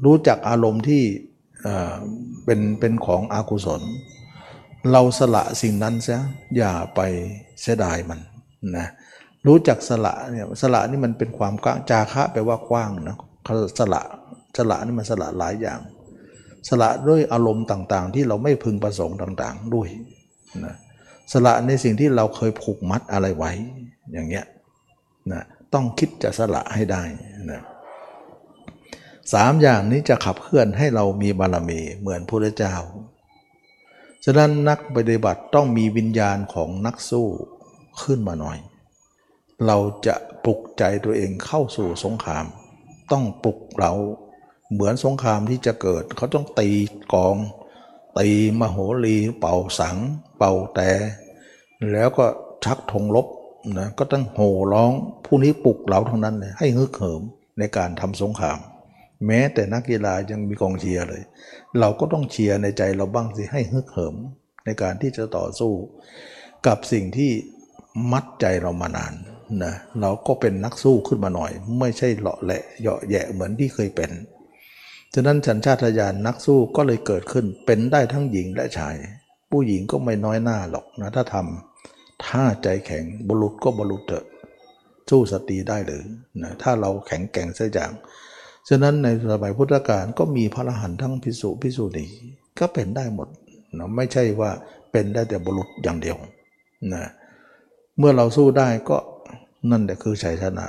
[0.05, 1.03] รู้จักอารมณ์ที่
[2.45, 3.83] เป็นเป็นของอากุศล
[4.91, 6.19] เราสละสิ่งนั้นซะ
[6.57, 7.01] อย่าไป
[7.61, 8.21] เสียดายมัน
[8.77, 8.87] นะ
[9.49, 13.17] รู้จักสละเนี่ยสละนี่มันเป็นความกว้างจาคะแปลว่ากว้างนะ
[13.79, 14.03] สละ
[14.57, 15.81] สละนี่มันสละหลายอย่าง
[16.69, 19.89] สละด้วยอารมณ์ต่างๆ ที่เราไม่พึงประสงค์ต่างๆ ด้วย
[20.65, 20.75] นะ
[21.33, 23.53] สละในสิ่งที่เราเคยผูกมัดอะไรไว้
[24.13, 24.47] อย่างเงี้ย
[25.33, 25.43] นะ
[25.75, 27.03] ต้องคิดจะสละให้ได้
[27.51, 27.63] นะ
[29.35, 32.75] สามอย่างนี้จะขับเคลื่อนให้เรามีบารมีเหมือนพระเจ้า
[34.25, 37.29] ฉะนั้นนักปฏิบัติต้องมีวิญญาณของนักสู้
[38.03, 38.59] ขึ้นมาหน่อย
[39.67, 40.15] เราจะ
[40.45, 42.47] ปลุกใจตัวเองเข้าสู่สงคราม
[43.13, 43.93] ต้องปลุกเรา
[44.73, 46.69] เหมือนสงครามที่จะเกิด เขาต้องตี
[47.15, 47.37] กอง
[48.19, 48.29] ตี
[48.61, 49.97] มโหรีเป่าสัง
[50.39, 50.91] เป่าแต่
[51.93, 52.27] แล้วก็
[52.65, 53.27] ชักธงลบ
[53.79, 54.93] นะก็ต้องโห่ร้อง
[55.25, 57.23] ผู้นี้ปลุกเราทั้งนั้นเลยให้ฮึกเหิม
[57.59, 58.59] ในการทำสงคราม
[59.27, 61.23] แม้แต่นักกีฬายังมีกองเชียร์เลย
[61.81, 64.15] เราก็ต้องเชียร์ในใจเราบ้างสิให้ฮึกเหิม
[64.65, 65.73] ในการที่จะต่อสู้
[66.67, 67.31] กับสิ่งที่
[68.13, 69.15] มัดใจเรามานาน
[69.65, 74.11] นะเราก็เป็นนักสู้ขึ้นมาหน่อย ไม่ใช่เลาะแหละเหยาะแยะเหมือนที่เคยเป็น
[75.15, 78.97] ฉะนั้นสัญชาตญาณนักสู้ก็เลยเกิดขึ้นเป็นได้ทั้งหญิงและชาย
[79.51, 84.25] ผู้หญิงก็ไม่น้อยหน้าหรอกนะถ้าทำถ้าใจแข็งบุรุษก็บุรุษเถอะ
[85.11, 86.05] สู้สตรีได้หรือ
[86.43, 87.93] นะถ้าเราแข็งแกร่งสักอย่าง
[88.69, 92.07] ฉะนั้นในสมัยพุทธกาลก็มีพระอรหันต์ทั้งพิสุพิสุณี
[92.59, 93.29] ก็เป็นได้หมด
[93.79, 94.51] นะไม่ใช่ว่า
[94.93, 96.17] เป็นได้แต่บุรุษอย่างเดียว
[96.93, 97.05] นะ
[97.99, 98.97] เมื่อเราสู้ได้ก็
[99.71, 100.67] นั่นแหละคือชัยชนะ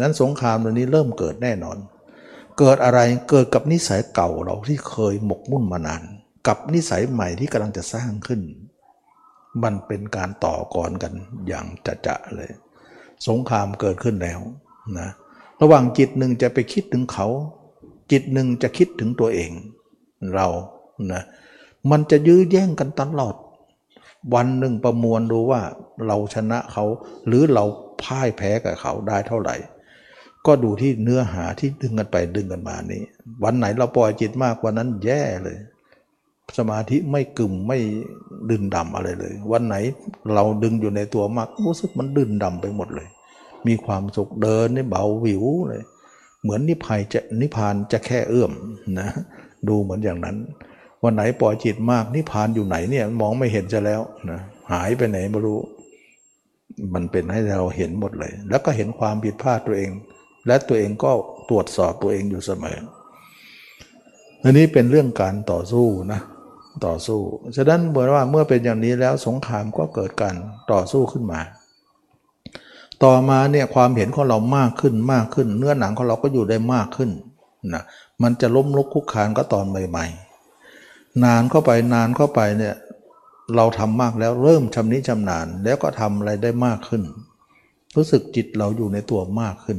[0.00, 1.78] นั้นสงครามตัวนี้เริ่มเกิดแน่นอน
[2.58, 6.02] เกิดอะไรเกิดกับนิสัยเก่าเราที่เคยหมกมุ่นมานาน
[6.46, 8.40] กับนิสัยใหม่ที่กำลังจะสร้างขึ้น
[9.62, 11.12] มันเป็นการต่อกรกัน
[11.46, 12.50] อย่างจะจะเลย
[13.28, 14.40] สงครามเกิดขึ้นแล้ว
[14.98, 15.08] นะ
[15.60, 17.26] ระหว่างจิตหนึ่งจะไปคิดถึงเขา
[18.12, 19.50] จิตหนึ่งจะคิดถึงตัวเอง
[20.34, 20.48] เรา
[21.12, 21.22] นะ
[21.90, 23.34] มันจะยื้อแย่งกันตลอด
[24.34, 25.60] วันหนึ่งประมวลดูว่า
[26.06, 26.84] เราชนะเขา
[27.26, 27.64] หรือเรา
[28.04, 29.56] พ่ายแพ้กับเขาได้เท่าไหร่
[30.46, 33.02] ก็ดูที่เนื้อหาที่ดึงกันไปดึงกันมานี้
[33.44, 35.58] วันไหนเราปล่อยจิตมากวันนั้นแย่เลย
[36.58, 37.78] สมาธิไม่กึ่มไม่
[38.50, 39.76] ดึนดำอะไรเลย วันไหน
[40.34, 43.08] เราดึงอยู่ในตัวมากรู้สึกมันดึนดำไปหมดเลย
[43.66, 45.82] มีความสุขเดินนี่เบาวิวเลย
[46.42, 48.52] เหมือนนิพพานจะนิพพานจะแค่เอื้อม
[49.00, 49.08] นะ
[49.68, 50.36] ดูเหมือนอย่างนั้น
[51.02, 54.00] วันไหนปล่อยจิตมากนิพพานอยู่ไหนเนี่ยมองไม่เห็นจะแล้ว
[54.30, 54.40] นะ
[54.72, 55.58] หายไปไหนไม่รู้
[56.94, 59.90] มันเป็นให้เราเห็นหมดเลย แล้วก็เห็นความผิดพลาดตัวเอง
[60.46, 61.10] และตัวเองก็
[61.50, 62.78] ตรวจสอบตัวเองอยู่เสมอ
[64.44, 66.20] อันนี้เป็นเรื่องการต่อสู้นะ
[66.86, 67.20] ต่อสู้
[67.56, 70.34] ฉะนั้นเหมือนว่าเมื่อเป็นอย่างนี้แล้วสงครามก็เกิดการ
[70.72, 71.40] ต่อสู้ขึ้นมา
[73.04, 77.10] ต่อมาเนี่ยความเห็นของเรามากขึ้นมากขึ้น เนื้อหนังของเราก็อยู่ได้มากขึ้น
[77.74, 77.82] นะ
[78.22, 80.06] มันจะล้มลุกคุกคานก็ตอนใหม่
[80.62, 82.74] ๆ นานเข้าไปนานเข้าไปเนี่ย
[83.56, 87.02] เราทำมากแล้วเริ่มชำนิชำนาญแล้วก็ทำอะไรได้มากขึ้น
[87.96, 89.78] รู้สึกจิตเราอยู่ในตัวมากขึ้น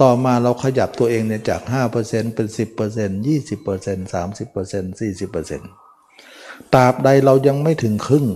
[0.00, 1.60] ต่อมาเราขยับตัวเองเนี่ยจาก
[1.98, 8.26] 5%เป็น 10% 20% 30% 40%ตราบใดเรายังไม่ถึงครึ่ง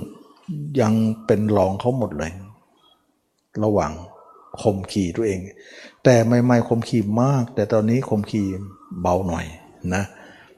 [0.81, 0.93] ยัง
[1.27, 2.33] เป็นรองเขาหมดเลย
[3.65, 3.93] ระหว่าง
[4.63, 5.39] ข่มขี่ตัวเอง
[6.05, 8.47] แต่ไม่ไม่ข่มขี่มาก แต่ตอนนี้ข่มขี่
[9.01, 9.47] เบาหน่อย
[9.95, 10.03] นะ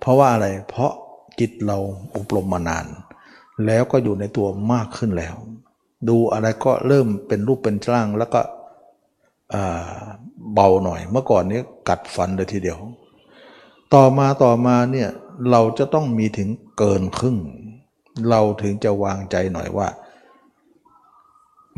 [0.01, 0.93] เพราะว่าอะไรเพราะ
[1.41, 1.79] จิตเรา
[2.17, 2.87] อบรมมานาน
[3.66, 5.35] แล้วก็อยู่ในตัวมากขึ้นแล้ว
[6.09, 8.40] ดูอะไรก็เริ่มเป็นรูปเป็นร่างแล้วก็
[10.55, 12.78] เบาหน่อย เมื่อก่อนนี้กัดฟันเลยทีเดียว
[13.94, 15.09] ต่อมาต่อมาเนี่ย
[15.51, 16.48] เราจะต้องมีถึง
[16.78, 17.36] เกินครึ่ง
[18.30, 19.89] เราถึงจะวางใจหน่อยว่า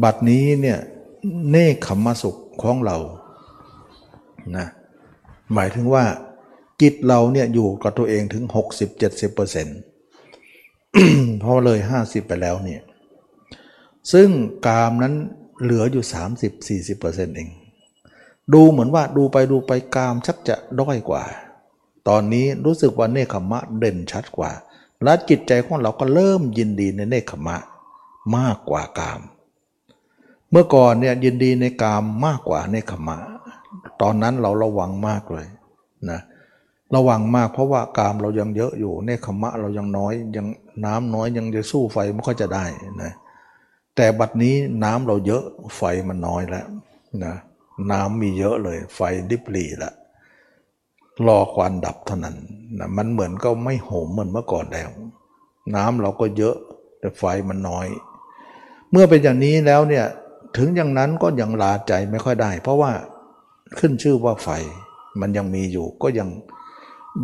[0.02, 0.78] บัดนี้เนี่ย
[1.51, 2.98] เนคขมมสุขของเรา
[4.57, 4.66] นะ
[5.55, 6.05] หมายถึงว่า
[6.81, 8.44] จิตเราเนี่ยอยู่กับตัวเองถึง
[8.89, 9.78] 60-70%เปอร์เซ็นต์
[11.43, 12.83] พอเลย 50 ไปแล้วเนี่ย
[14.12, 14.29] ซึ่ง
[14.67, 15.15] กามนั้น
[15.62, 16.05] เหลืออยู่
[16.41, 17.49] 30-40%เเอง
[18.53, 21.23] ดูเหมือนว่าดูไปดูไปกามชักจะด้อยกว่า
[22.09, 24.51] ตอนนี้รู้สึกว่าเนคขมะเด่นชัดกว่า
[25.05, 27.57] และจิตใจของเราก็เริ่มยินดีในเนคขมะ
[28.37, 29.21] มากกว่ากาม
[30.51, 33.17] เมื่อก่อนเนี่ยยินดีในกามมากกว่าเนคขมะ
[34.03, 35.47] ตอนนั้นเราระวังมากเลย
[36.11, 36.21] นะ
[36.95, 40.47] ระวังมากเพราะว่ากามเรายังเยอะอยู่เนคขมะเรายังน้อยยัง
[40.85, 42.65] น้ำน้อยยังจะสู้ไฟไม่ค่อยจะได้
[43.03, 43.12] นะ
[43.97, 44.55] แต่บัดนี้
[44.85, 45.45] น้ำเราเยอะ
[45.77, 46.67] ไฟมันน้อยแล้ว
[47.25, 47.35] นะ
[47.91, 49.01] น้ำมีเยอะเลย ไฟ
[49.31, 49.93] ดิบหลีละ
[51.27, 52.37] รอควันดับเท่านั้น
[52.79, 54.91] นะมันเหมือนก็ไม่โหมเหมือนเมื่อก่อนแล้ว
[55.77, 56.57] น้ำเราก็เยอะ
[57.01, 57.87] แต่ไฟมันน้อย
[58.91, 60.07] เมื่อเป็นอย่างนี้แล้วเนี่ย
[60.57, 62.91] ถึงอย่างนั้นก็ยังลาใจไม่ค่อยได้ เพราะว่า
[63.79, 64.49] ขึ้นชื่อว่าไฟ
[65.21, 66.29] มันยังมีอยู่ก็ยัง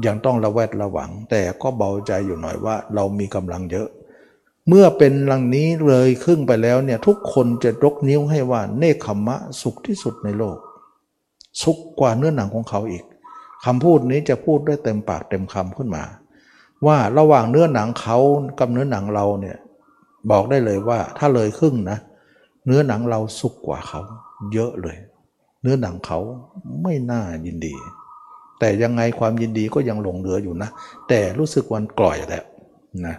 [0.06, 3.88] ยังต้องระแวดระวัง แต่ก็เบาใจอยู่หน่อยว่าเรามีกำลังเยอะ
[4.68, 10.58] เมื่อเป็นลังนี้เลยครึ่งไปแล้วเนี่ยทุกคนจะยกนิ้วให้ว่าเนคขมมะสุขที่สุดในโลก
[11.62, 13.04] สุขกว่าเนื้อหนังของเขาอีก
[13.64, 16.04] คำพูดนี้จะพูดด้วยเต็มปากเต็มคำขึ้นมา
[16.86, 18.18] ว่าระหว่างเนื้อหนังเขา
[18.58, 19.56] กับเนื้อหนังเราเนี่ย
[20.30, 21.98] บอกได้เลยว่าถ้าเลยครึ่งนะ
[22.66, 24.00] เนื้อหนังเราสุขกว่าเขา
[24.52, 24.96] เยอะเลย
[25.62, 26.18] เนื้อหนังเขา
[26.82, 27.74] ไม่น่ายินดี
[28.60, 30.70] แต่ยังไงความยินดีก็ยังหลงเหลืออยู่นะ
[31.08, 32.44] แต่รู้สึกวันกล่อยแล้ว
[33.06, 33.16] นะ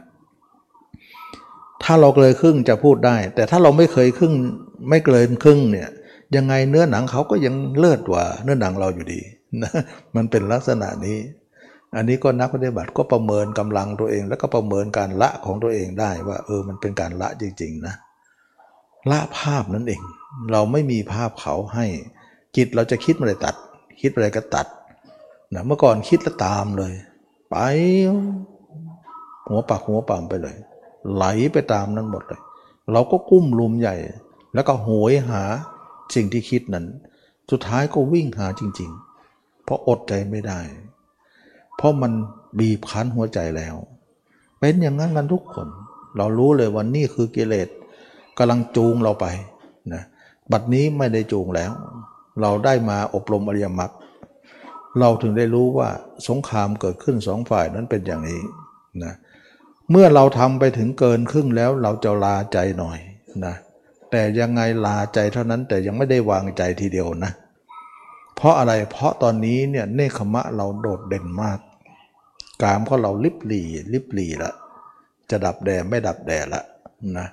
[1.84, 4.34] ถ้าเราเลยครึ่งจะพูดได้ แต่ถ้าเราไม่เคยครึ่ง
[4.90, 5.90] ไม่เกินครึ่งเนี่ย
[6.36, 9.22] ยังไงเนื้อหนังเขาก็ยังเลิศกว่าเนื้อหนังเราอยู่ดี
[9.64, 9.72] นะ
[10.16, 11.18] มันเป็นลักษณะนี้
[11.96, 17.96] อันนี้ก็นักปฏิบัติก็ประเมินกำลังตัวเอง แล้วก็ประเมินการละของตัวเองได้ว่าเออมันเป็นการละจริงๆนะ
[19.12, 20.02] ละภาพนั่นเอง
[20.52, 21.86] เราไม่มีภาพเขาให้
[22.56, 23.56] จิตเราจะคิดอะไรตัด
[24.02, 24.68] คิดอะไรก็ตัด
[25.54, 26.94] นะเมื่อก่อนคิดแล้วตามเลย
[27.50, 27.56] ไป
[29.48, 30.56] หัวปากหัวปั๊มไปเลย
[31.14, 32.42] ไหลไปตามนั้นหมดเลย
[32.92, 33.96] เราก็กุ้มลุมใหญ่
[34.54, 35.42] แล้วก็หวยหา
[36.16, 36.86] สิ่งที่คิดนั้น
[37.52, 38.92] สุดท้ายก็วิ่งหาจริง
[39.28, 40.60] ๆ เพราะอดใจไม่ได้
[41.76, 42.12] เพราะมัน
[42.60, 43.76] บีบคั้นหัวใจแล้ว
[44.60, 45.68] เป็นอย่างนั้นกันทุกคน
[46.18, 47.68] เรารู้เลยว่านี่คือกิเลส
[48.38, 49.26] กำลังจูงเราไป
[49.94, 50.04] นะ
[50.52, 51.72] บัดนี้ไม่ได้จูงแล้ว
[52.42, 53.92] เราได้มาอบรมอริยมรรค
[55.00, 55.90] เราถึงได้รู้ว่า
[56.28, 58.42] สงครามเกิดขึ้นสองฝ่ายนั้นเป็นอย่างนี้
[59.04, 59.14] นะ
[59.92, 63.00] เมื่อเราทำไปถึงเกินครึ่งแล้วเราจะลาใจหน่อย
[63.46, 63.56] นะ
[64.12, 67.32] แต่ยังไงลาใจเท่านั้นแต่ยังไม่ได้วางใจทีเดียวนะ
[68.36, 71.60] เพราะอะไรเพราะตอนนี้เนี่ยเนคขมะเราโดดเด่นมาก
[72.62, 73.64] กามก็เราลิบหลี
[73.94, 74.54] ลิบหลีละ
[75.30, 76.64] จะดับแดไม่ดับแดละ
[77.18, 77.28] นะ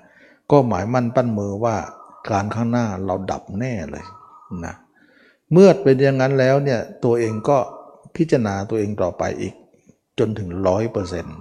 [0.51, 1.77] ก็หมายมั่นปั้นมือว่า
[2.31, 4.05] การข้างหน้าเราดับแน่เลย
[4.65, 4.75] นะ
[5.53, 7.59] เมื่อเป็นอย่างนั้นแล้วเนี่ยตัวเองก็
[8.17, 9.55] พิจารณาตัวเองต่อไปอีก
[10.19, 11.37] จนถึงร้อยเปอร์เซ็นต์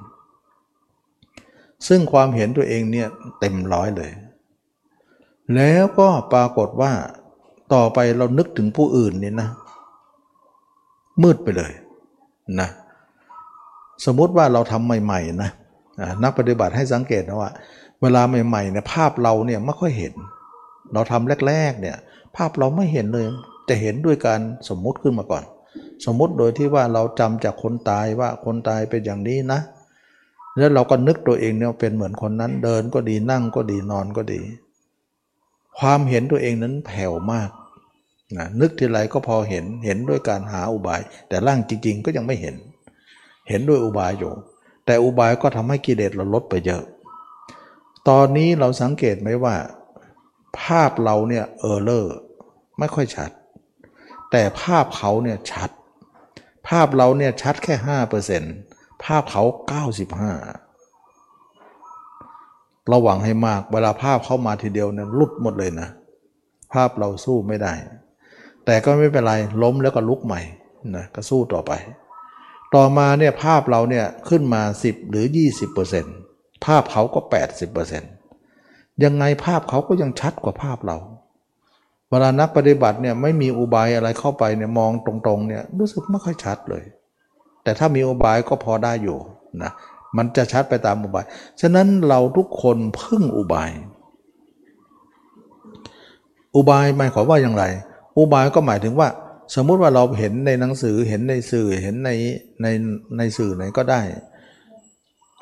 [1.88, 3.08] ซึ่งความเห็นตัวเองเนี่ย
[3.40, 4.12] เต็มร้อยเลย
[5.56, 6.92] แล้วก็ปรากฏว่า
[7.74, 9.50] ต่อไปเรานึกถึงผู้อื่นนี่นะ
[11.24, 11.72] มืดไปเลย
[12.60, 12.70] นะ
[14.06, 15.52] สมมติว่าเราทำใหม่ๆนะ
[16.24, 17.52] นักปฏิบัติให้สังเกตนะว่า
[18.02, 20.14] เวลาใหม่ๆเนี่ยภาพเราเนี่ยไม่ค่อยเห็น
[20.94, 21.98] เราทำแรกๆเนี่ย
[22.36, 23.26] ภาพเราไม่เห็นเลย
[23.70, 25.44] จะเห็นด้วยการสมมุติขึ้นมาก่อน
[26.06, 29.60] สมมุติโดยที่ว่าเราจำจากคนตายว่าคนตายเป็นอย่างนี้นะ
[30.58, 34.42] แล้วเราก็นึกตัวเองเนี่ยเป็นเหมือนคนนั้นเดินก็ดีนั่งก็ดีนอนก็ดี
[35.80, 37.50] ความเห็นตัวเองนั้นแผ่วมาก
[38.38, 42.56] นะนึกทีไรก็พอเห็นเห็นด้วยการหาอุบาย แต่ร่างจริง ๆ ก็ยังไม่เห็น
[43.50, 44.34] เห็นด้วยอุบายอยู่
[44.86, 46.84] แต่อุบายก็ทำให้กิเลสเราลดไปเยอะ
[48.10, 49.56] ตอนนี้เราสังเกตไหมว่า
[50.60, 52.16] ภาพเราเนี่ยเออเลอร์
[52.80, 53.32] ไม่ค่อยชัด
[54.36, 55.70] แต่ภาพเขาเนี่ยชัด
[56.68, 58.54] ภาพเราเนี่ยชัดแค่ห้าเปอร์เซ็นต์
[59.04, 60.32] ภาพเขาเก้าสิบห้า
[62.94, 65.90] ระวังให้มากเวลาภาพเข้ามาทีเดียวเนี่ยลุดหมดเลยนะ
[66.74, 67.74] ภาพเราสู้ไม่ได้
[68.66, 69.34] แต่ก็ไม่เป็นไร
[69.64, 70.42] ล้มแล้วก็ลุกใหม่
[70.96, 71.72] นะก็สู้ต่อไป
[72.76, 75.26] ต่อมาเนี่ยภาพเราเนี่ยขึ้นมา 10 หรือ
[75.96, 77.20] 20%ภาพเขาก็
[78.12, 80.98] 80%ยังไงภาพเขาก็ยังชัดกว่าภาพเรา
[82.14, 86.84] วลานักปฏิบัติเนี่ยไม่มีอุบายอะไรเข้าไปเนี่ยมองตรงๆเนี่ยรู้สึกไม่ค่อยชัดเลย
[87.64, 89.18] แต่ถ้ามีอุบายก็พอได้อยู่
[89.64, 89.72] นะ
[90.18, 91.26] มันจะชัดไปตามอุบาย
[91.62, 93.72] ฉะนั้นเราทุกคนพึ่งอุบาย
[96.56, 97.64] อุบายหมายความว่าอย่างไร
[98.18, 99.08] อุบายก็หมายถึงว่า
[99.56, 102.12] สมมุติว่าเราเห็นในหนังสือเห็นในสื่อเห็นใน
[102.62, 102.68] ใน
[103.18, 104.02] ในสื่อไหนก็ได้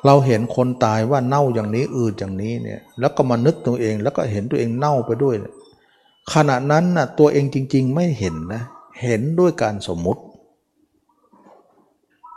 [0.06, 5.34] เราเห็นคนตายว่าเน่าอย่างนี้อืดอย่างนี้เนี่ยแล้วก็มานึกตัวเอง แล้วก็เห็นตัวเองเน่าไปด้วย
[6.34, 8.62] ขณะนั้นน่ะตัวเองจริง ๆ ไม่เห็นนะ
[9.02, 10.22] เห็นด้วยการสมมุติ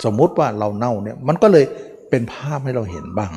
[0.05, 1.65] สมมุติว่าเราเน่าเนี่ยมันก็เลย
[2.09, 3.33] เป็นภาพให้เราเห็นบ้าง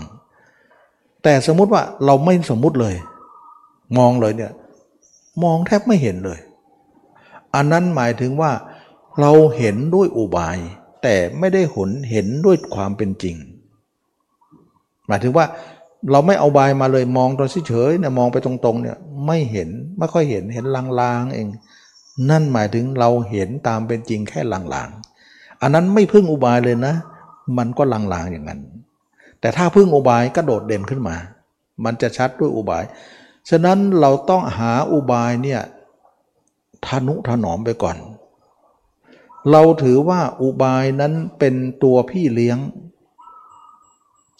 [1.22, 2.94] แต่สมมุติว่าเราไม่สมมุติเลย
[3.98, 4.52] มองเลยเนี่ย
[5.44, 6.38] มองแทบไม่เห็นเลย
[7.54, 8.52] อันนั้นหมายถึงว่า
[9.20, 10.58] เราเห็นด้วยอุบาย
[11.02, 13.36] แต่ไม่ได้หนเห็นด้วยความเป็นจริง
[15.06, 15.46] หมายถึงว่า
[16.10, 18.96] เราไม่เอาบายมาเลยมองตอนเฉยๆเนี่ยมองไปตรงๆเนี่ย
[19.26, 19.68] ไม่เห็น
[19.98, 20.64] ไม่ค่อยเห็นเห็น
[21.00, 21.48] ลางๆเอง
[22.30, 26.94] นั่นหมายถึงเราเห็นตามเป็นจริงแค่ลางๆอันนั้นไม่พึ่งอุบายเลยนะ
[27.58, 28.60] มันก็ลางๆอย่างนั้น
[29.40, 31.16] แต่ถ้าพึ่งอุบายก็โดดเด่นขึ้นมา
[31.84, 32.84] มันจะชัดด้วยอุบาย
[33.50, 35.60] ฉะนั้นเราต้องหาอุบายเนี่ย
[36.86, 37.96] ทนุถนอมไปก่อน
[39.50, 42.58] เราถือว่าอุบายนั้นเป็นตัวพี่เลี้ยง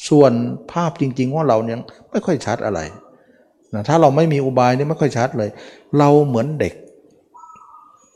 [0.09, 0.33] ส่วน
[0.73, 1.79] ภาพจริง ๆ ว่าเราเนี่ย
[2.11, 2.81] ไม่ค่อยชัดอะไร
[3.75, 5.51] นะถ้าเราไม่มีอุบายนี่ไม่ค่อยชัดเลย
[5.99, 6.75] เราเหมือนเด็ก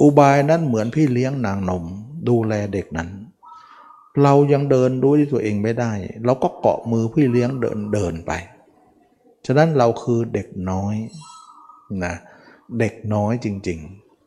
[0.03, 1.85] อุบายนั้นเหมือนพี่เลี้ยงนางนม
[2.29, 3.09] ดูแลเด็กนั้น
[4.23, 5.93] เรายังเดินด้วยตัวเองไม่ได้
[6.25, 8.33] เราก็เกาะมือพี่เลี้ยงเดินเดินไป
[9.47, 10.95] ฉะนั้นเราคือเด็กน้อย
[12.05, 12.15] นะ
[12.79, 13.79] เด็กน้อยจริง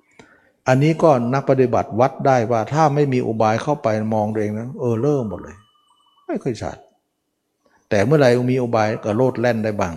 [0.10, 5.56] ๆ อันนี้ก็นักปฏิบัติวัดได้ว่าถ้าไม่มีอุบายเข้าไปมองตัวเองนะเออเริ่มหมดเลย
[6.28, 6.78] ไม่ค่อยชัด
[7.90, 9.96] แต่เมื่อไรมีอุบายก็โลดแล่นได้บ้าง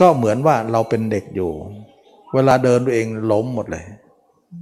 [0.00, 1.52] ก็เหมือนว่าเราเป็นเด็กอยู่
[2.34, 3.84] เวลาเดินตัวเองล้มหมดเลย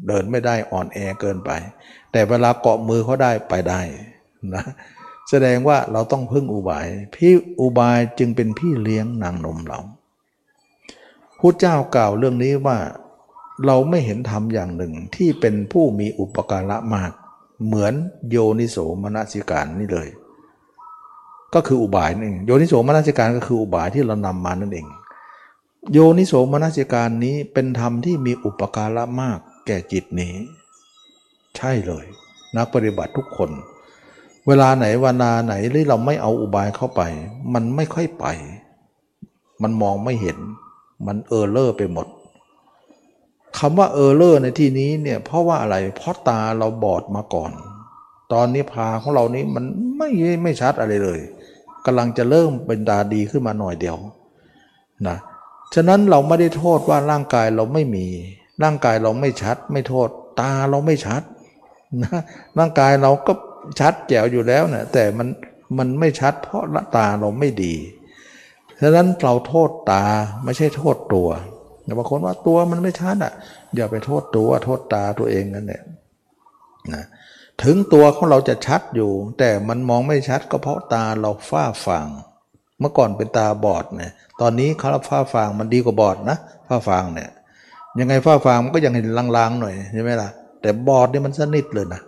[0.08, 1.50] เดินไม่ได้อ่อนแอเกินไป
[2.12, 3.80] แต่เวลาเกาะมือเขาได้ไปได้
[4.54, 4.64] นะ
[5.30, 9.80] แสดงว่าเราต้องพึ่งอุบาย พี่อุบายจึงเป็นพี่เลี้ยงนางนมเรา
[11.40, 12.78] พุทธเจ้ากล่าวเรื่องนี้ว่า
[13.66, 17.12] เราไม่เห็นธรรมอย่างหนึ่งที่เป็นผู้มีอุปการะมาก
[17.66, 17.94] เหมือน
[18.30, 20.08] โยนิโสมนสิการนี่เลย
[21.54, 24.86] ก็คืออุบายนี่โยนิโสมนสิการก็คืออุบายที่เรานำมานั่นเอง
[25.92, 30.34] โยนิโสมนสิการนี้เป็นธรรมที่มีอุปการะมากแก่จิตนี้
[31.56, 32.04] ใช่เลย
[32.56, 33.50] นักปฏิบัติทุกคน
[34.46, 37.02] เวลาไหนวานาไหนที่เราไม่เอาอุบายเข้าไป
[37.54, 38.26] มันไม่ค่อยไป
[39.62, 40.38] มันมองไม่เห็น
[41.06, 42.06] มันเออเลอร์ไปหมด
[43.58, 47.52] คำว่าเออเลอร์ในที่นี้เนี่ยเพราะว่าอะไรเพราะตาเราบอดมาก่อน
[48.32, 49.64] ตอนนี้พาของเรานี้มัน
[49.96, 50.08] ไม่
[50.42, 51.20] ไม่ชัดอะไรเลย
[51.86, 53.96] กำลังจะเริ่มเป็นตาดีขึ้นมาหน่อยเดียว
[55.08, 55.16] นะ
[55.74, 58.06] ฉะนั้นเราไม่ได้โทษว่าร่างกายเราไม่มี
[58.62, 60.08] ร่างกายเราไม่ชัด ไม่โทษ
[60.40, 61.22] ตาเราไม่ชัด
[62.02, 62.20] นะ
[62.58, 63.32] ร่างกายเราก็
[63.80, 65.28] ชัดแจ๋วอยู่แล้วนะแต่มัน
[65.78, 66.62] มันไม่ชัดเพราะ
[66.96, 67.74] ตาเราไม่ดี
[68.80, 70.04] ฉะนั้นเราโทษตา
[70.44, 71.28] ไม่ใช่โทษตัว
[71.98, 73.32] บางคนว่าตัวมันไม่ชัดอะ
[73.74, 75.82] อย่าไปโทษตัวโทษตาตัวเองนั่นแหละ
[76.92, 77.04] นะ
[77.62, 82.06] ถึงตัวของเราจะชัดอยู่ แต่มันมองไม่ชัดก็เพราะตาเราฝ้าฟาง
[82.80, 87.30] เมื่อก่อนเป็นตาบอดเนี่ย ตอนนี้เขาฝ้าฟางมันดีกว่าบอดนะฝ้าฟางเนี่ย
[87.98, 90.28] ยังไงฝ้าฟางมันก็ยังเห็นลางๆหน่อยใช่ไหมล่ะ
[90.60, 92.02] แต่บอดเนี่ยมันสนิทเลยนะ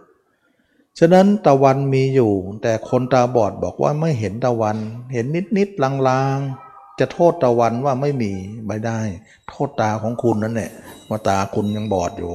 [0.99, 2.33] ฉะนั้นตะวันมีอยู่
[2.63, 4.77] แต่คนตาบอดบอกว่าไม่เห็นตะวัน
[5.13, 5.27] เห็น
[5.59, 8.33] นิดๆลางๆ จะโทษตะวันว่าไม่มี
[8.67, 9.01] ไม่ได้
[9.49, 10.71] โทษตาของคุณนั่นแหละ
[11.09, 12.33] ว่าตาคุณยังบอดอยู่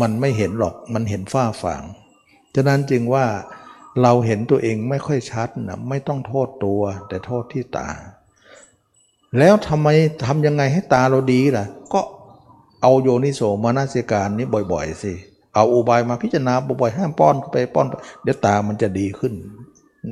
[0.00, 1.82] มันไม่เห็นหรอก มันเห็นฝ้าฝาง
[2.54, 3.26] ฉะนั้นจึงว่า
[4.02, 7.88] เราเห็นตัวเองไม่ค่อยชัดนะไม่ต้องโทษตัว แต่โทษที่ตา
[9.38, 9.88] แล้วทำไม
[10.24, 12.00] ทำยังไงให้ตาเราดีล่ะ ก็
[12.82, 15.12] เอาโยนิโสมานาสิการนี้บ่อย ๆ สิ
[15.54, 17.86] เอาอุบายมาพิจารณาบ่อยๆห้ามป้อนเข้าไปป้อน
[18.22, 19.32] เดี๋ยวตามันจะดีขึ้น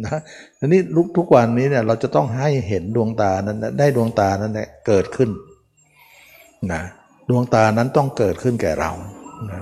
[0.04, 0.18] นะ
[0.58, 4.52] ทีนี้ลุกทุกวันนี้เนี่ยเราจะต้องให้เห็นดวงตานั้นได้ดวงตานั้น
[4.86, 5.30] เกิดขึ้น
[6.72, 6.82] นะ
[7.30, 8.92] ดวงตานั้นต้องเกิดขึ้นแก่เรา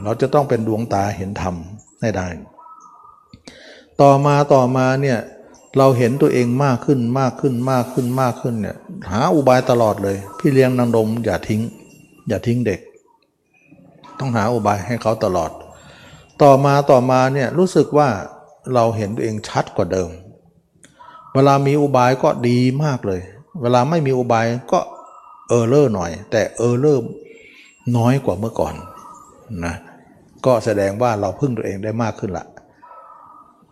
[0.05, 1.55] เราจะต้องเป็นดวงตาเห็นธรรม
[2.01, 2.27] ได้ได้
[4.03, 5.19] ต่อมาต่อมาเนี่ย
[5.79, 8.77] เราเห็นตัวเองมากขึ้นมากขึ้นมากขึ้นมากขึ้นเนี่ย
[9.11, 11.63] หาอุบายตลอดเลย พี่เลี้ยงนางดมอย่าทิ้ง
[12.29, 12.81] อย่าทิ้งเด็ก
[14.19, 15.51] ต้องหาอุบายให้เขาตลอด
[16.43, 18.09] ต่อมาต่อมาเนี่ยรู้สึกว่า
[18.75, 20.11] เราเห็นตัวเองชัดกว่าเดิม
[21.35, 23.21] เวลามีอุบายก็ดีมากเลย
[23.63, 24.81] เวลาไม่มีอุบายก็
[25.49, 27.05] เออร์เลอร์หน่อย แต่เออร์เลอร์
[27.97, 28.75] น้อยกว่าเมื่อก่อน
[29.65, 29.75] นะ
[30.47, 32.47] ก็แสดงว่าเราพึ่งตัวเองได้มากขึ้นละ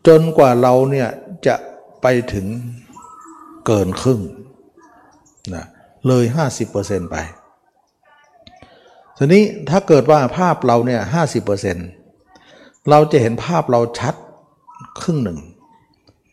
[0.07, 1.09] จนกว่าเราเนี่ย
[1.47, 1.55] จะ
[2.03, 2.47] ไปถึง
[3.67, 4.21] เกินครึ่ง
[5.55, 5.65] นะ
[6.07, 6.25] เลย
[6.69, 7.17] 50%ไป
[9.17, 11.21] ทีนี้ถ้าเกิดว่าภาพเราเนี่ยห้
[12.91, 14.15] เราจะเห็นภาพเราชัด
[15.03, 15.39] ครึ่งหนึ่ง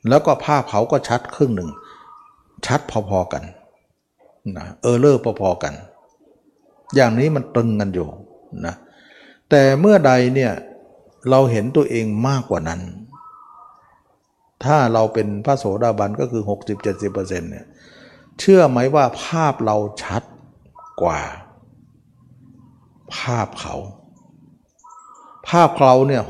[0.09, 1.69] แล้วก็ภาพเขาก็ชัดครึ่งหนึ่ง
[2.67, 2.79] ชัด
[3.09, 3.43] พอๆกัน
[4.57, 5.73] นะเออเลอร์พอๆกัน
[6.95, 8.07] อย่างนี้มันตึงกันอยู่
[8.65, 8.75] นะ
[9.49, 10.51] แต่เมื่อใดเนี่ย
[11.29, 12.81] เราเห็นตัวเองมากกว่านั้น
[14.65, 16.43] ถ้าเราเป็นพระโสดาบันก็คือ
[16.87, 17.65] 60-70%เนี่ย
[18.39, 20.23] เชื่อไหมว่าภาพเราชัด
[21.01, 21.21] กว่า
[23.17, 23.75] ภาพเขา
[25.49, 26.21] ภาพเราเนี่ย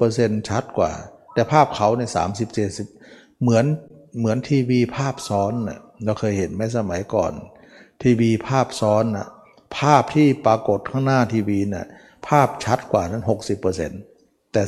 [0.00, 0.92] 60%ชัดกว่า
[1.34, 2.10] แต่ภาพเขาเนี่ย
[2.76, 3.64] 30-70เหมือน
[4.18, 7.32] เหมือนทีวีภาพซ้อนน่ะเราเคยเห็นไหมสมัยก่อน
[8.02, 9.28] ทีวีภาพซ้อนน่ะ
[9.78, 11.86] ภาพที่ปรากฏข้างหน้าทีวีน่ะ
[12.28, 13.22] ภาพชัดกว่านั้น
[13.88, 14.62] 60%แต่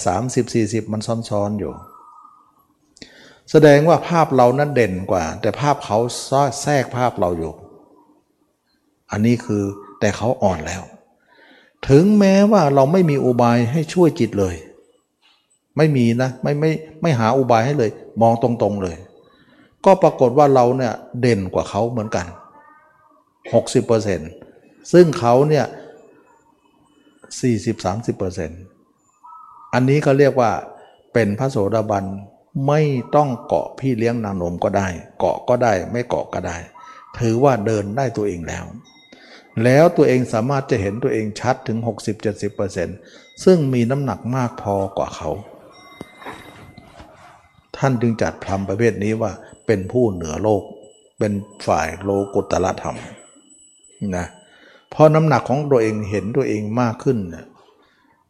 [0.84, 1.00] 30-40 มัน
[1.30, 1.72] ซ้อนๆอยู่
[3.50, 5.98] แสดงว่าภาพเรานั้นเด่นกว่า แต่ภาพเขา
[6.62, 7.52] แทรกภาพเราอยู่
[9.10, 9.62] อันนี้คือ
[10.00, 10.82] แต่เขาอ่อนแล้ว
[11.88, 14.56] ถึงแม้ว่าเราไม่มีอุบายให้ช่วยจิตเลย
[15.76, 16.70] ไม่มีนะไม่ไม่
[17.02, 17.90] ไม่หาอุบายให้เลย
[18.22, 18.96] มองตรงๆเลย
[19.84, 22.26] ก็ปรากฏว่าเราเนี่ยเด่นกว่าเขาเหมือนกัน
[23.54, 25.66] 60%ซึ่งเขาเนี่ย
[28.50, 30.50] 40-30%อันนี้เขาเรียกว่า
[31.12, 32.04] เป็นพระโสดาบัน
[32.66, 32.80] ไม่
[33.14, 34.88] ต้องเกาะพี่เลี้ยงนางนมก็ได้
[35.18, 36.56] เกาะก็ได้ไม่เกาะก็ได้
[37.18, 38.64] ถือว่าเดินได้ตัวเองแล้ว
[39.64, 41.78] แล้วตัวเองสามารถจะเห็นตัวเองชัดถึง
[42.60, 45.30] 60-70%ซึ่งมีน้ำหนักมากพอกว่าเขา
[47.76, 49.32] ท่านจึงจัดพรมประเภทนี้ว่า
[49.66, 50.62] เป็นผู้เหนือโลก
[51.18, 51.32] เป็น
[51.66, 52.98] ฝ่ายโลกุตละธรรม
[54.16, 54.26] นะ
[54.90, 57.46] เพราะน้ำหนักของตัวเองเห็นตัวเองมากขึ้นเนี่ย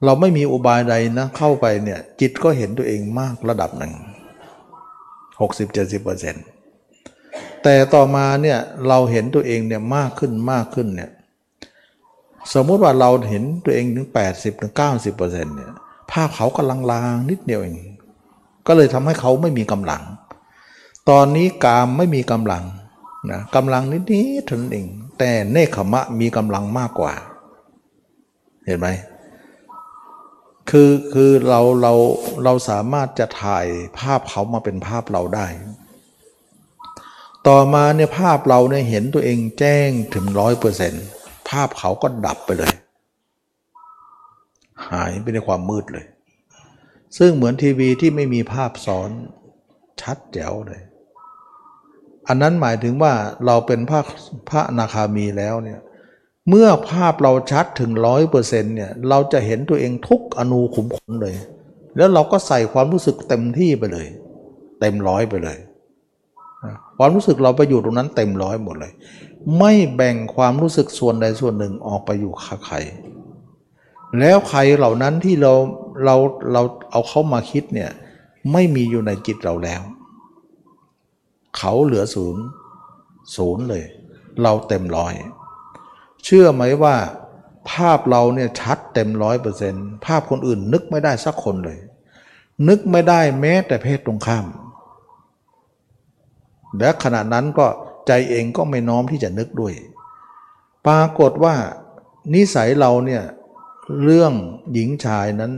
[0.05, 3.94] เราไม่มีอุบายใดนะเข้าไปเนี่ยจิตก็เห็นตัวเองมากระดับหนึ่ง
[5.43, 8.59] 60-70%แต่ต่อมาเนี่ย
[8.89, 11.10] เราเห็นตัวเองเนี่ยมากขึ้นมากขึ้นเนี่ย
[12.55, 14.06] สมมุติว่าเราเห็นตัวเองถึง
[14.60, 15.70] 80-90%เนี่ย
[16.10, 17.77] ภาพเขากำลังลางนิดเดียวเอง
[18.66, 20.02] ก็เลยทำให้เขาไม่มีกำลัง
[21.10, 22.64] ตอนนี้กามไม่มีกำลัง
[23.31, 24.86] นะกำลังนิดนี้เท่านั้นเอง
[25.19, 27.12] แต่เนคขมะมีกำลังมากกว่า
[28.66, 28.89] เห็นไหม
[30.70, 31.93] คือคือเราเรา
[32.44, 33.66] เราสามารถจะถ่าย
[33.98, 35.47] ภาพเขามาเป็นภาพเราได้
[37.48, 41.05] ต่อมาเนี่ยภาพเราเนี่ยเห็นตัวเองแจ้งถึงร้อยเปอร์เซ็นต์
[41.48, 42.74] ภาพเขาก็ดับไปเลย
[44.90, 46.06] หายไปในความมืดเลย
[47.18, 49.10] ซึ่งเหมือนทีวีที่ไม่มีภาพซ้อน
[50.01, 50.82] ชัดแจ๋วเลย
[52.28, 53.12] อันนั้นหมายถึงว่า
[53.47, 54.01] เราเป็นพระ
[54.51, 55.80] พระนาคามีแล้วเนี่ย
[56.48, 61.35] เมื่อภาพเราชัดถึงร้อยเปอร์เซ็นต์เนี่ยเราจะเห็นตัวเองทุกอนูขุมขนเลย
[61.97, 64.06] แล้วเราก็ใส่ความรู้สึกเต็มที่ไปเลย
[64.81, 65.59] เต็มร้อยไปเลย
[66.98, 68.93] ความรู้สึกเราไปอยู่ตรงนั้นเต็มร้อยหมดเลย
[69.59, 72.77] ไม่แบ่งความรู้สึกส่วนใดส่วนหนึ่งออกไปอยู่กับใคร
[74.19, 75.55] แล้วใครเหล่านั้นที่เรา
[76.05, 76.16] เรา
[76.52, 77.90] เราเอาเขามาคิดเนี่ย
[78.52, 79.82] ไม่มีอยู่ในจิตเราแล้ว
[81.56, 82.43] เขาเหลือศูนย์
[83.36, 83.85] ศูนย์เลย
[84.43, 85.14] เราเต็มร้อย
[86.24, 86.97] เชื่อไหมว่า
[87.70, 91.78] ภาพเราเนี่ยชัดเต็มร้อยเปอร์เซ็นต์ภาพคนอื่นนึกไม่ได้สักคนเลย
[92.69, 94.47] นึกไม่ได้แม้แต่เพศตรงข้าม
[96.78, 97.66] และขณะนั้นก็
[98.07, 99.74] ใจเองก็ไม่น้อมที่จะนึกด้วย
[100.86, 101.55] ปรากฏว่า
[102.35, 103.23] นิสัยเราเนี่ย
[104.03, 104.32] เรื่อง
[104.73, 105.53] หญิงชายนั้น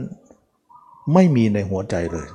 [1.13, 2.27] ไม่มีในหัวใจเลย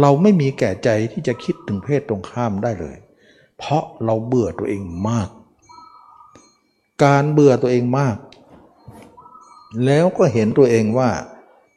[0.00, 2.96] เราไม่มีแก่ใจที่จะคิดถึงเพศตรงข้ามได้เลย
[3.58, 5.28] เพราะเราเบื่อตัวเองมาก
[7.04, 8.16] การเบื่อตัวเองมาก
[9.84, 11.10] แล้วก็เห็นตัวเองว่า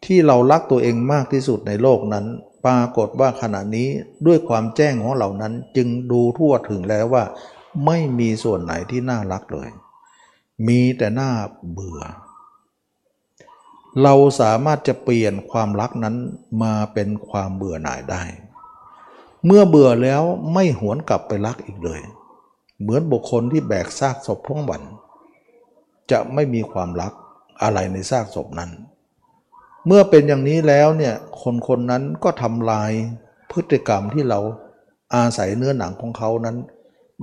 [0.05, 2.25] ที่เรารักตัวเองมากที่สุดในโลกนั้น
[2.65, 3.89] ปรากฏว่าขณะนี้
[4.25, 7.23] ด้วยความแจ้งของเหล่านั้นจึงดูทั่วถึงแล้วว่า
[7.85, 9.69] ไม่มีส่วนไหนที่น่ารักเลย
[10.67, 11.31] มีแต่หน่า
[11.71, 12.01] เบื่อ
[14.03, 16.15] เราสามารถจะเปลี่ยนความรักนั้น
[16.63, 18.21] มาเป็นความเบื่อหน่ายได้
[19.45, 20.21] เมื่อเบื่อแล้ว
[20.53, 22.01] ไม่หวนกลับไปรักอีกเลย
[22.81, 24.81] เหมือนบุคคลที่แบกซากศพทั้งวัน
[26.11, 27.13] จะไม่มีความรัก
[27.61, 28.71] อะไรในซากศพนั้น
[29.85, 32.91] เมื่อเป็นอย่างนี้แล้วเนี่ยคนคนนั้นก็ทำลาย
[33.51, 34.39] พฤติกรรมที่เรา
[35.15, 36.57] อาศัยเนื้อหนังของเขานั้น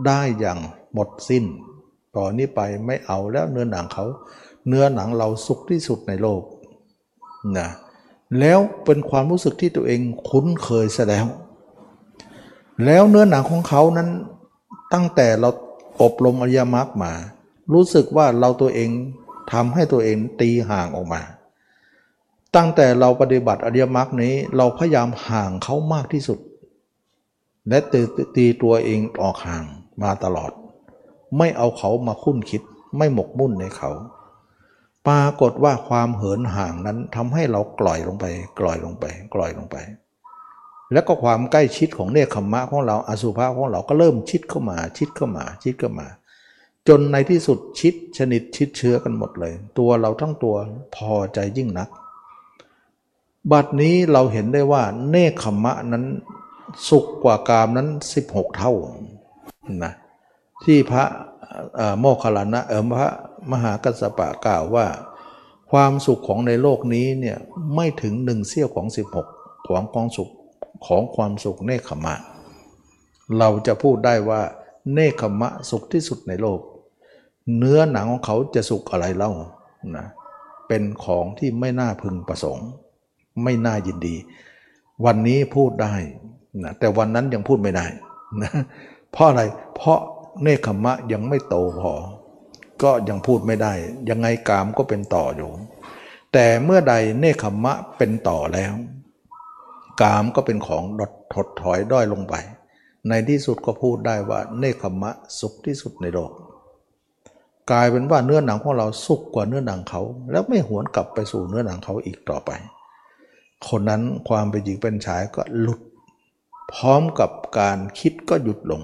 [0.06, 0.58] ได้อย่าง
[0.92, 1.44] หมดสิ้น
[2.16, 4.04] ต่อนนี้ไปไม่เอาแล้วเนื้อหนังเขา
[4.68, 6.42] เนื้อหนังเราสุขที่สุดในโลก
[7.58, 7.68] นะ
[8.40, 11.26] แล้วเป็นความรู้สึกที่ตัวเองคุ้นเคยซะแล้ว
[12.84, 14.08] แล้วเนื้อหนังของเขานั้น
[14.92, 15.50] ตั้งแต่เรา
[16.02, 17.12] อบรมอริยมรรคมา
[17.72, 18.90] รู้สึกว่าเราตัวเอง
[19.52, 21.22] ทำให้ตัวเองตีห่างออกมา
[22.56, 26.38] ตั้งแต่เราปฏิบัติอริยมรรคนี้เราพยายามห่างเขามากที่สุด
[27.68, 28.00] และตี
[28.36, 29.64] ตีตัวเองออกห่าง
[30.02, 30.52] มาตลอด
[31.38, 32.62] ไม่เอาเขามาคุ้นคิด
[32.96, 33.90] ไม่หมกมุ่นในเขา
[35.06, 38.24] ปรากฏว่าความเหินห่างนั้นทำให้เรากล่อยลงไป
[38.60, 39.76] กล่อยลงไป กล่อยลงไป
[40.92, 46.06] แล้วก็ความใกล้ชิดของเนคขมะของเราอสุภะของเราก็เริ่มชิดเข้ามา ชิดเข้ามา ชิดเข้ามา
[46.88, 50.54] จนในที่สุดชิดชนิดชิดเชื้อกันหมดเลย ตัวเราทั้งตัว
[50.96, 51.88] พอใจยิ่งนัก
[53.52, 56.04] บัดนี้เราเห็นได้ว่าเนคขมะนั้น
[56.88, 57.88] สุขกว่ากามนั้น
[58.22, 58.72] 16 เท่า
[59.84, 59.92] นะ
[60.64, 61.04] ที่พระ
[61.98, 63.08] โมคคัลลานะเออพระ
[63.52, 64.86] มหากัสสปะกล่าวว่า
[65.70, 67.36] ความสุขของในโลกนี้เนี่ย
[67.74, 68.86] ไม่ถึงหนึ่งเสี้ยวของ
[69.28, 70.30] 16 ของกองสุข
[70.86, 72.14] ของความสุขเนคขมะ
[73.38, 74.42] เราจะพูดได้ว่า
[74.92, 76.60] เนคขมะสุขที่สุดในโลก
[77.56, 79.32] เนื้อหนังของเขาจะสุขอะไรเล่า
[79.96, 80.06] นะ
[80.68, 82.68] เป็นของที่ไม่น่าพึงประสงค์
[83.42, 84.16] ไม่น่ายินดี
[85.04, 85.94] วันนี้พูดได้
[86.62, 87.86] นะแต่วันนั้นยังพูดไม่ได้
[88.42, 88.52] นะ
[89.12, 89.42] เพราะอะไร
[89.76, 89.98] เพราะ
[90.42, 91.92] เนคขมะยังไม่โตพอ
[92.82, 93.72] ก็ยังพูดไม่ได้
[94.10, 95.50] ยังไงกามก็เป็นต่ออยู่
[96.32, 98.72] แต่เมื่อใดเนคขมะเป็นต่อแล้ว
[100.02, 102.34] กามก็เป็นของดดถดถอยด้อยลงไป
[103.08, 105.10] ในที่สุดก็พูดได้ว่าเนคขมะ
[105.40, 106.32] สุขที่สุดในโลก
[107.70, 112.50] กลายเป็นว่าเนื้อหนังของเราสุกกว่าเนื้อหนังเขา แล้วไม่หวนกลับไปสู่เนื้อหนังเขาอีกต่อไป
[113.68, 115.80] คนนั้นความเป็นหญิงเป็นชายก็หลุด
[116.72, 118.82] พร้อมกับการคิดก็หยุดลง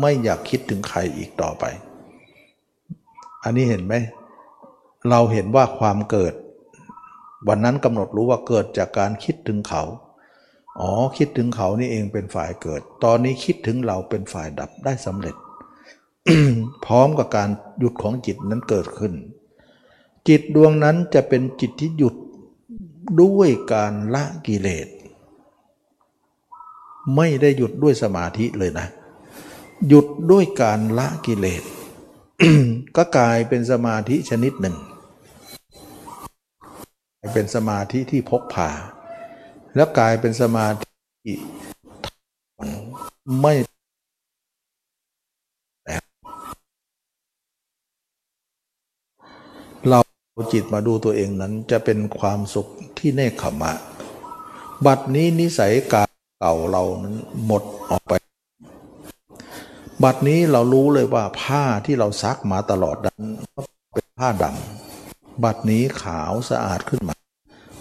[0.00, 1.64] ไม่อยากคิดถึงใครอีกต่อไป
[3.44, 3.94] อันนี้เห็นไหม
[5.10, 6.34] เราเห็นว่าความเกิด
[7.48, 9.82] วันนั้นกำหนดรู้ว่าเกิดจากการคิดถึงเขา
[10.80, 15.34] อ๋อคิดถึงเขานี่เองเป็นฝ่ายเกิด ตอนนี้คิดถึงเราเป็นฝ่ายดับได้สำเร็จ
[16.84, 17.48] พร้อมกับการ
[17.78, 19.12] หยุดของจิตนั้นเกิดขึ้น
[20.28, 22.14] จิตดวงนั้นจะเป็นจิตที่หยุด
[23.22, 24.88] ด้วยการละกิเลส
[27.16, 28.86] ไม่ได้หยุดด้วยสมาธิเลยนะ
[29.88, 31.62] หยุดด้วยการละกิเลส
[32.96, 34.76] ก็กลายเป็นสมาธิชนิดหนึ่ง
[37.34, 38.70] เป็นสมาธิที่พกพา
[39.74, 40.88] แล้วกลายเป็นสมาธิ
[41.24, 41.34] ที่
[43.42, 43.54] ไม่
[50.38, 52.66] เราจิตมาดูตัวเองนั้นจะเป็นความสุข
[52.98, 53.72] ที่เนคขมะ
[54.86, 56.04] บัดนี้นิสัยกา
[56.40, 57.16] เก่าเรานั้น
[57.46, 58.12] หมดออกไป
[60.04, 63.22] บัดนี้เรารู้เลยว่าผ้าที่เราซักมาตลอดนั้น
[63.94, 67.16] เป็นผ้าดำบัดนี้ขาวสะอาดขึ้นมา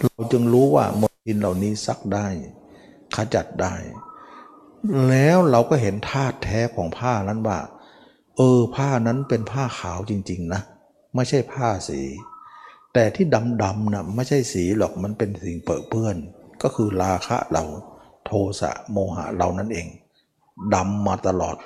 [0.02, 2.28] เราจึงรู้ว่าหมดทินเหล่านี้ซักได้
[3.16, 3.76] ขจัดได้
[5.10, 7.60] แล้วเราก็เห็นธาตุแท้ของผ้านั้นว่า
[8.38, 10.62] เออผ้านั้นเป็นผ้าขาวจริง ๆ นะ
[11.16, 12.02] ไม่ใช่ผ้าสี
[13.00, 13.28] แต่ที่
[13.64, 16.16] ดำๆนะไม่ใช่สีหรอกมันเป็นสิ่งเปื้อเปื้อน
[16.62, 17.64] ก็คือราคะเรา
[18.26, 19.88] โทสะโมหะเรานั่นเอง
[20.76, 21.58] ดำมาตลอด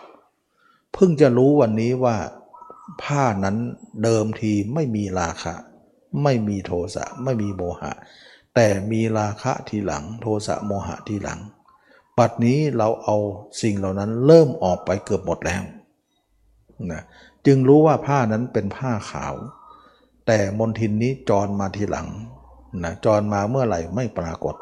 [0.93, 2.15] เพิ่งจะรู้วันนี้ว่า
[3.03, 3.57] ผ้านั้น
[4.03, 5.53] เดิมทีไม่มีราคะ
[6.23, 7.91] ไม่มีโทสะไม่มีโมหะ
[8.55, 11.39] แต่มีราคะทีหลัง โทสะโมหะทีหลัง
[12.17, 13.17] ปัดนี้เราเอา
[13.61, 15.63] สิ่งเหล่านั้นเริ่มออกไปเกือบหมดแล้ว
[16.91, 17.01] นะ
[17.45, 19.35] จึงรู้ว่าผ้านั้นเป็นผ้าขาว
[20.33, 22.07] แต่มนทินนี้จรมาทีหลัง
[22.83, 24.55] นะจรมาเมื่อไหร่ไม่ปรากฏ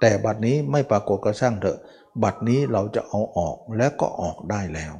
[0.00, 1.78] แต่บัดนี้ไม่ปรากฏก็ช่างเถอะ
[2.22, 4.94] บัดนี้เราจะเอาออกและก็ออกได้แล้ว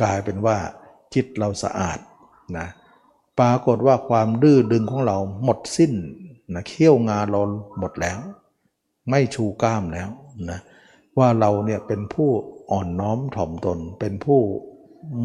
[0.00, 0.56] กลายเป็นว่า
[1.14, 1.98] จิตเราสะอาด
[2.58, 2.66] นะ
[3.40, 5.92] ปรากฏว่าความดื้อดึงของเราหมดสิ้น
[6.54, 7.40] นะเขี้ยวงาเรา
[7.78, 8.18] หมดแล้ว
[9.08, 10.08] ไม่ชูกล้ามแล้ว
[10.50, 10.58] นะ
[11.18, 12.30] ว่าเราเนี่ยเป็นผู้
[12.70, 14.40] อ่อนน้อมถ่อมตน เป็นผู้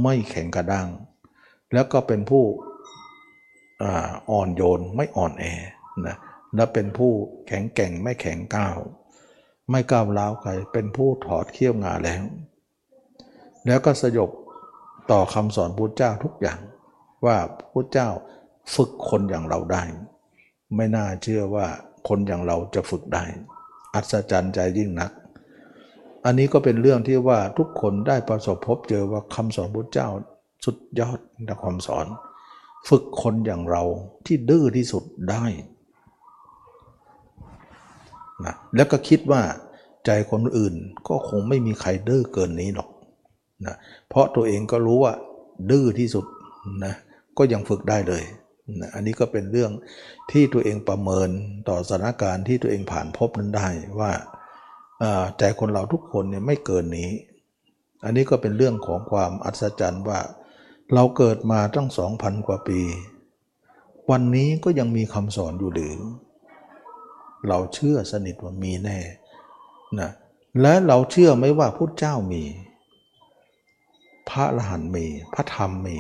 [0.02, 0.88] ไม่แข็งกระด้าง
[1.74, 2.46] แล้วก็เป็นผู้
[3.84, 5.44] อ่าอ่อนโยนไม่อ่อนแอ
[6.08, 6.18] นะ
[6.56, 7.12] และเป็นผู้
[7.48, 8.78] แข็งแกร่งไม่แข็งก้าว
[9.70, 12.24] ไม่ก้าวร้าวใครเป็นผู้ถอดเขี้ยวงาแล้ว
[13.66, 14.30] แล้วก็สยบ
[15.12, 16.60] ต่อคำสอนพุทธเจ้าทุกอย่าง
[17.26, 17.38] ว่า
[17.72, 18.10] พุทธเจ้า
[18.76, 19.84] ฝึกคนอย่างเราได้
[20.76, 21.68] ไม่น่าเชื่อว่า
[22.08, 23.24] คนอย่างเราจะฝึกได้
[23.94, 25.12] อัศจรรย์ใจยิ่งนัก
[26.26, 30.10] อันนี้ก็เป็นเรื่องที่ว่าทุกคนได้ประสบพบเจอว่าคำสอนพุทธเจ้า
[30.66, 32.06] สุดยอดในความสอน
[32.88, 33.84] ฝึกคนอย่างเรา
[34.26, 35.46] ที่ดื้อที่สุดได้
[38.46, 39.42] นะแล้วก็คิดว่า
[40.06, 40.76] ใจคนอื่น
[41.08, 42.90] ก็คงไม่มีใครดื้อเกินนี้หรอก
[43.66, 43.76] นะ
[44.10, 45.14] เพราะตัวเองก็รู้ว่า
[45.72, 46.26] ดื้อที่สุด
[46.86, 46.94] นะ
[47.38, 48.24] ก็ยังฝึกได้เลย
[48.82, 49.72] นะอันนี้ก็เป็นเรื่อง
[50.32, 51.30] ที่ตัวเองประเมิน
[51.70, 53.68] ต่อสถานการณ์ที่ตัวเองผ่านพบนั้นได้
[54.00, 54.12] ว่า
[55.04, 57.12] อ่าใจคนเราทุกคนเนี่ยไม่เกินนี้
[58.04, 60.20] อันนี้ก็เป็นเรื่องของความอัศจรรย์ว่า
[60.94, 62.82] เราเกิดมาตั้งสองพันกว่าปี
[64.10, 65.98] วันนี้ก็ยังมีคำสอนอยู่หรือ
[67.48, 69.00] เราเชื่อสนิทว่ามีแน่
[70.00, 70.12] นะ
[70.62, 72.44] และเราเชื่อไหมว่าพุทธเจ้ามี
[74.30, 75.98] พระอรหันต์มี พระธรรมมี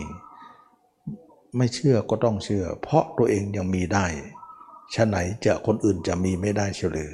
[1.57, 4.05] ไม่เชื่อก็ต้องเชื่อ เพราะตัวเองยังมีได้
[4.95, 7.11] ฉะไหนจะคนอื่นจะมีไม่ได้เฉลือ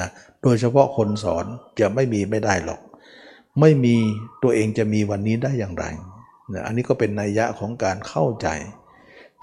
[0.00, 0.08] นะ
[0.42, 1.44] โดยเฉพาะคนสอน
[1.80, 2.80] จะไม่มีไม่ได้หรอก
[3.60, 3.96] ไม่มี
[4.42, 5.84] ตัวเองจะมีวันนี้ได้อย่างไร
[6.52, 8.48] นะอันนี้ก็เป็นนัยยะของการเข้าใจ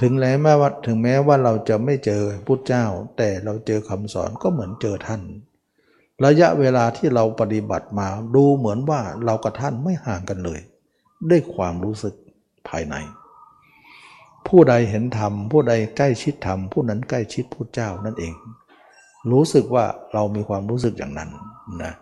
[0.01, 2.85] ถึงแม้ว่าถึงแม้ว่าเราจะไม่เจอพุทธเจ้า
[3.17, 5.21] แต่เราเจอคำสอนก็เหมือนเจอท่าน
[6.25, 10.59] ระยะเวลาที่เราปฏิบัติมาดูเหมือนว่าเรากับท่านไม่ห่างกันเลย
[11.29, 12.13] ด้วยความรู้สึก
[12.67, 12.95] ภายใน
[14.47, 18.33] ผู้ใดเห็นธรรมผู้ใดใกล้ชิดธรรมผู้นั้นใกล้ชิดพุทธเจ้านั่นเอง
[19.31, 21.29] รู้สึกว่าเรามีความรู้สึกอย่างนั้น
[21.83, 21.93] นะ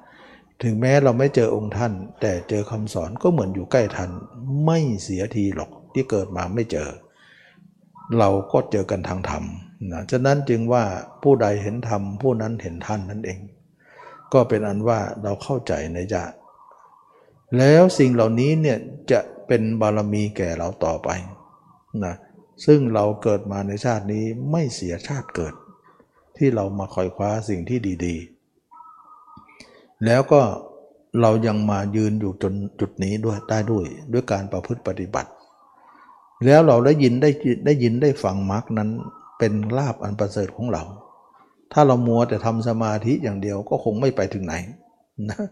[0.64, 4.12] ถึงแม้เราไม่เจอองค์ท่าน แต่เจอคำสอนก็เหมือนอยู่ใกล้ท่าน
[4.66, 6.90] ไม่เสียทีหรอกที่เกิดมาไม่เจอ
[8.20, 9.44] เราก็เจอกันทางธรรม
[9.92, 10.84] นะฉะนั้นจึงว่า
[11.24, 13.40] ผู้ใดเห็นธรรมผู้นั้นเห็นท่านนั่นเอง
[14.34, 16.24] ก็เป็นอันว่าเราเข้าใจในจะ
[17.58, 18.78] แล้วสิ่งเหล่านี้เนี่ย
[19.12, 21.10] จะเป็นบารมีแก่เราต่อไป
[22.06, 22.16] นะ
[22.66, 25.54] ซึ่งเราเกิดมาในชาตินี้ไม่เสียชาติเกิด
[26.38, 28.16] ที่เรามาคอยคว้าสิ่งที่ดี
[29.36, 30.42] ๆ แล้วก็
[31.22, 35.30] เรายังมายืนอยู่จนจุดนี้ด้วยได้ด้วยด้วยการประพฤติปฏิบัติ
[36.46, 37.30] แล้วเราได้ยินได้
[37.66, 38.90] ได้ยินได้ฟังมรรคนั้น
[39.40, 40.84] เป็นลาบอันประเสริฐของเรา
[41.74, 44.56] ถ้าเรามัวแต่ทำสมาธิอย่างเดียวก็คงไม่ไปถึงไหน
[45.30, 45.48] นะ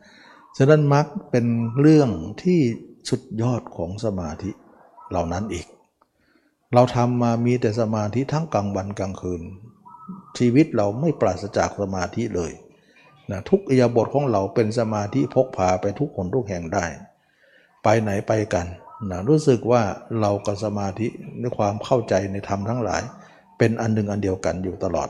[0.58, 1.46] ฉะนั้นมรรคเป็น
[1.82, 2.10] เรื่อง
[2.44, 2.60] ที่
[3.10, 4.52] สุดยอดของสมาธิ
[5.10, 5.68] เหล่านั้นอีก
[6.74, 9.42] เราทำมามีแต่สมาธิทั้งกลางวันกลางคืน
[10.38, 12.52] ชีวิตเราไม่ปราศจากสมาธิเลย
[13.32, 16.86] นะทุกอิยาบทของเราเป็นสมาธิพกพาไปทุกคนทุกแห่งได้
[17.84, 18.66] ไปไหนไปกัน
[19.12, 19.82] นะรู้สึกว่า
[20.20, 21.08] เรากับสมาธิ
[21.40, 23.02] ในความเข้าใจในธรรมทั้งหลาย
[23.58, 25.10] เป็นอันหนึ่งอันเดียวกันอยู่ตลอด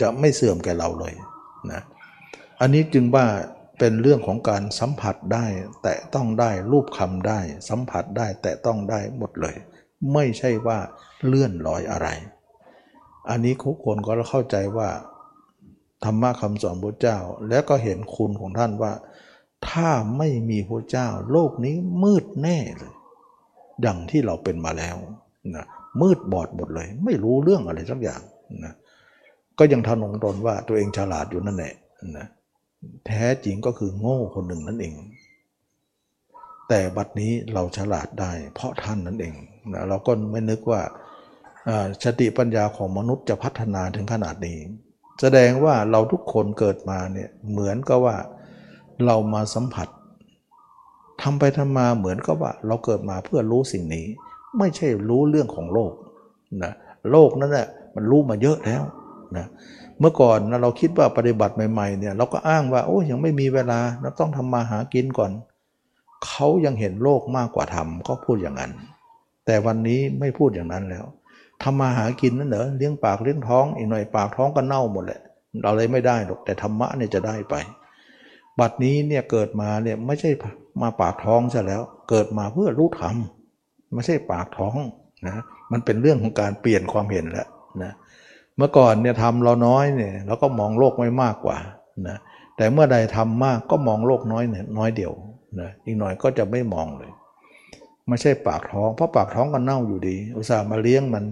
[0.00, 1.14] จะไม่เสื่อมแก่เราเลย
[1.70, 1.80] นะ
[2.60, 3.26] อันนี้จึงว่า
[3.78, 5.46] เป็นเรื่องของการสัมผัสได้
[5.82, 9.56] แตะต้องได้รูปคำได้ สัมผัสได้แตะต้องได้หมดเลย
[10.12, 10.78] ไม่ใช่ว่า
[11.26, 12.08] เลื่อนลอยอะไร
[13.30, 14.88] อันนี้ทุกคนก็เข้าใจว่า
[16.06, 17.18] ธรรมะคำสอนพระเจ้า
[17.48, 18.92] แล้วก็เห็นคุณของท่านว่า
[19.68, 22.94] ถ้าไม่มีพระเจ้า โลกนี้มืดแน่เลย
[23.86, 24.96] ดังที่เราเป็นมาแล้ว
[25.56, 25.66] นะ
[26.00, 28.22] มืดบอดหมดเลย ไม่รู้เรื่องอะไรสักอย่าง
[28.64, 28.74] นะ
[29.58, 31.74] ก็ยังทนงตนว่าตัวเองฉลาดอยู่นั่นแหละ
[32.18, 32.26] นะ
[33.06, 34.94] แท้จริงก็คือโง่คนหนึ่งนั่นเอง
[36.68, 39.34] แต่บัดนี้เราฉลาดได้ เพราะท่านนั่นเอง
[39.72, 40.80] นะเราก็ไม่นึกว่า
[42.04, 44.58] สติปัญญาของมนุษย์จะพัฒนาถึงขนาดนี้
[45.20, 48.16] แสดงว่าเราทุกคนเกิดมาเนี่ยเหมือนกับว่า
[49.06, 49.88] เรามาสัมผัส
[51.22, 54.06] ทำไปทำมาเหมือนกับว่าเราเกิดมาเพื่อรู้สิ่งนี้
[54.58, 55.92] ไม่ใช่รู้เรื่องของโลก
[56.62, 56.72] นะ
[57.10, 58.82] โลกนั้นแหละมันรู้มาเยอะแล้ว
[59.36, 59.46] นะ
[60.00, 65.30] เมื่อก่อนนะเราคิดว่าปฏิบัติใหม่ๆเนี่ยเราก็อ้างว่าโอ้ยังไม่มีเวลาเราต้องทำมาหากินก่อน
[66.26, 68.72] เขายังเห็นโลกมากกว่าทำก็พูดอย่างนั้น
[69.46, 71.04] แต่วันนี้ไม่พูดอย่างนั้นแล้ว
[71.62, 75.20] ทำมาหากินนั่นเหรอเลี้ยงปากเลี้ยงท้องอีกหน่อยปากท้องก็เน่าหมดแหละ
[75.62, 77.54] เราเลยไม่ได้หรอกแต่ธรรมะเนี่ยจะได้ไป
[78.58, 80.30] บัดนี้เนี่ยเกิดมาเนี่ยไม่ใช่
[80.82, 83.16] มาปากท้องใช่แล้ว เกิดมาเพื่อรู้ธรรม
[83.94, 84.76] ไม่ใช่ปากท้อง
[85.26, 85.42] นะ
[85.72, 87.48] มันเป็นเรื่องของการเปลี่ยนความเห็นแล้ว
[87.82, 87.92] นะ
[88.56, 91.58] เมื่อก่อนเนี่ยทำเราน้อยเนี่ยเราก็มองโลกไม่มากกว่า
[92.08, 92.16] นะ
[92.56, 95.12] แต่เมื่อใดทำมากก็มองโลกน้อยเนี่ยน้อยเดียว
[95.60, 97.10] นะอีกหน่อยก็จะไม่มองเลย
[98.08, 101.24] ไม่ใช่ปากท้อง เพราะปากท้องก็เน่าอยู่ดี อุตส่าห์มาเลี้ยงมัน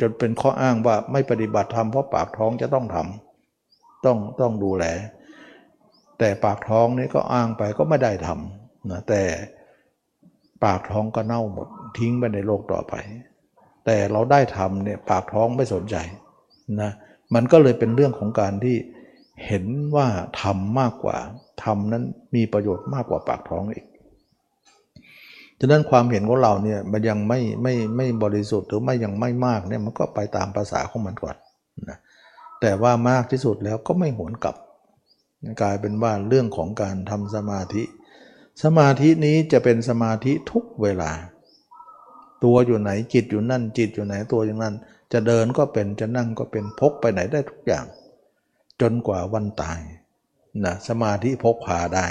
[0.00, 4.84] จนเป็นข้ออ้างว่าไม่ปฏิบัติธรรมเพราะปากท้องจะต้องทำต้องต้องดูแล
[6.18, 9.22] แต่ปากท้องนี่ก็อ้างไปก็ไม่ได้ทำนะแต่
[10.64, 12.94] ปากท้องก็เน่าหมดทิ้งไปในโลกต่อไป
[13.86, 15.96] แต่เราได้ทำเนี่ยปากท้องไม่สนใจ
[16.80, 16.90] นะ
[17.34, 18.76] มันก็เลยเป็นเรื่องของการที่
[19.46, 19.66] เห็น
[19.96, 20.08] ว่า
[20.42, 21.16] ทำมากกว่า
[21.64, 22.04] ทำนั้น
[22.34, 23.86] มีประโยชน์มากกว่าปากท้องอีก
[25.60, 31.36] ฉะนั้นความเห็นของเราเนี่ยมันยังไม่ไม่ไม่บริสุทธิ์หรือไม่ยังไม่มากเนี่ยมันก็ไปตามภาษาของมันก่อน
[31.88, 31.98] นะ
[32.60, 34.56] แต่ว่ามากที่สุดแล้วก็ไม่หวนกลับ
[35.62, 37.82] กลายเป็นว่าเรื่องของการทำสมาธิ
[38.62, 41.10] สมาธินี้จะเป็นสมาธิทุกเวลา
[42.44, 44.74] ตัวอยู่ไหนจิตอยู่นั่นจิตอยู่ไหนตัวอย่างนั้น
[45.12, 47.84] จะเดินก็เป็นจะนั่งก็เป็นพกไปไหนได้ทุกอย่าง
[48.80, 49.80] จนกว่าวันตาย
[50.64, 52.06] นะสมาธิพกพาได้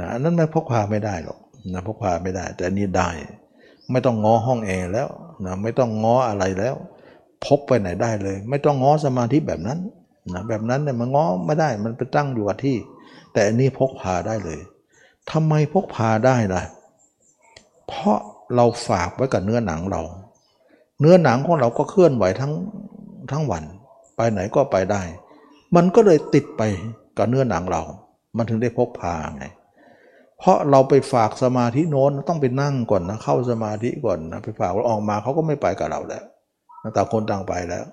[0.00, 1.38] นะนั้นไม่พกพาไม่ได้หรอก
[1.72, 3.10] นะพกพาไม่ได้ แต่นี่ได้
[3.90, 5.08] ไม่ต้องง้อห้องแอร์แล้ว
[5.44, 6.74] นะไม่ต้องง้ออะไรแล้ว
[7.44, 9.78] พกไปไหนได้เลย ไม่ต้องง้อสมาธิแบบนั้น
[10.34, 12.76] นะแบบนั้นเนี่ยมันง้อไม่ได้มันไปตั้งอยู่กับที่
[13.32, 14.60] แต่อันนี้พกพาได้เลย
[15.30, 16.62] ทำไมพกพาได้ล่ะ
[17.88, 18.18] เพราะ
[18.54, 20.02] เราฝากไว้กับเนื้อหนังเรา
[21.00, 22.52] เนื้อหนังของเราก็เคลื่อนไหวทั้ง
[23.30, 23.64] ทั้งวัน
[24.16, 25.02] ไปไหนก็ไปได้
[25.76, 26.62] มันก็เลยติดไป
[27.16, 27.82] กับเนื้อหนังเรา
[28.36, 29.44] มันถึงได้พกพาไง
[30.38, 36.24] เพราะเราไปฝากสมาธิโน้นต้องไปนั่งก่อนนะเข้าสมาธิก่อนนะไปฝากเราออกมาเขาก็ไม่ไปกับเราแล้ว
[36.96, 37.84] ต่างคนต่างไปแล้ว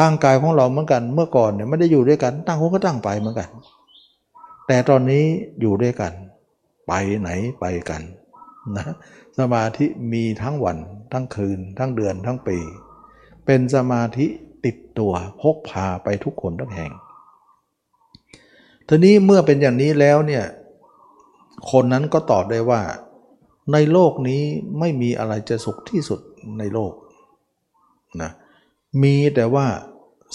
[0.00, 3.48] ร่างกายของเราเหมือนกันเมื่อก่อนเนี่ยไม่ได้อยู่ด้วยกันต่างคนก็ต่างไปเหมือนกัน
[4.66, 5.24] แต่ตอนนี้
[5.60, 6.12] อยู่ด้วยกัน
[6.88, 7.30] ไปไหน
[7.60, 8.02] ไปกัน
[8.76, 8.86] นะ
[9.38, 10.78] สมาธิมีทั้งวัน
[11.12, 12.58] ทั้งคืน ทั้งเดือนทั้งปี
[13.46, 14.26] เป็นสมาธิ
[14.64, 16.92] ติดตัวพกพาไปทุกคนทุกแห่ง
[18.88, 20.44] ทีนี้เมื่อเป็นอย่างนี้แล้วเนี่ย
[21.70, 22.80] คนนั้นก็ตอบได้ว่า
[23.72, 24.42] ในโลกนี้
[24.78, 26.20] ไม่มีอะไรจะสุขที่สุด
[26.58, 26.92] ในโลก
[28.22, 28.30] นะ
[29.02, 29.66] มีแต่ว่า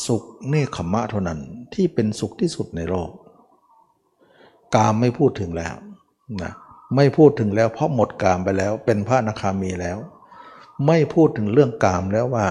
[0.08, 1.40] สุขเนคขมะเท่านั้น
[1.74, 3.10] ที่เป็นสุขที่สุดในโลก
[4.76, 5.76] กามไม่พูดถึงแล้ว
[6.44, 6.52] นะ
[6.96, 9.98] ไม่พูดถึงแล้วเพราะหมดกามไปแล้วเป็นพระนาคามีแล้ว
[10.88, 12.46] ไม่พูดถึงเรื่องกามแล้วว่า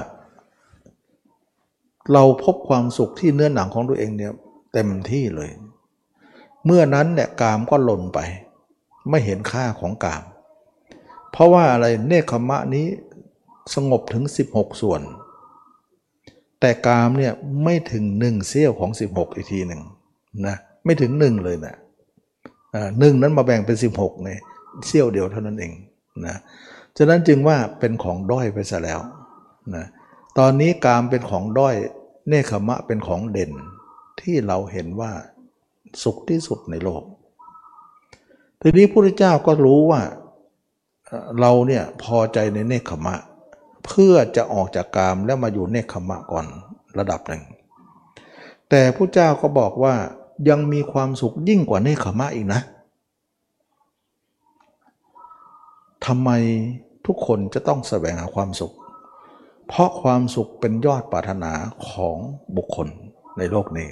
[2.12, 4.32] เราพบความสุขที่เนื้อหนังของตัวเองเนี่ย
[4.72, 5.50] เต็มที่เลย
[6.64, 8.18] เมื่อนั้นเนี่ยกามก็หล่นไป
[9.10, 10.24] ไม่เห็นค่าของกาม
[11.32, 12.86] เพราะว่าอะไรเนคขมะนี้
[13.74, 15.02] สงบถึง 16 ส่วน
[16.60, 17.32] แต่กามเนี่ย
[17.64, 19.82] ไม่ถึงหนึ่งเสี้ยวของ 16 อีกทีหนึ่ง
[20.46, 21.74] นะไม่ถึงหนึ่งเลยนะ
[22.98, 24.40] หนึ่งนั้นมาแบ่งเป็น 16เนี่ย
[24.86, 25.72] เสี้ยวเดียวเท่านั้นเอง
[26.26, 26.36] นะ
[26.98, 29.00] ฉะนั้นจึงว่าเป็นของด้อยไปซะแล้ว
[29.74, 29.84] นะ
[30.38, 31.74] ตอนนี้กามเป็นของด้อย
[32.28, 33.52] เนคขมะเป็นของเด่น
[34.20, 35.12] ที่เราเห็นว่า
[36.02, 37.02] สุขที่สุดในโลก
[38.62, 40.02] ทีนี้พระพุทธเจ้าก็รู้ว่า
[41.40, 43.16] เราเนี่ยพอใจในเนคขมะ
[43.86, 46.46] เพื่อจะออกจากกามแล้วมาอยู่เนคขมะก่อน
[46.98, 47.42] ระดับหนึ่ง
[48.68, 49.94] แต่พระเจ้าก็บอกว่า
[50.48, 52.60] ยังมีความสุขยิ่งกว่าเนคขมะอีกนะ
[56.06, 56.30] ทำไม
[57.06, 58.74] ทุกคนจะต้องแสวงหาความสุข
[59.68, 61.52] เพราะความสุขเป็นยอดปรารถนา
[61.88, 62.16] ของ
[62.56, 62.88] บุคคล
[63.38, 63.88] ในโลกนี้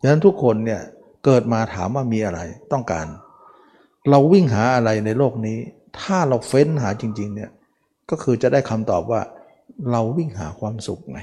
[0.00, 0.82] ดังนั้นทุกคนเนี่ย
[1.24, 2.40] เกิดมาถามว่ามีอะไร
[2.72, 3.06] ต้องการ
[4.10, 5.58] เราวิ่งหาอะไรในโลกนี้
[6.00, 7.50] ถ้าเราเฟ้นหาจริง ๆ เนี่ย
[8.10, 9.20] ก็คือจะได้คำตอบว่า
[9.90, 11.20] เราวิ่งหาความสุขไง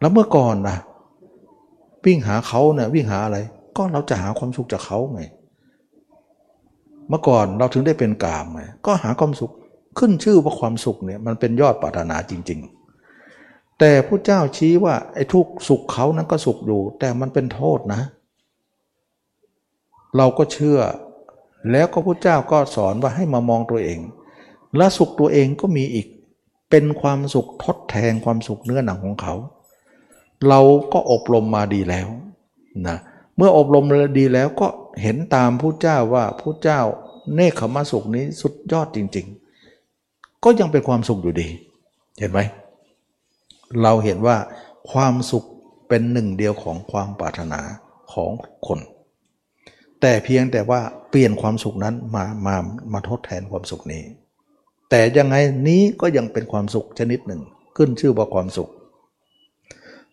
[0.00, 0.76] แล้วเมื่อก่อนนะ
[2.04, 3.38] วิ่งหาเขาเนี่ยวิ่งหาอะไร
[3.76, 5.22] ก็เราจะหาความสุขจากเขาไง
[7.08, 9.52] เมื่อก่อนเราถึงได้เป็นกามไง ก็หาความสุข
[9.98, 12.60] ขึ้นชื่อว่าความสุขเนี่ยมันเป็นยอดปรารถนาจริง
[13.18, 18.00] ๆ แต่พระเจ้าชี้ว่าไอ้ทุกสุขเขานั้นก็สุขอยู่ แต่มันเป็นโทษนะ
[20.16, 20.78] เราก็เชื่อ
[21.70, 24.00] แล้วก็พระเจ้าก็สอนว่าให้มามองตัวเอง
[24.76, 26.06] และสุขตัวเองก็มีอีก
[26.70, 29.34] เป็นความสุขทดแทนความสุขเนื้อหนังของเขา
[30.48, 30.60] เรา
[30.92, 32.08] ก็อบรมมาดีแล้ว
[32.88, 32.96] นะ
[33.36, 33.84] เมื่ออบรม
[34.18, 34.66] ดีแล้วก็
[35.02, 36.80] เห็นตามผู้เจ้าว่าผู้เจ้า
[37.34, 39.26] เนคขมสุขนี้สุดยอดจริง
[39.84, 41.48] ๆ ก็ยังเป็นความสุขอยู่ดี
[42.18, 42.40] เห็นไหม
[43.82, 44.36] เราเห็นว่า
[44.90, 45.44] ความสุข
[45.88, 47.60] เป็นหนึ่งเดียวของความปรารถนา
[48.12, 48.30] ของ
[48.66, 48.78] คน
[50.00, 50.80] แต่เพียงแต่ว่า
[51.10, 52.56] เปลี่ยนความสุขนั้นมามา
[52.92, 54.02] มาทดแทนความสุขนี้
[54.90, 55.36] แต่ยังไง
[55.68, 57.42] นี้ก็ยังเป็นความสุขชนิดหนึ่ง
[57.76, 58.70] ขึ้นชื่อว่าความสุข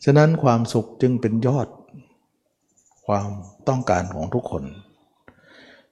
[0.04, 1.68] ฉะนั้นความสุขจึงเป็นยอด
[3.08, 3.30] ความ
[3.68, 4.64] ต้องการของทุกคน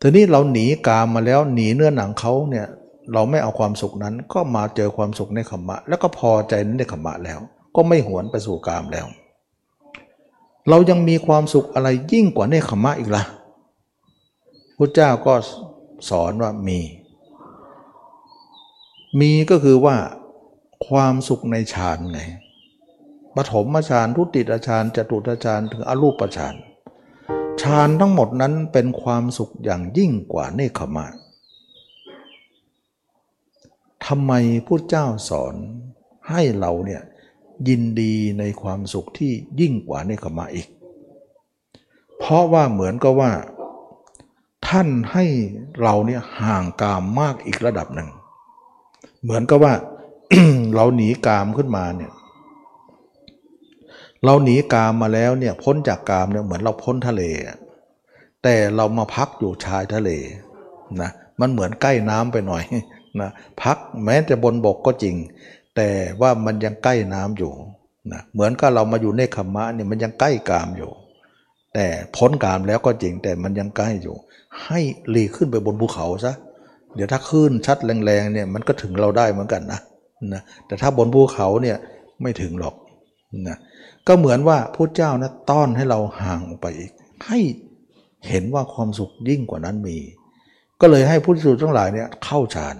[0.01, 2.67] ทีนี้เราหนีกามมาแล้วหนีเนื้อหนังเขาเนี่ย
[3.13, 7.39] เราไม่เอาความสุขนั้นก็มาเจอความสุขในขมะ แล้วก็พอใจในขมะแล้ว
[7.75, 9.05] ก็ไม่หวนไปสู่กามแล้ว
[10.69, 13.23] เรายังมีความสุขอะไรยิ่งกว่าในขมะอีกละ่ะ
[14.83, 15.33] พระเจ้าก็
[16.09, 16.79] สอนว่ามี
[19.19, 19.97] มีก็คือว่า
[20.87, 22.19] ความสุขในฌานไง
[23.35, 26.55] ปฐมฌานทุติยฌานจตุตฌานถึงอรูปฌาน
[27.61, 31.05] ฌานทั้งหมดนั้นเป็นความสุขอย่างยิ่งกว่าเนคขมะ
[34.05, 34.31] ทำไม
[34.65, 35.55] พุทธเจ้าสอน
[36.29, 37.01] ให้เราเนี่ย
[37.67, 40.67] ยินดีในความสุขที่ยิ่งกว่าเนคขมะอีก
[42.19, 43.31] เพราะว่าเหมือนกับว่า
[44.67, 45.25] ท่านให้
[45.81, 48.09] เราเนี่ยห่างกามมากอีกระดับหนึ่ง
[49.23, 49.73] เหมือนกับว่า
[50.75, 52.11] เราหนีกามขึ้นมาเนี่ย
[54.25, 57.23] เราหนีกามมาแล้วเนี่ยพ้นจากกามเนี่ยเหมือนเราพ้นทะเล
[58.43, 60.09] แต่เรามาพักอยู่ชายทะเล
[61.01, 62.63] นะมันเหมือนใกล้น้ำไปหน่อย
[63.21, 63.29] นะ
[63.61, 65.15] พักแม้จะบนบกก็จริง
[65.75, 65.89] แต่
[66.21, 67.51] ว่ามันยังใกล้น้ำอยู่
[68.11, 70.91] นะเหมือนกับเรามาอยู่ในขมะเนี่ยมันยังใกล้กามอยู่
[71.73, 71.85] แต่
[72.15, 74.15] พ้นกามแล้วก็จริงแต่มันยังใกล้อยู่
[74.65, 76.33] ให้หลีขึ้นไปบนภูเขาซะ
[76.95, 79.79] เดี๋ยวถ้าขึ้นชัดแรงๆเนี่ยมันก็ถึงเราได้เหมือนกันนะ
[80.33, 81.77] นะแต่ถ้าบนภูเขาเนี่ย
[82.21, 82.75] ไม่ถึงหรอก
[83.47, 83.57] นะ
[84.07, 86.91] ก็เหมือนว่าพระเจ้านะต้อนให้เราห่างออกไปอีก
[87.27, 87.39] ให้
[88.29, 89.97] เห็นว่าความสุขยิ่งกว่านั้นมี
[90.81, 92.75] ก็เลยให้ผู้สูทั้งหลายเนี่ยเข้าฌาน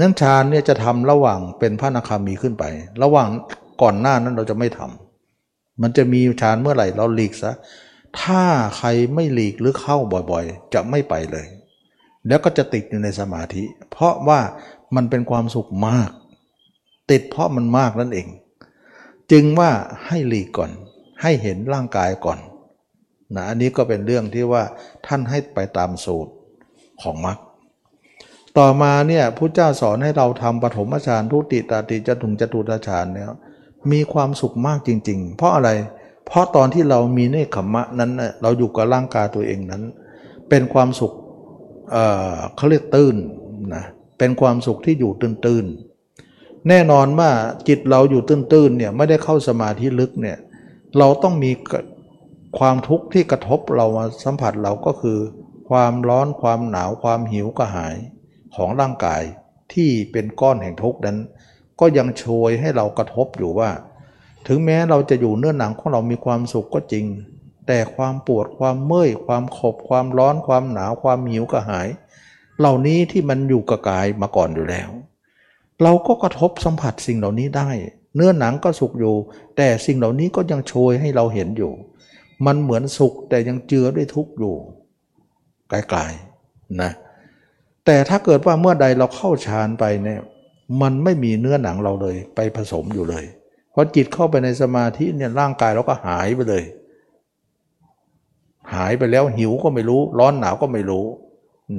[0.00, 2.64] นั้นฌานเนี่ยจะทำระหว่างเป็นพระนาคามีขึ้นไป
[3.02, 3.28] ระหว่าง
[3.82, 7.52] ก่อนหน้านั้นเราจะไม่ทำมันจะมีฌานเมื่อไหร่เราหลีกซะ
[8.22, 8.42] ถ้า
[8.76, 9.96] ใครไม่หลีกหรือเข้า
[10.30, 11.46] บ่อยๆ จะไม่ไปเลย
[12.28, 14.40] แล้วก็จะติดอยู่ในสมาธิ เพราะว่า
[14.94, 16.10] มันเป็นความสุขมาก
[17.10, 18.28] ติดเพราะมันมากนั่นเอง
[19.32, 19.70] จึงว่า
[20.06, 20.70] ให้หลีกก่อน
[21.22, 22.38] ให้เห็นร่างกายก่อน
[23.34, 24.62] นะอันนี้ก็เป็นเรื่องที่ว่า
[25.06, 26.32] ท่านให้ไปตามสูตร
[27.02, 27.38] ของมรรค
[28.58, 33.26] ต่อมาเนี่ยพระเจ้าสอนให้เราทำปฐมฌานทุติตาติจตุงจตุตฌานเนี่ย
[33.92, 39.82] มีความสุขมากจริง ๆ เพราะอะไรเเพราะตอนที่เรามีเนคขมะนั้น เราอยู่กับร่างกายตัวเองนั้น
[40.48, 41.12] เป็นความสุข
[41.90, 43.16] เเขาเรียกตื้น
[43.74, 43.84] นะ
[44.18, 47.30] เป็นความสุขที่อยู่ตื้นๆแน่นอนว่า
[47.68, 50.38] จิตเราอยู่ตื้นๆเนี่ยไม่ได้เข้าสมาธิลึกเนี่ย
[50.98, 51.50] เราต้องมี
[52.58, 55.18] ความทุกข์ที่กระทบเรามาสัมผัสเราก็คือ
[55.70, 57.96] ความร้อนความหนาวความหิวกระหาย
[58.56, 59.22] ของร่างกาย
[59.72, 61.18] ที่เป็นก้อนแห่งทุกข์นั้น
[61.80, 63.70] ก็ยังโชยให้เรากระทบอยู่ว่า
[64.48, 67.06] ถึงแม้เราจะอยู่เนื้อหนังของเรามีความสุขก็จริง
[67.66, 71.88] แต่ความปวดความเมื่อยความขบ ความร้อนความหนาวความหิวกระหาย
[72.58, 74.90] เหล่านี้ที่มันอยู่กับกายมาก่อนอยู่แล้ว
[75.82, 77.70] เราก็กระทบสัมผัสสิ่งเหล่านี้ได้
[78.14, 79.14] เนื้อหนังก็สุขอยู่
[79.56, 81.72] แต่สิ่งเหล่านี้ก็ยังโชยให้เราเห็นอยู่
[82.46, 84.54] มันเหมือนสุขแต่ยังเจือด้วยทุกข์อยู่
[85.68, 86.90] ไกลๆนะ
[87.86, 90.20] แต่ถ้าเกิดว่าเมื่อใดเราเข้าฌานไปเนี่ย
[90.82, 93.24] มันไม่มีเนื้อหนังเราเลยไปผสมอยู่เลย
[93.80, 96.64] พอจิตเข้าไปในสมาธิเนี่ยร่างกายเราก็หายไปเลย
[98.74, 101.04] หายไปแล้วหิวก็ไม่รู้ ร้อนหนาวก็ไม่รู้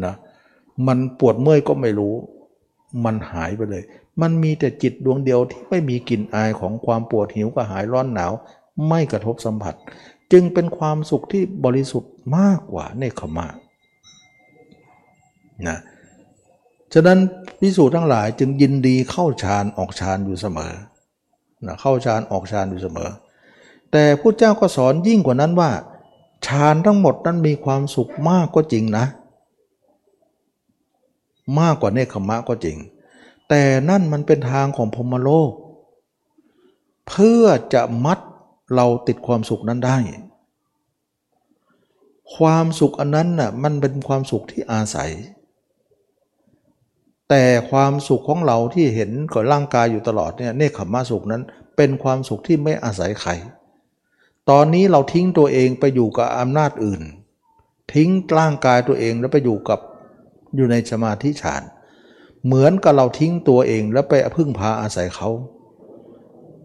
[0.05, 0.15] นะ
[0.87, 2.13] มันปวดเมื่อยก็ไม่รู้
[3.05, 3.83] มันหายไปเลย
[4.21, 8.31] มันมีแต่จิตดวงเดียวที่ไม่มีกลิ่นอายของความปวดหิวก็หายร้อนหนาว
[8.87, 9.75] ไม่กระทบสัมผัส
[10.31, 13.47] จึงเป็นความสุขที่บริสุทธิ์มากกว่าเนคขมะ
[15.67, 15.79] นะ
[16.93, 17.19] ฉะนั้น
[17.59, 20.73] พิสูจน์ทั้งหลายจึงยินดีเข้าฌานออกฌานอยู่เสมอ
[21.65, 23.09] นะเข้าฌานออกฌานอยู่เสมอ
[23.91, 25.71] แต่พระเจ้าก็สอนยิ่งกว่านั้นว่า
[26.47, 29.05] ฌานทั้งหมดนั้นมีความสุขมากก็จริงนะ
[31.59, 32.77] มากกว่าเนคขมะก็จริง
[33.49, 35.51] แต่นั่นมันเป็นทางของพมโลก
[37.07, 38.19] เพื่อจะมัด
[38.75, 39.97] เราติดความสุขนั้นได้
[42.35, 45.11] ความสุขอันนั้นน่ะมันเป็นความสุขที่อาศัย
[47.29, 51.43] แต่ความสุขของเราที่เห็นกับร่างกายอยู่ตลอดเนี่ยเนคขมมาสุขนั้น
[51.77, 53.31] เป็นความสุขที่ไม่อาศัยใคร
[54.49, 57.01] ตอนนี้เราทิ้งตัวเองไปอยู่กับอำนาจอื่น
[57.93, 59.79] ทิ้งร่างกายตัวเองแล้วไปอยู่กับ
[60.55, 61.63] อยู่ในสมาธิฌาน
[62.45, 65.29] เหมือนกับเราทิ้งตัวเองแล้วไปพึ่งพาอาศัยเขา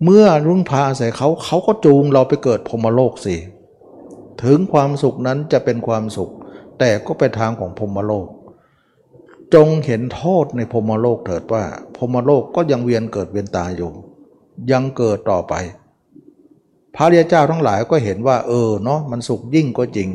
[0.05, 3.37] เมื่อรุ่งพาอาศัยเขาเขาก็จูงเราไปเกิดพรมโลกสิ
[4.43, 6.31] ถึงความสุขนั้นจะเป็นความสุข
[6.79, 8.29] แต่ก็เป็นทางของพรมโลก
[9.55, 11.65] จงเห็นโทษในพมโลกเถิดว่า
[11.97, 13.91] พมโลกก็ยังเวียนเกิดเวียนตายอยู่
[14.71, 15.55] ยังเกิดต่อไป
[16.97, 20.09] พระเรียเจ้าทั้งหลายก็เห็นว่า เออเนาะมันสุขยิ่งก็จริง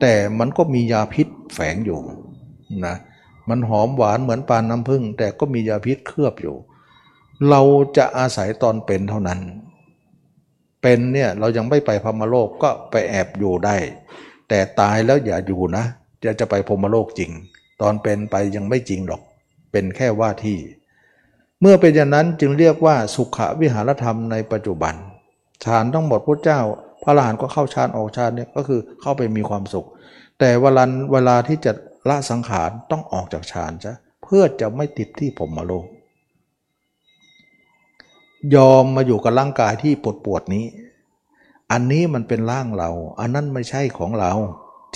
[0.00, 1.98] แต่มันก็มียาพิษแฝงอยู่
[2.86, 2.96] นะ
[3.48, 6.56] มันหอมหวานเหมือนปานน้ำผึ้งแต่ก็มียาพิษเคลือบอยู่
[7.50, 7.60] เรา
[7.96, 9.40] จะอาศัยตอนเป็นเท่านั้น
[10.82, 13.76] เป็นเนี่ยเรายังไม่ไปพมโลกก็ไปแอบอยู่ได้
[14.48, 15.84] แต่ตายแล้วอย่าอยู่นะ
[16.24, 17.30] จะจะไปพมโลกจริง
[17.80, 19.22] ตอนเป็นไปยังไม่จริงหรอก
[19.72, 20.58] เป็นแค่ว่าที่
[21.60, 24.94] เมื่อเป็นอย่างนั้นจึงเรียกว่าสุขวิหารธรรมในปัจจุบัน
[25.64, 26.60] ฌานทั้งหมดพระเจ้า
[27.02, 29.86] พระอรหันต์ก็เข้าฌานออกฌานเนี่ยก็คือเข้าไปมีความสุข
[30.38, 31.72] แต่เวลาเวลาที่จะ
[32.08, 33.92] ละสังขารต้องออกจากฌานจะ
[34.22, 35.86] เพื่อจะไม่ติดที่ผมมาโลก
[38.54, 40.64] ยอมมาอยู่กับร่างกายที่ปวดปวดนี้
[41.72, 42.90] อันนี้มันเป็นร่างเรา
[43.20, 44.32] อันนั้นไม่ใช่ของเรา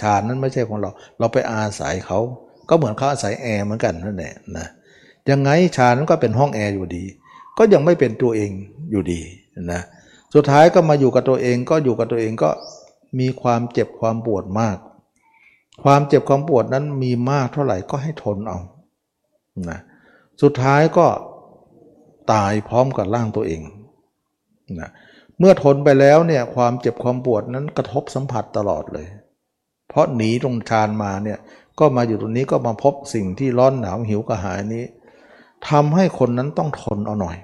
[0.00, 2.20] ฌานนั้นไม่ใช่ของเรา เราไปอาศัยเขา
[2.68, 4.66] ก็เหมือนเขาอาศัยแอร์เหมือนกันนั่นแหละนะ
[5.30, 7.04] ยังไงชานก็เป็นห้องแอร์อยู่ดี
[7.58, 8.50] ก็ยังไม่เป็นตัวเอง
[8.90, 9.20] อยู่ดี
[9.72, 9.82] นะ
[10.34, 12.50] สุดท้ายก็มาอยู่กับตัวเองก็อยู่กับตัวเองก็
[13.18, 14.76] มีความเจ็บความปวดมาก
[15.82, 18.58] ความเจ็บความปวดนั้นมีมากเท่าไหร่ก็ให้ทนเอา
[19.70, 19.78] นะ
[20.42, 21.06] สุดท้ายก็
[22.32, 23.62] ตายพร้อมกับร่างตัวเอง
[24.80, 24.90] นะ
[25.38, 29.06] เมื่อทนไปแล้วเนี่ยความเจ็บความปวดนั้นกระทบสัมผัสตลอดเลย
[29.88, 31.38] เพราะหนีตรงชานมาเนี่ย
[31.78, 34.84] ก็มาอยู่ตรงนี้ก็มาพบสิ่งที่ร้อนหนาวหิวกระหายนี้
[35.68, 37.36] ทำให้คนนั้นต้องทนเอาหน่อย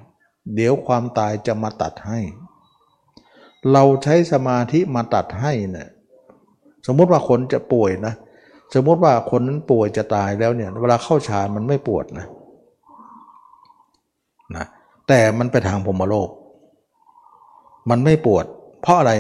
[0.55, 2.21] เดี๋ยวความตายจะมาตัดให้
[3.73, 5.89] เราใช้สมาธิมาตัดให้เนะี่ย
[6.87, 8.15] สมมติว่าคนจะป่วยนะ
[8.75, 12.27] สมมติว่าคนนั้นป่วยจะตายแล้วเนี่ย เวลาเข้าฌานมันไม่ปวดนะ
[14.57, 14.67] นะ
[15.09, 16.29] แต่มันไปทางพมโลก
[17.91, 18.45] มันไม่ปวด
[18.83, 19.13] เพราะอะไร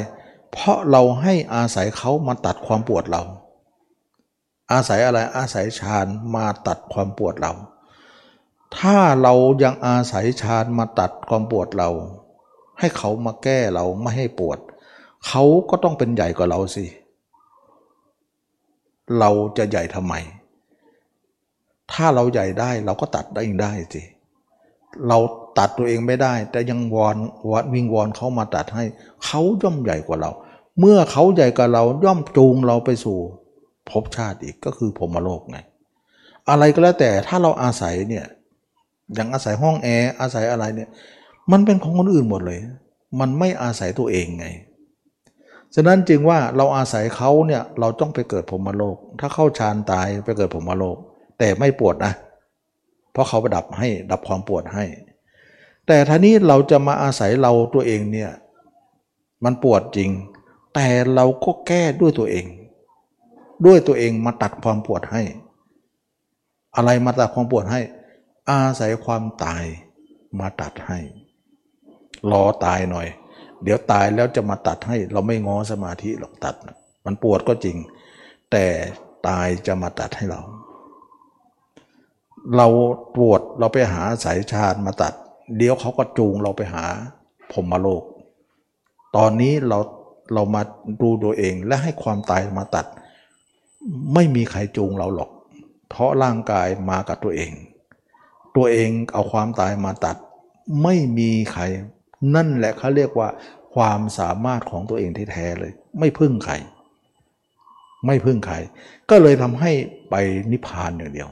[0.52, 3.22] เพราะเราให้อาศัยเขามาตัดความปวดเรา
[4.74, 6.06] อาศัยอะไรอาศัยฌาน
[6.36, 7.52] มาตัดความปวดเรา
[8.78, 11.90] ถ้าเรายังอาศัยฌานมาตัดความปวดเรา
[12.78, 14.59] ให้เขามาแก้เราไม่ให้ปวด
[15.26, 16.86] เขาก็ต้องเป็นใหญ่กว่าเราสิ
[19.18, 20.14] เราจะใหญ่ทำไม
[21.92, 24.02] ถ้าเราใหญ่ได้เราก็ตัดได้เองได้สิ
[25.09, 25.18] เรา
[25.59, 27.16] ตัดตัวเองไม่ได้ แต่ยังวอน
[27.52, 28.84] วัดวิงวอนเขามาตัดให้
[29.24, 30.30] เขาย่อมใหญ่กว่าเรา
[30.78, 33.18] เมื่อเขาใหญ่กว่าเราย่อมจูงเราไปสู่
[33.90, 35.59] ภพชาติอีกก็คือพรมโลกไง
[36.51, 38.27] อะไรก็แล้วแต่ถ้าเราอาศัยเนี่ย
[39.15, 40.89] อย่างอาศัยห้องแอร์อาศัยอะไรเนี่ย
[41.52, 42.61] มันเป็นของคนอื่นหมดเลย
[43.20, 44.47] มันไม่อาศัยตัวเองไง
[45.74, 50.97] ฉะนั้นจึงว่าเราอาศัยเขาเนี่ยเราต้องไปเกิดผมมโลก ถ้าเข้าฌานตายไปเกิดผมมโลก
[51.39, 52.12] แต่ไม่ปวดนะ
[53.12, 54.85] เพราะเขาประดับให้ดับความปวดให้
[55.86, 58.31] แต่ท่านี้เราจะมาอาศัยเราตัวเองเนี่ย
[59.44, 60.11] มันปวดจริง
[60.74, 62.47] แต่เราก็แก้ด้วยตัวเอง
[63.66, 65.22] ด้วยตัวเองมาตัดความปวดให้
[66.76, 67.81] อะไรมาตัดความปวดให้
[68.51, 69.64] อาศัยความตาย
[70.40, 70.98] มาตัดให้
[72.31, 73.09] รอตายหน่อย
[73.62, 76.55] เดี๋ยวตายแล้วจะมาตัดให้ เราไม่ง้อสมาธิหรอกตัด
[77.05, 77.76] มันปวดก็จริง
[78.51, 78.66] แต่
[79.28, 80.40] ตายจะมาตัดให้เรา
[82.56, 82.68] เรา
[83.16, 85.12] ปวดเราไปหาสายชาญมาตัด
[85.56, 86.85] เดี๋ยวเขาก็จูงเราไปหา
[87.52, 88.02] พรหมโลก
[89.16, 89.78] ตอนนี้เรา
[90.35, 90.62] เรามา
[91.01, 92.86] ดูตัวเองและให้ความตายมาตัด
[94.15, 95.31] ไม่มีใครจูงเราหรอก
[95.89, 97.52] เพราะร่างกายมากับตัวเอง
[98.56, 100.16] ตัวเองเอาความตายมาตัด
[100.82, 101.62] ไม่มีใคร
[102.35, 103.28] นั่นแหละเขาเรียกว่า
[103.74, 106.55] ความสามารถของตัวเองที่แท้เลย ไม่พึ่งใคร
[108.06, 108.56] ไม่พึ่งใคร
[109.11, 109.70] ก็เลยทำให้
[110.11, 110.15] ไป
[110.51, 111.28] นิพพานอย่างเดียว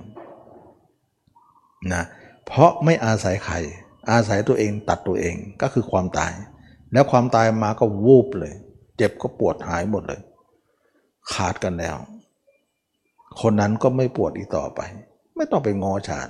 [1.93, 2.05] นะ
[2.47, 3.55] เพราะไม่อาศัยใคร
[4.11, 6.33] อาศัยตัวเองตัดตัวเองก็คือความตาย
[6.93, 8.55] แล้วความตายมาก็วูบเลย
[8.97, 10.21] เจ็บก็ปวดหายหมดเลย
[11.33, 11.97] ขาดกันแล้ว
[13.41, 14.81] คนนั้นก็ไม่ปวดอีกต่อไป
[15.37, 16.29] ไม่ต้องไปงอฉาน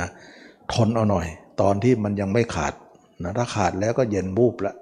[0.00, 0.08] นะ
[0.72, 1.26] ทนเอาหน่อย
[1.60, 2.74] ตอนที่มันยังไม่ขาด
[3.22, 4.76] นะถ้าขาดแล้วก็เย็นบูบล้ว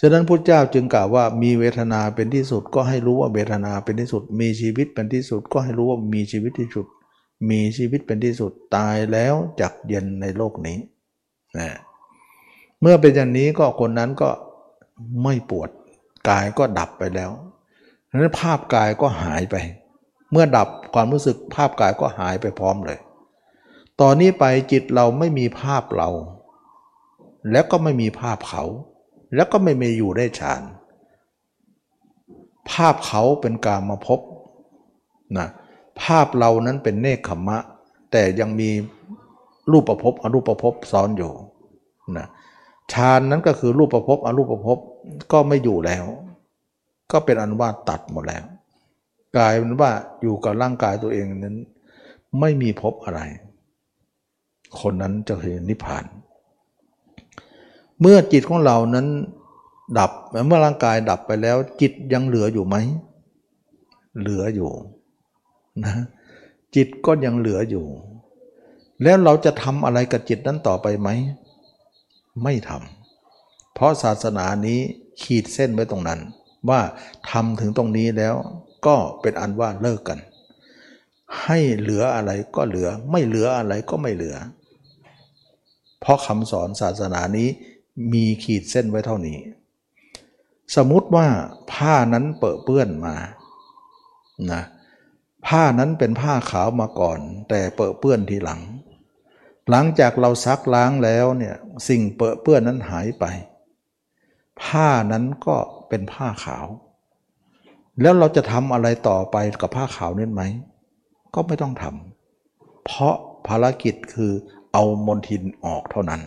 [0.00, 6.86] ฉะนั้นพุทธเจ้าจึงกล่าวว่ามีเวทนาเป็นที่สุดก็ให้รู้ว่าเวทนาเป็นที่สุด มีชีวิตเป็นที่สุด ก็ให้รู้ว่ามีชีวิตที่สุด
[7.50, 10.78] มีชีวิตเป็นที่สุดตายแล้วจักเย็นในโลกนี้
[11.58, 11.68] นะ
[12.80, 14.30] เมื่อเป็นอย่างนี้ก็คนนั้นก็
[15.22, 15.70] ไม่ปวด
[16.28, 17.30] กายก็ดับไปแล้ว
[18.08, 19.56] ฉะนั้นภาพกายก็หายไป
[20.32, 22.98] เมื่อดับความรู้สึกภาพกายก็หายไปพร้อมเลย
[24.00, 26.10] ตอนนี้ไปจิตเราไม่มีภาพเรา
[27.50, 28.64] แล้วก็ไม่มีภาพเขา
[29.34, 30.62] แล้วก็ไม่มีอยู่ได้ฌาน
[32.70, 34.20] ภาพเขาเป็นการมาพบ
[35.38, 35.48] นะ
[36.02, 37.58] ภาพเรานั้นเป็นเนคขมมะ
[38.12, 38.70] แต่ยังมี
[39.70, 41.32] รูปประพบอรูปประพบซ้อนอยู่
[42.16, 42.26] นะ
[42.92, 44.78] ฌานนั้นก็คือรูปประพบอรูปประพบ
[45.32, 46.04] ก็ไม่อยู่แล้ว
[47.12, 48.44] ก็เป็นอันว่าตัดหมดแล้ว
[49.36, 49.92] กลายเป็นว่า
[50.22, 51.56] อยู่กับร่างกายตัวเองนั้น
[52.40, 53.20] ไม่มีพบอะไร
[54.80, 56.04] คนนั้นจะคือนิพพาน
[58.00, 59.06] เมื่อจิตของเรานั้น
[59.98, 60.10] ดับ
[60.46, 62.76] เมื่อร่างกายดับไปแล้ว จิตยังเหลืออยู่ไหม
[64.18, 64.70] เหลืออยู่
[65.84, 65.94] นะ
[66.74, 67.86] จิตก็ยังเหลืออยู่
[69.02, 71.08] แล้วเราจะทำอะไรกับจิตนั้นต่อไปไหม
[72.42, 74.78] ไม่ทำเพราะศาสนานี้
[75.22, 76.20] ขีดเส้นไว้ตรงนั้น
[76.68, 76.80] ว่า
[77.30, 78.34] ทำถึงตรงนี้แล้ว
[78.86, 80.18] ก็เป็นอันว่าเลิกกัน
[81.44, 84.36] ให้เหลืออะไรก็เหลือไม่เหลืออะไรก็ไม่เหลือ
[86.00, 87.48] เพราะคำสอนศาสนานี้
[88.12, 89.38] มีขีดเส้นไว้เท่านี้
[90.76, 91.26] สมมุติว่า
[91.72, 93.16] ผ้านั้นเปื้อเปื้อนมา
[94.52, 94.62] นะ
[95.46, 97.18] ผ้านั้นเป็นผ้าขาวมาก่อน
[97.48, 98.60] แต่เปื้อเปื้อนทีหลัง
[99.70, 101.56] หลังจากเราซักล้างแล้วเนี่ย
[101.88, 103.24] สิ่งเปื้อเปื้อนนั้นหายไป
[104.62, 105.56] ผ้านั้นก็
[105.88, 106.66] เป็นผ้าขาว
[108.00, 110.42] แล้วเราจะทำอะไรต่อไปกับผ้าขาวนี้ไหม
[111.34, 113.14] ก็ไม่ต้องทำเพราะ
[113.46, 114.32] ภารกิจคือ
[114.72, 116.22] เอามนทินออกเท่านั้น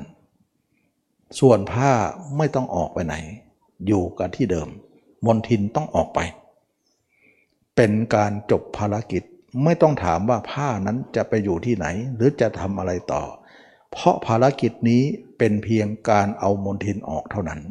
[1.40, 1.92] ส่วนผ้า
[2.38, 3.16] ไม่ต้องออกไปไหน
[3.88, 4.68] อยู่กับที่เดิม
[5.26, 6.20] มนทินต้องออกไป
[7.76, 9.24] เป็นการจบภารกิจ
[9.64, 13.24] ไม่ต้องถามว่าผ้านั้นจะไปอยู่ที่ไหน หรือจะทำอะไรต่อ
[13.92, 15.04] เพราะภารกิจนี้
[15.38, 17.62] เป็นเพียงการเอามนทินออกเท่านั้น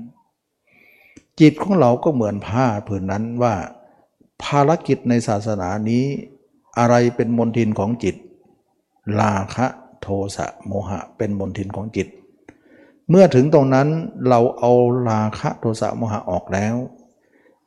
[1.40, 3.54] จิตของเราก็เหมือนผ้าผืนนั้นว่า
[4.42, 6.04] ภารกิจในศาสนานี้
[6.78, 8.16] อะไรเป็นมนทินของจิต
[9.20, 9.66] ลาคะ
[10.00, 12.08] โทสะโมหะเป็นมนทินของจิต
[13.10, 13.88] เมื่อถึงตรงนั้น
[14.28, 14.72] เราเอา
[15.08, 16.74] ลาคะโทสะโมหะออกแล้ว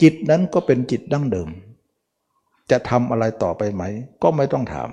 [0.02, 1.50] จิตนั้นก็เป็นจิตดั้งเดิม
[2.72, 3.84] จะทำอะไรต่อไปไหม
[4.24, 4.90] ก็ไม่ต้องถาม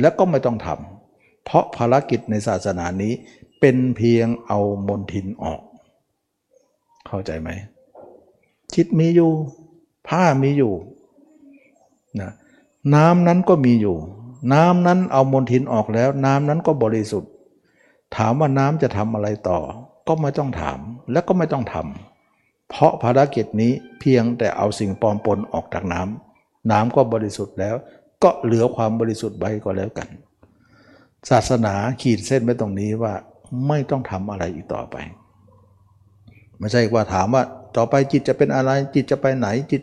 [0.00, 3.12] และก็ไม่ต้องทำเพราะภารกิจในศาสนานี้
[3.60, 5.60] เป็นเพียงเอามนทินออก
[7.06, 7.50] เข้าใจไหม
[8.74, 9.32] จิตมีอยู่
[10.08, 10.72] ผ้ามีอยู่
[12.20, 12.30] นะ
[12.94, 13.96] น้ำนั้นก็มีอยู่
[14.52, 17.30] น้ำนั้นเอามนทินออกแล้ว น้ำนั้นก็บริสุทธิ์
[18.16, 19.58] ถามว่าน้ำจะทำอะไรต่อ
[20.08, 20.78] ก็ไม่ต้องถาม
[21.12, 27.76] และก็ไม่ต้องทำเพราะภารกิจนี้เพียงแต่เอาสิ่งปลอมปนออกจากน้ำน้ำก็บริสุทธิ์แล้ว
[28.22, 30.08] ก็เหลือความบริสุทธิ์ไว้ก็แล้วกัน
[31.30, 33.14] ศาสนาขีดเส้นไว้ตรงนี้ว่า
[33.68, 34.96] ไม่ต้องทำอะไรอีกต่อไป
[36.58, 37.42] ไม่ใช่ว่าถามว่า
[37.76, 39.82] ต่อไปจิตจะเป็นอะไรจิตจะไปไหนจิต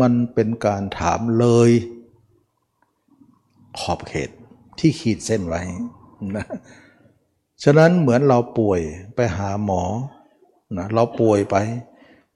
[0.00, 1.70] มันเป็นการถามเลย
[3.80, 4.30] ขอบเขต
[4.78, 5.62] ที่ขีดเส้นไว้
[6.36, 6.46] นะ
[7.62, 8.80] ฉะนั้นเหมือนเราป่วย
[9.14, 9.82] ไปหาหมอ
[10.76, 11.56] นะเราป่วยไป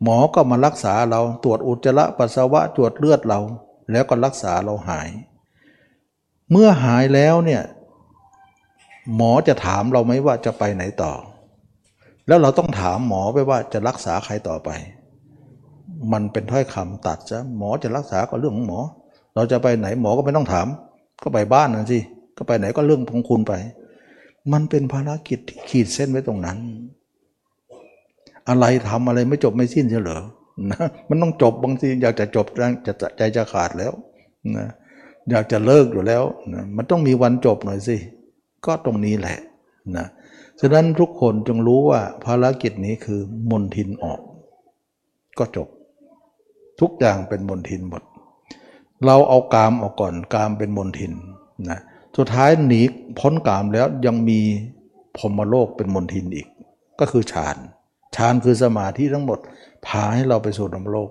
[0.02, 3.40] หมอก็มารักษาเราตรวจอุจจาระปัสสาวะตรวจเลือดเรา
[3.90, 5.08] แล้วก็รักษาเราหาย
[6.50, 7.62] เมื่อหายแล้วเนี่ย
[9.16, 11.12] หมอจะถามเราไหมว่าจะไปไหนต่อ
[12.26, 14.70] แล้วเราต้องถามหมอไปว่าจะรักษาใครต่อไป
[16.12, 18.80] มันเป็นถ้อยคำตัดซะหมอจะรักษาก็เรื่องของหมอ
[19.34, 20.66] เราจะไปไหนหมอก็ไม่ต้องถาม
[21.22, 21.98] ก็ไปบ้านนั่นสิ
[22.36, 23.52] ก็ไปไหนก็เรื่องของคุณไป
[24.52, 26.58] มันเป็นภารกิจที่ขีดเส้นไว้ตรงนั้น
[28.48, 30.20] อะไรทำอะไรไม่จบไม่สิ้นเฉลอ
[30.70, 32.46] นะมันต้องจบบางทีอยากจะจบ
[32.86, 33.92] จะใจจะขาดแล้ว
[34.56, 34.66] นะ
[35.30, 36.24] อยากจะเลิกอยู่แล้ว
[36.54, 37.96] นะมันต้องมีวันจบหน่อยสิ
[38.66, 39.38] ก็ตรงนี้แหละ
[39.96, 40.06] นะ
[40.60, 43.20] ฉะนั้นทุกคนจงรู้ว่าภารกิจนี้คือ
[43.50, 44.20] มนทินออก
[45.38, 45.68] ก็จบ
[46.80, 48.02] ทุกอย่างเป็นมนทินหมด
[49.06, 51.12] เราเอากามออกก่อนกามเป็นมนทิน
[51.70, 51.80] นะ
[52.16, 52.80] สุดท้ายหนี
[53.20, 54.40] พ้นกามแล้วยังมี
[55.16, 56.48] พรมโลกเป็นมนทินอีก
[57.00, 57.56] ก็คือฌาน
[58.16, 59.38] ฌานคือสมาธิทั้งหมด
[59.86, 61.10] พาให้เราไปสู่ธรรมโลก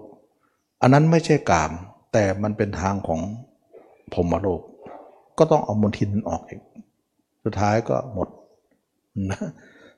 [0.81, 1.71] อันนั้นไม่ใช่กาม
[2.13, 3.19] แต่มันเป็นทางของ
[4.13, 4.61] พรมโลก
[5.37, 6.61] ก็ต้องเอามนทินออกอีก
[7.43, 8.27] สุดท้ายก็หมด
[9.31, 9.39] นะ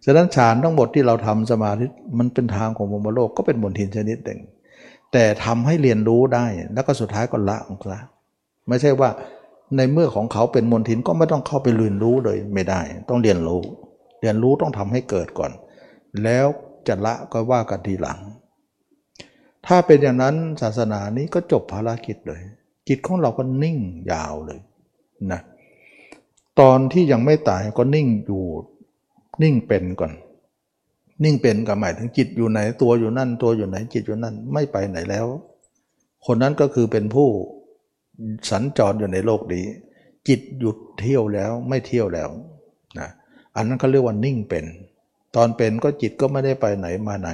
[0.05, 1.85] ฉะนั้นฌานทั้งหมดที่เราทำสมาธิ
[2.17, 4.39] มันเป็นทางของมรมโลกก็เป็นมนทินชนิดหนึ่ง
[5.17, 8.01] แต่ทำให้เรียนรู้ได้ แล้วก็สุดท้ายก็ละของละ
[8.67, 9.09] ไม่ใช่ว่า
[9.77, 13.61] ในเมื่อของเขาเป็นมนทินก็ไม่ต้องเข้าไปเรียนรู้เลยไม่ได้ ต้องเรียนรู้
[14.21, 15.51] เรียนรู้ต้องทำให้เกิดก่อน
[16.23, 16.45] แล้ว
[16.87, 18.19] จะละก็ว่ากันทีหลัง
[19.67, 22.41] ถ้าเป็นอย่างนั้นศาสนานี้ก็จบภารกิจเลย
[22.87, 23.77] จิตของเราก็นิ่ง
[24.11, 24.59] ยาวเลย
[25.31, 25.41] นะ
[26.59, 28.43] ตอนที่ยังไม่ตายก็นิ่งอยู่
[29.43, 30.11] นิ่งเป็นก่อน
[31.23, 35.25] นิ่งเป็นกับหมายถึงจิตอยู่ไหนตัวอยู่นั่น ตัวอยู่ไหนจิตอยู่นั่นไม่ไปไหนแล้ว
[36.25, 37.29] คนนั้นก็คือเป็นผู้
[38.49, 39.65] สัญจรอยู่ในโลกนี้
[40.27, 42.29] จิตหยุดเที่ยวแล้วไม่เที่ยวแล้ว
[42.99, 43.09] นะ
[43.55, 44.65] อันนั้นเขาเรียกว่านิ่งเป็น
[45.35, 47.29] ตอนเป็นก็จิตก็ไม่ได้ไปไหนมาไหน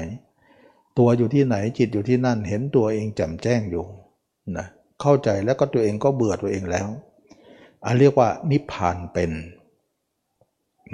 [0.98, 3.86] ตัวอยู่ที่ไหนจิตอยู่ที่นั่นเห็นตัวเองแจ่มแจ้งอยู่
[4.58, 4.68] นะ
[5.02, 6.88] เข้าใจแล้วก็ตัวเองก็เบื่อตัวเองแล้ว
[7.86, 9.32] อันเรียกว่านิพพานเป็น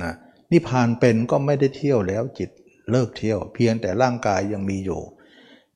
[0.02, 0.14] นะ
[0.52, 2.50] นิพพานเป็นก็ไม่ได้เที่ยวแล้วจิต
[2.92, 5.02] เลิกเที่ยว เพียงแต่ร่างกายยังมีอยู่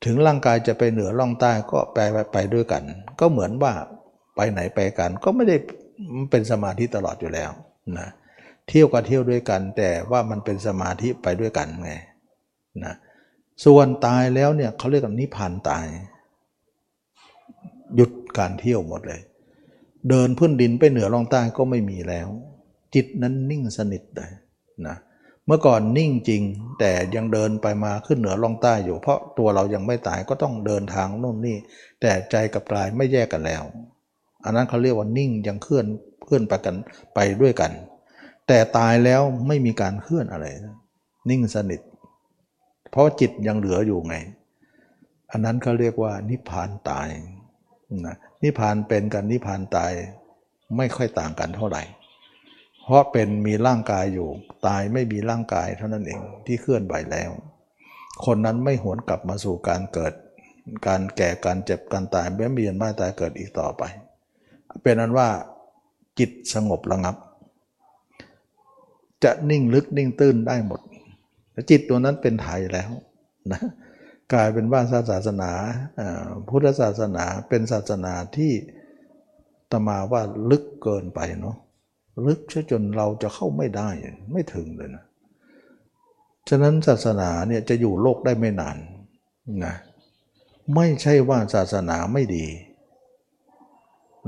[0.06, 2.84] ถึงร่างกายจะไปเหนือล่องใต้ก็ไปไปไปด้วยกัน
[3.20, 3.74] ก็เหมือนว่า
[4.36, 5.58] ไปไหนไปกัน ก็ไม่ได้
[6.30, 7.52] เป็นสมาธิตลอดอยู่แล้ว
[7.98, 8.10] นะ
[8.68, 11.92] เที่ยวก็เที่ยวด้วยกัน แต่ว่ามันเป็นสมาธิไปด้วยกันไง
[12.84, 12.94] นะ
[13.66, 15.86] ส่วนตายแล้วเนี่ยเขาเรียกว่านิพพานตาย
[17.96, 19.22] หยุดการเที่ยวหมดเลย
[20.10, 22.28] เดินพื้นดินไปเหนือล่องใต้ก็ไม่มีแล้ว
[22.96, 24.32] จิตนั้นนิ่งสนิทเลย
[24.88, 26.44] นะเเมื่อก่อนนิ่งจริง
[26.80, 31.58] แต่ยังเดินไปมาขึ้นเหนือล่องใต้อยู่ เพราะตัวเรายังไม่ตายก็ต้องเดินทางโน่นนี่
[32.02, 33.64] แต่ใจกับกายไม่แยกกันแล้ว
[34.44, 35.86] อันนั้นเขาเรียกว่านิ่งยังเคลื่อน
[36.26, 36.76] เคลื่อนไปกัน
[37.16, 37.72] ไปด้วยกัน
[38.48, 40.46] แต่ตายแล้วไม่มีการเคลื่อนอะไร
[41.30, 41.82] นิ่งสนิท
[42.92, 44.16] เพราะจิตยังเหลืออยู่ไง
[45.32, 47.08] อันนั้นเขาเรียกว่านิพพานตาย
[48.08, 49.92] นะนิพพานเป็นกับนิพพานตาย
[50.78, 51.84] ไม่ค่อยต่างกันเท่าไหร่
[52.92, 54.30] ราะเป็นมีร่างกายอยู่
[54.68, 57.32] ตายไม่มีร่างกายเท่านั้นเองที่เคลื่อนไหวแล้ว
[58.26, 60.14] คนนั้นไม่หวนกลับมาสู่การเกิด
[60.88, 63.84] การแก่การเจ็บการตายแม้มียนไมาตายเกิดอีกต่อไป
[64.82, 65.30] เป็นนั้นว่า
[66.20, 67.16] จิตสงบระงับ
[69.24, 70.82] จะนิ่งลึกนิ่งตื้นได้หมด
[71.70, 72.90] จิตตัวนั้นเป็นไทยแล้ว
[73.52, 73.62] นะ
[74.34, 75.52] กลายเป็นว่าศาสนา
[76.50, 78.52] พุทธศาสนาเป็นศาสนาที่
[79.72, 81.58] ตมาว่าลึกเกินไปเนาะ
[82.26, 82.40] ลึก
[82.72, 83.90] จนเราจะเข้าไม่ได้
[84.32, 85.04] ไม่ถึงเลยนะ
[86.50, 88.78] ฉะนั้นศาสนาเนี่ยจะอยู่โลกได้ไม่นาน
[89.66, 89.76] นะ
[90.76, 92.46] ไม่ใช่ว่าศาสนาไม่ดี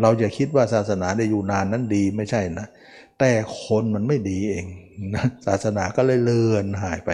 [0.02, 2.68] เราจะคิดว่าศาสนาได้อยู่นานนั้นดีไม่ใช่นะ
[3.20, 3.32] แต่
[3.64, 4.66] คนมันไม่ดีเอง
[5.16, 7.10] นะศาสนาก็เลยเลือนหายไป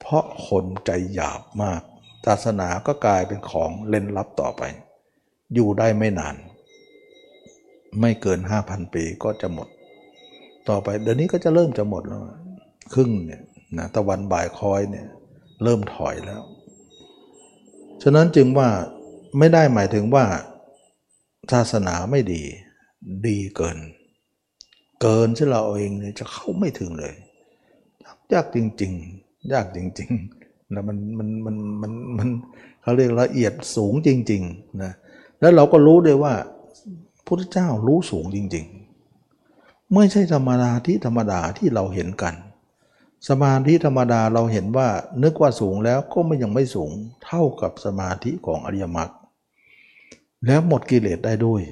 [0.00, 1.82] เพราะคนใจหยาบมาก
[2.26, 4.62] ศาสนาก็กลายเป็นของเล่นลับต่อไป
[5.54, 6.36] อยู่ได้ไม่นาน
[8.00, 9.68] ไม่เกิน 5,000 ปีก็จะหมด
[10.70, 12.22] ต่อไปเดี๋ยวนี้ก็จะเริ่มจะหมดแล้ว
[12.94, 13.42] ครึ่งเนี่ย
[13.78, 15.06] นะตะวันบ่ายคอยเนี่ย
[15.62, 16.42] เริ่มถอยแล้ว
[18.02, 18.68] ฉะนั้นจึงว่า
[19.38, 20.24] ไม่ได้หมายถึงว่า
[21.52, 22.42] ศาสนาไม่ดี
[23.26, 23.78] ดีเกิน
[25.00, 27.14] เกินที่เราเองเนี่ยจะเข้าไม่ถึงเลย
[28.32, 28.92] ยากจริง
[29.22, 32.28] ๆ ยากจริงๆนะมันมันมันมันมัน
[32.82, 34.92] เขาเรียกละเอียดสูงจริงๆนะ
[35.40, 36.34] แล้วเราก็รู้ด้วยว่า
[37.26, 38.79] พุทธเจ้ารู้สูงจริง ๆ
[39.94, 42.34] ไม่ใช่ธรรมดาที่ธรรมดาที่เราเห็นกัน
[43.28, 44.88] สมาธิธรรมดาเราเห็นว่า
[45.22, 46.90] นึกว่าสูงแล้วก็ไม่ยังไม่สูง
[47.24, 49.10] เท่ากับสมาธิของอริยมรรค
[50.46, 51.62] แล้วหมดกิเลสได้ด้วย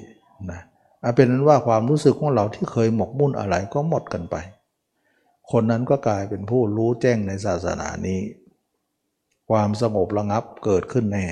[0.51, 0.61] นะ
[1.01, 4.35] เอาเป็นนั้นว่าความรู้สึกของเราที่เคยหมกมุ่นอะไรก็หมดกันไป
[5.51, 8.19] คนนั้นก็กลายเป็นผู้รู้แจ้งในศาสนานี้
[9.49, 11.25] ความสงบระงับเกิดขึ้นแน่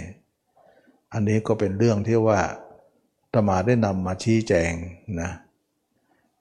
[1.14, 2.40] อันนี้ก็เป็นเรื่องที่ว่า
[3.34, 4.72] ตมาได้นำมาชี้แจง
[5.22, 5.32] นะ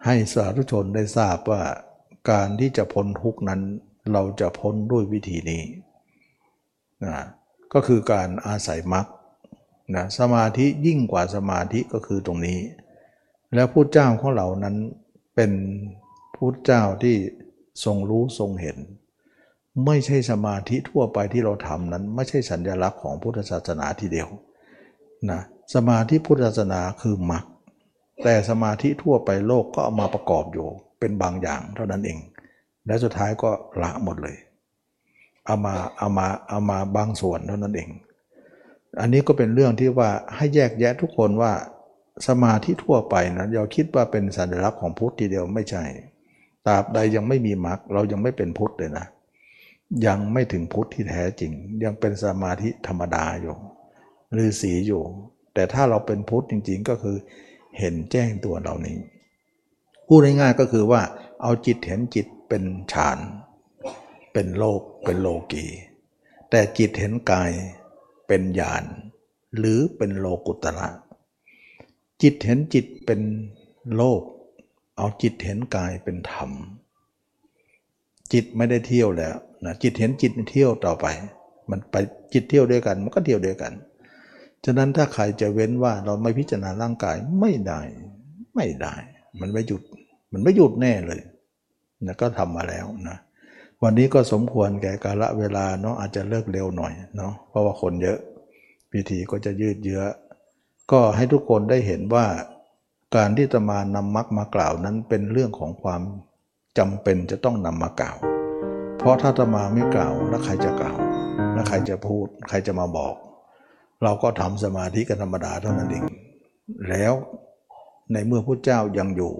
[0.04, 1.62] ให้สาธุชนได้ทราบว่า
[2.30, 3.60] การที่จะพ้นทุกนั้น
[4.12, 5.62] เราจะพ้นด้วยวิธีนี้
[7.04, 7.16] นะ
[7.72, 9.06] ก็คือการอาศัยมรรค
[9.94, 12.58] นะสมาธิยิ่งกว่าสมาธิก็คือตรงนี้
[13.54, 14.76] แล้วพุทธเจ้าของเรานั้น
[15.34, 15.52] เป็น
[16.34, 17.16] พุทธเจ้าที่
[17.84, 18.78] ทรงรู้ทรงเห็น
[19.86, 24.28] ไม่ใช่สมาธิทั่วไปที่เราทำนั้น ไม่ใช่สัญลักษณ์ของพุทธศาสนาทีเดียว
[25.30, 25.40] นะ
[25.74, 27.44] สมาธิพุทธศาสนาคือมรรค
[28.22, 30.66] แต่สมาธิทั่วไปโลกก็เอามาประกอบอยู่
[31.00, 32.18] เป็นบางอย่างเท่านั้นเอง
[32.86, 33.50] และสุดท้ายก็
[33.82, 34.36] ละหมดเลย
[35.46, 37.90] เอามาเอามาเอามาบางส่วนเท่านั้นเอง
[39.00, 41.52] อันนี้ก็เป็นเรื่องที่ว่าให้แยกแยะทุกคนว่า
[42.28, 45.84] สมาธิทั่วไปนะอย่าคิดว่าเป็นสัญลักษณ์ของพุทธทีเดียวไม่ใช่
[46.66, 49.06] ตราบใดยังไม่มีมรรคเรายังไม่เป็นพุทธเลยนะ
[50.06, 51.52] ยังไม่ถึงพุทธที่แท้จริง
[51.84, 53.54] ยังเป็นสมาธิธรรมดาอยู่
[54.36, 55.02] ฤาษีอยู่
[55.54, 57.16] แต่ถ้าเราเป็นพุทธจริง ๆ ก็คือ
[57.78, 58.98] เห็นแจ้งตัวเหล่านี้
[60.06, 61.02] พูดง่ายๆก็คือว่า
[61.42, 63.18] เอาจิตเห็นจิตเป็นฌาน
[64.32, 65.66] เป็นโลกเป็นโลกี
[66.50, 67.50] แต่จิตเห็นกาย
[68.26, 68.84] เป็นญาณ
[69.58, 70.88] หรือเป็นโลกุตระ
[72.22, 73.20] จิตเห็นจิตเป็น
[73.96, 74.22] โลก
[74.96, 76.50] เอาจิตเห็นกายเป็นธรรม
[78.32, 81.06] จิตไม่ได้เที่ยวแล้วนะจิตเห็นจิตเที่ยวต่อไป
[81.70, 81.96] มันไป
[82.32, 83.72] จิตเที่ยวด้วยกัน มันก็เที่ยวด้วยกัน
[84.68, 87.80] ฉะนั้นถ้าใครจะเว้นว่าเราไม่พิจารณาร่างกายไม่ได้
[88.54, 88.94] ไม่ได้
[89.40, 89.82] มันไม่หยุด
[90.32, 91.20] มันไม่หยุดแน่เลย
[92.06, 93.16] นะก็ทำมาแล้วนะ
[93.82, 98.18] วันนี้ก็สมควรแก่กาลเวลาเนาะอาจจะเลิกเร็วหน่อยเนาะเพราะว่าคนเยอะ
[98.92, 100.02] พิธีก็จะยืดเยื้อ
[100.92, 102.26] ก็ให้ทุกคนได้เห็นว่า
[103.16, 106.02] การที่จะมานำมรรคมากล่าวนั้นเป็นเรื่องของความ
[106.78, 108.16] จำเป็นจะต้องนำมากล่าว
[108.98, 110.98] เพราะถ้าจะมาไม่กล่าวแล้วใครจะกล่าว
[111.54, 113.14] แล้วใครจะพูด ใครจะมาบอก
[114.02, 116.04] เราก็ทำสมาธิกันธรรมดาเท่านั้นเอง
[116.90, 117.14] แล้ว
[118.12, 119.32] ในเมื่อพระเจ้ายังอยู่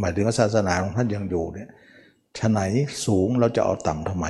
[0.00, 1.68] หมายถึงศาสนาของท่านยังอยู่เนี่ย
[2.38, 2.60] ชะไหน
[3.06, 4.26] สูงเราจะเอาต่ำทำไม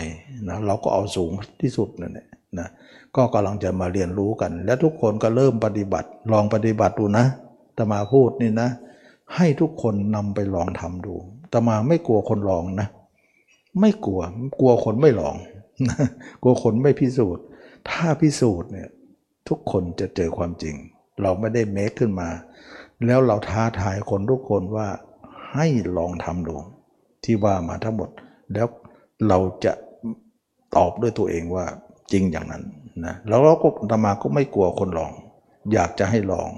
[0.48, 1.30] นะเราก็เอาสูง
[1.60, 2.26] ที่สุดนั่นแหละ
[2.58, 2.68] นะ
[3.16, 7.26] ก็กำลังจะมาเรียนรู้กัน และทุกคนก็เริ่มปฏิบัติ ลองปฏิบัติดูนะ
[7.78, 8.68] ตมาพูดนี่นะ
[9.36, 11.14] ให้ทุกคนนำไปลองทำดู
[11.52, 12.88] ตมาไม่กลัวคนลองนะ
[13.80, 14.20] ไม่กลัว
[14.60, 15.34] กลัวคนไม่ลอง
[16.42, 17.44] กลัวคนไม่พิสูจน์
[17.90, 18.88] ถ้าพิสูจน์เนี่ย
[19.48, 20.74] ทุกคนจะเจอความจริง
[21.22, 22.28] เราไม่ได้เมคขึ้นมา
[23.06, 24.88] แล้วเราท้าทายคนทุกคนว่า
[25.52, 25.66] ให้
[25.96, 26.56] ลองทำดู
[27.24, 28.08] ที่ว่ามาทั้งหมด
[28.52, 28.66] แล้ว
[29.28, 29.72] เราจะ
[30.76, 31.66] ตอบด้วยตัวเองว่า
[32.12, 32.64] จริงอย่างนั้น
[33.06, 35.12] นะแล้วเราก็ธรรมาก็ไม่กลัวคนลอง
[35.72, 36.50] อยากจะให้ลอง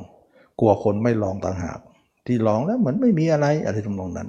[0.60, 1.78] กลัวคนไม่ลองต่างหาก
[2.26, 4.28] ที่ลองแล้วเหมือนไม่มีอะไรอะไรทำนองนั้น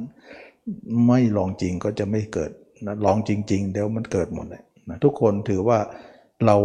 [1.08, 2.52] ไม่ลองจริงก็จะไม่เกิด
[2.86, 5.78] นะลองจริง ๆ เดี๋ยวมันเกิดหมดเลยนะทุกคนถือว่า
[6.46, 6.58] เรา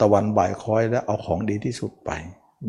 [0.00, 2.10] ตะวันบ่ายคอยแล้วเอาของดีที่สุดไป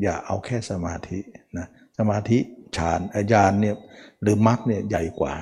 [0.02, 1.20] อย่าเอาแค่สมาธิ
[1.58, 1.68] นะ
[1.98, 2.38] สมาธิ
[2.78, 3.76] ฌานอาญานเนี่ย
[4.22, 5.34] หรือมรรคเนี่ยใหญ่กว่า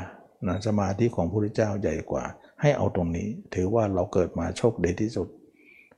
[0.48, 2.24] นะสมาธิของพระพุทธเจ้าใหญ่กว่า
[2.62, 5.28] ให้เอาตรงนี้ ถือว่าเราเกิดมาโชคดีที่สุด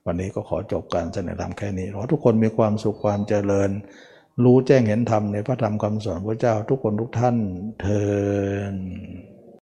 [0.06, 3.70] วันนี้ก็ขอจบการแสดงธรรมแค่นี้ขอทุกคนมีความสุขความเจริญ
[4.44, 7.36] รู้แจ้งเห็นธรรมในพระธรรมคำสอนพระเจ้าทุกคนทุกท่าน
[7.82, 8.06] เทอ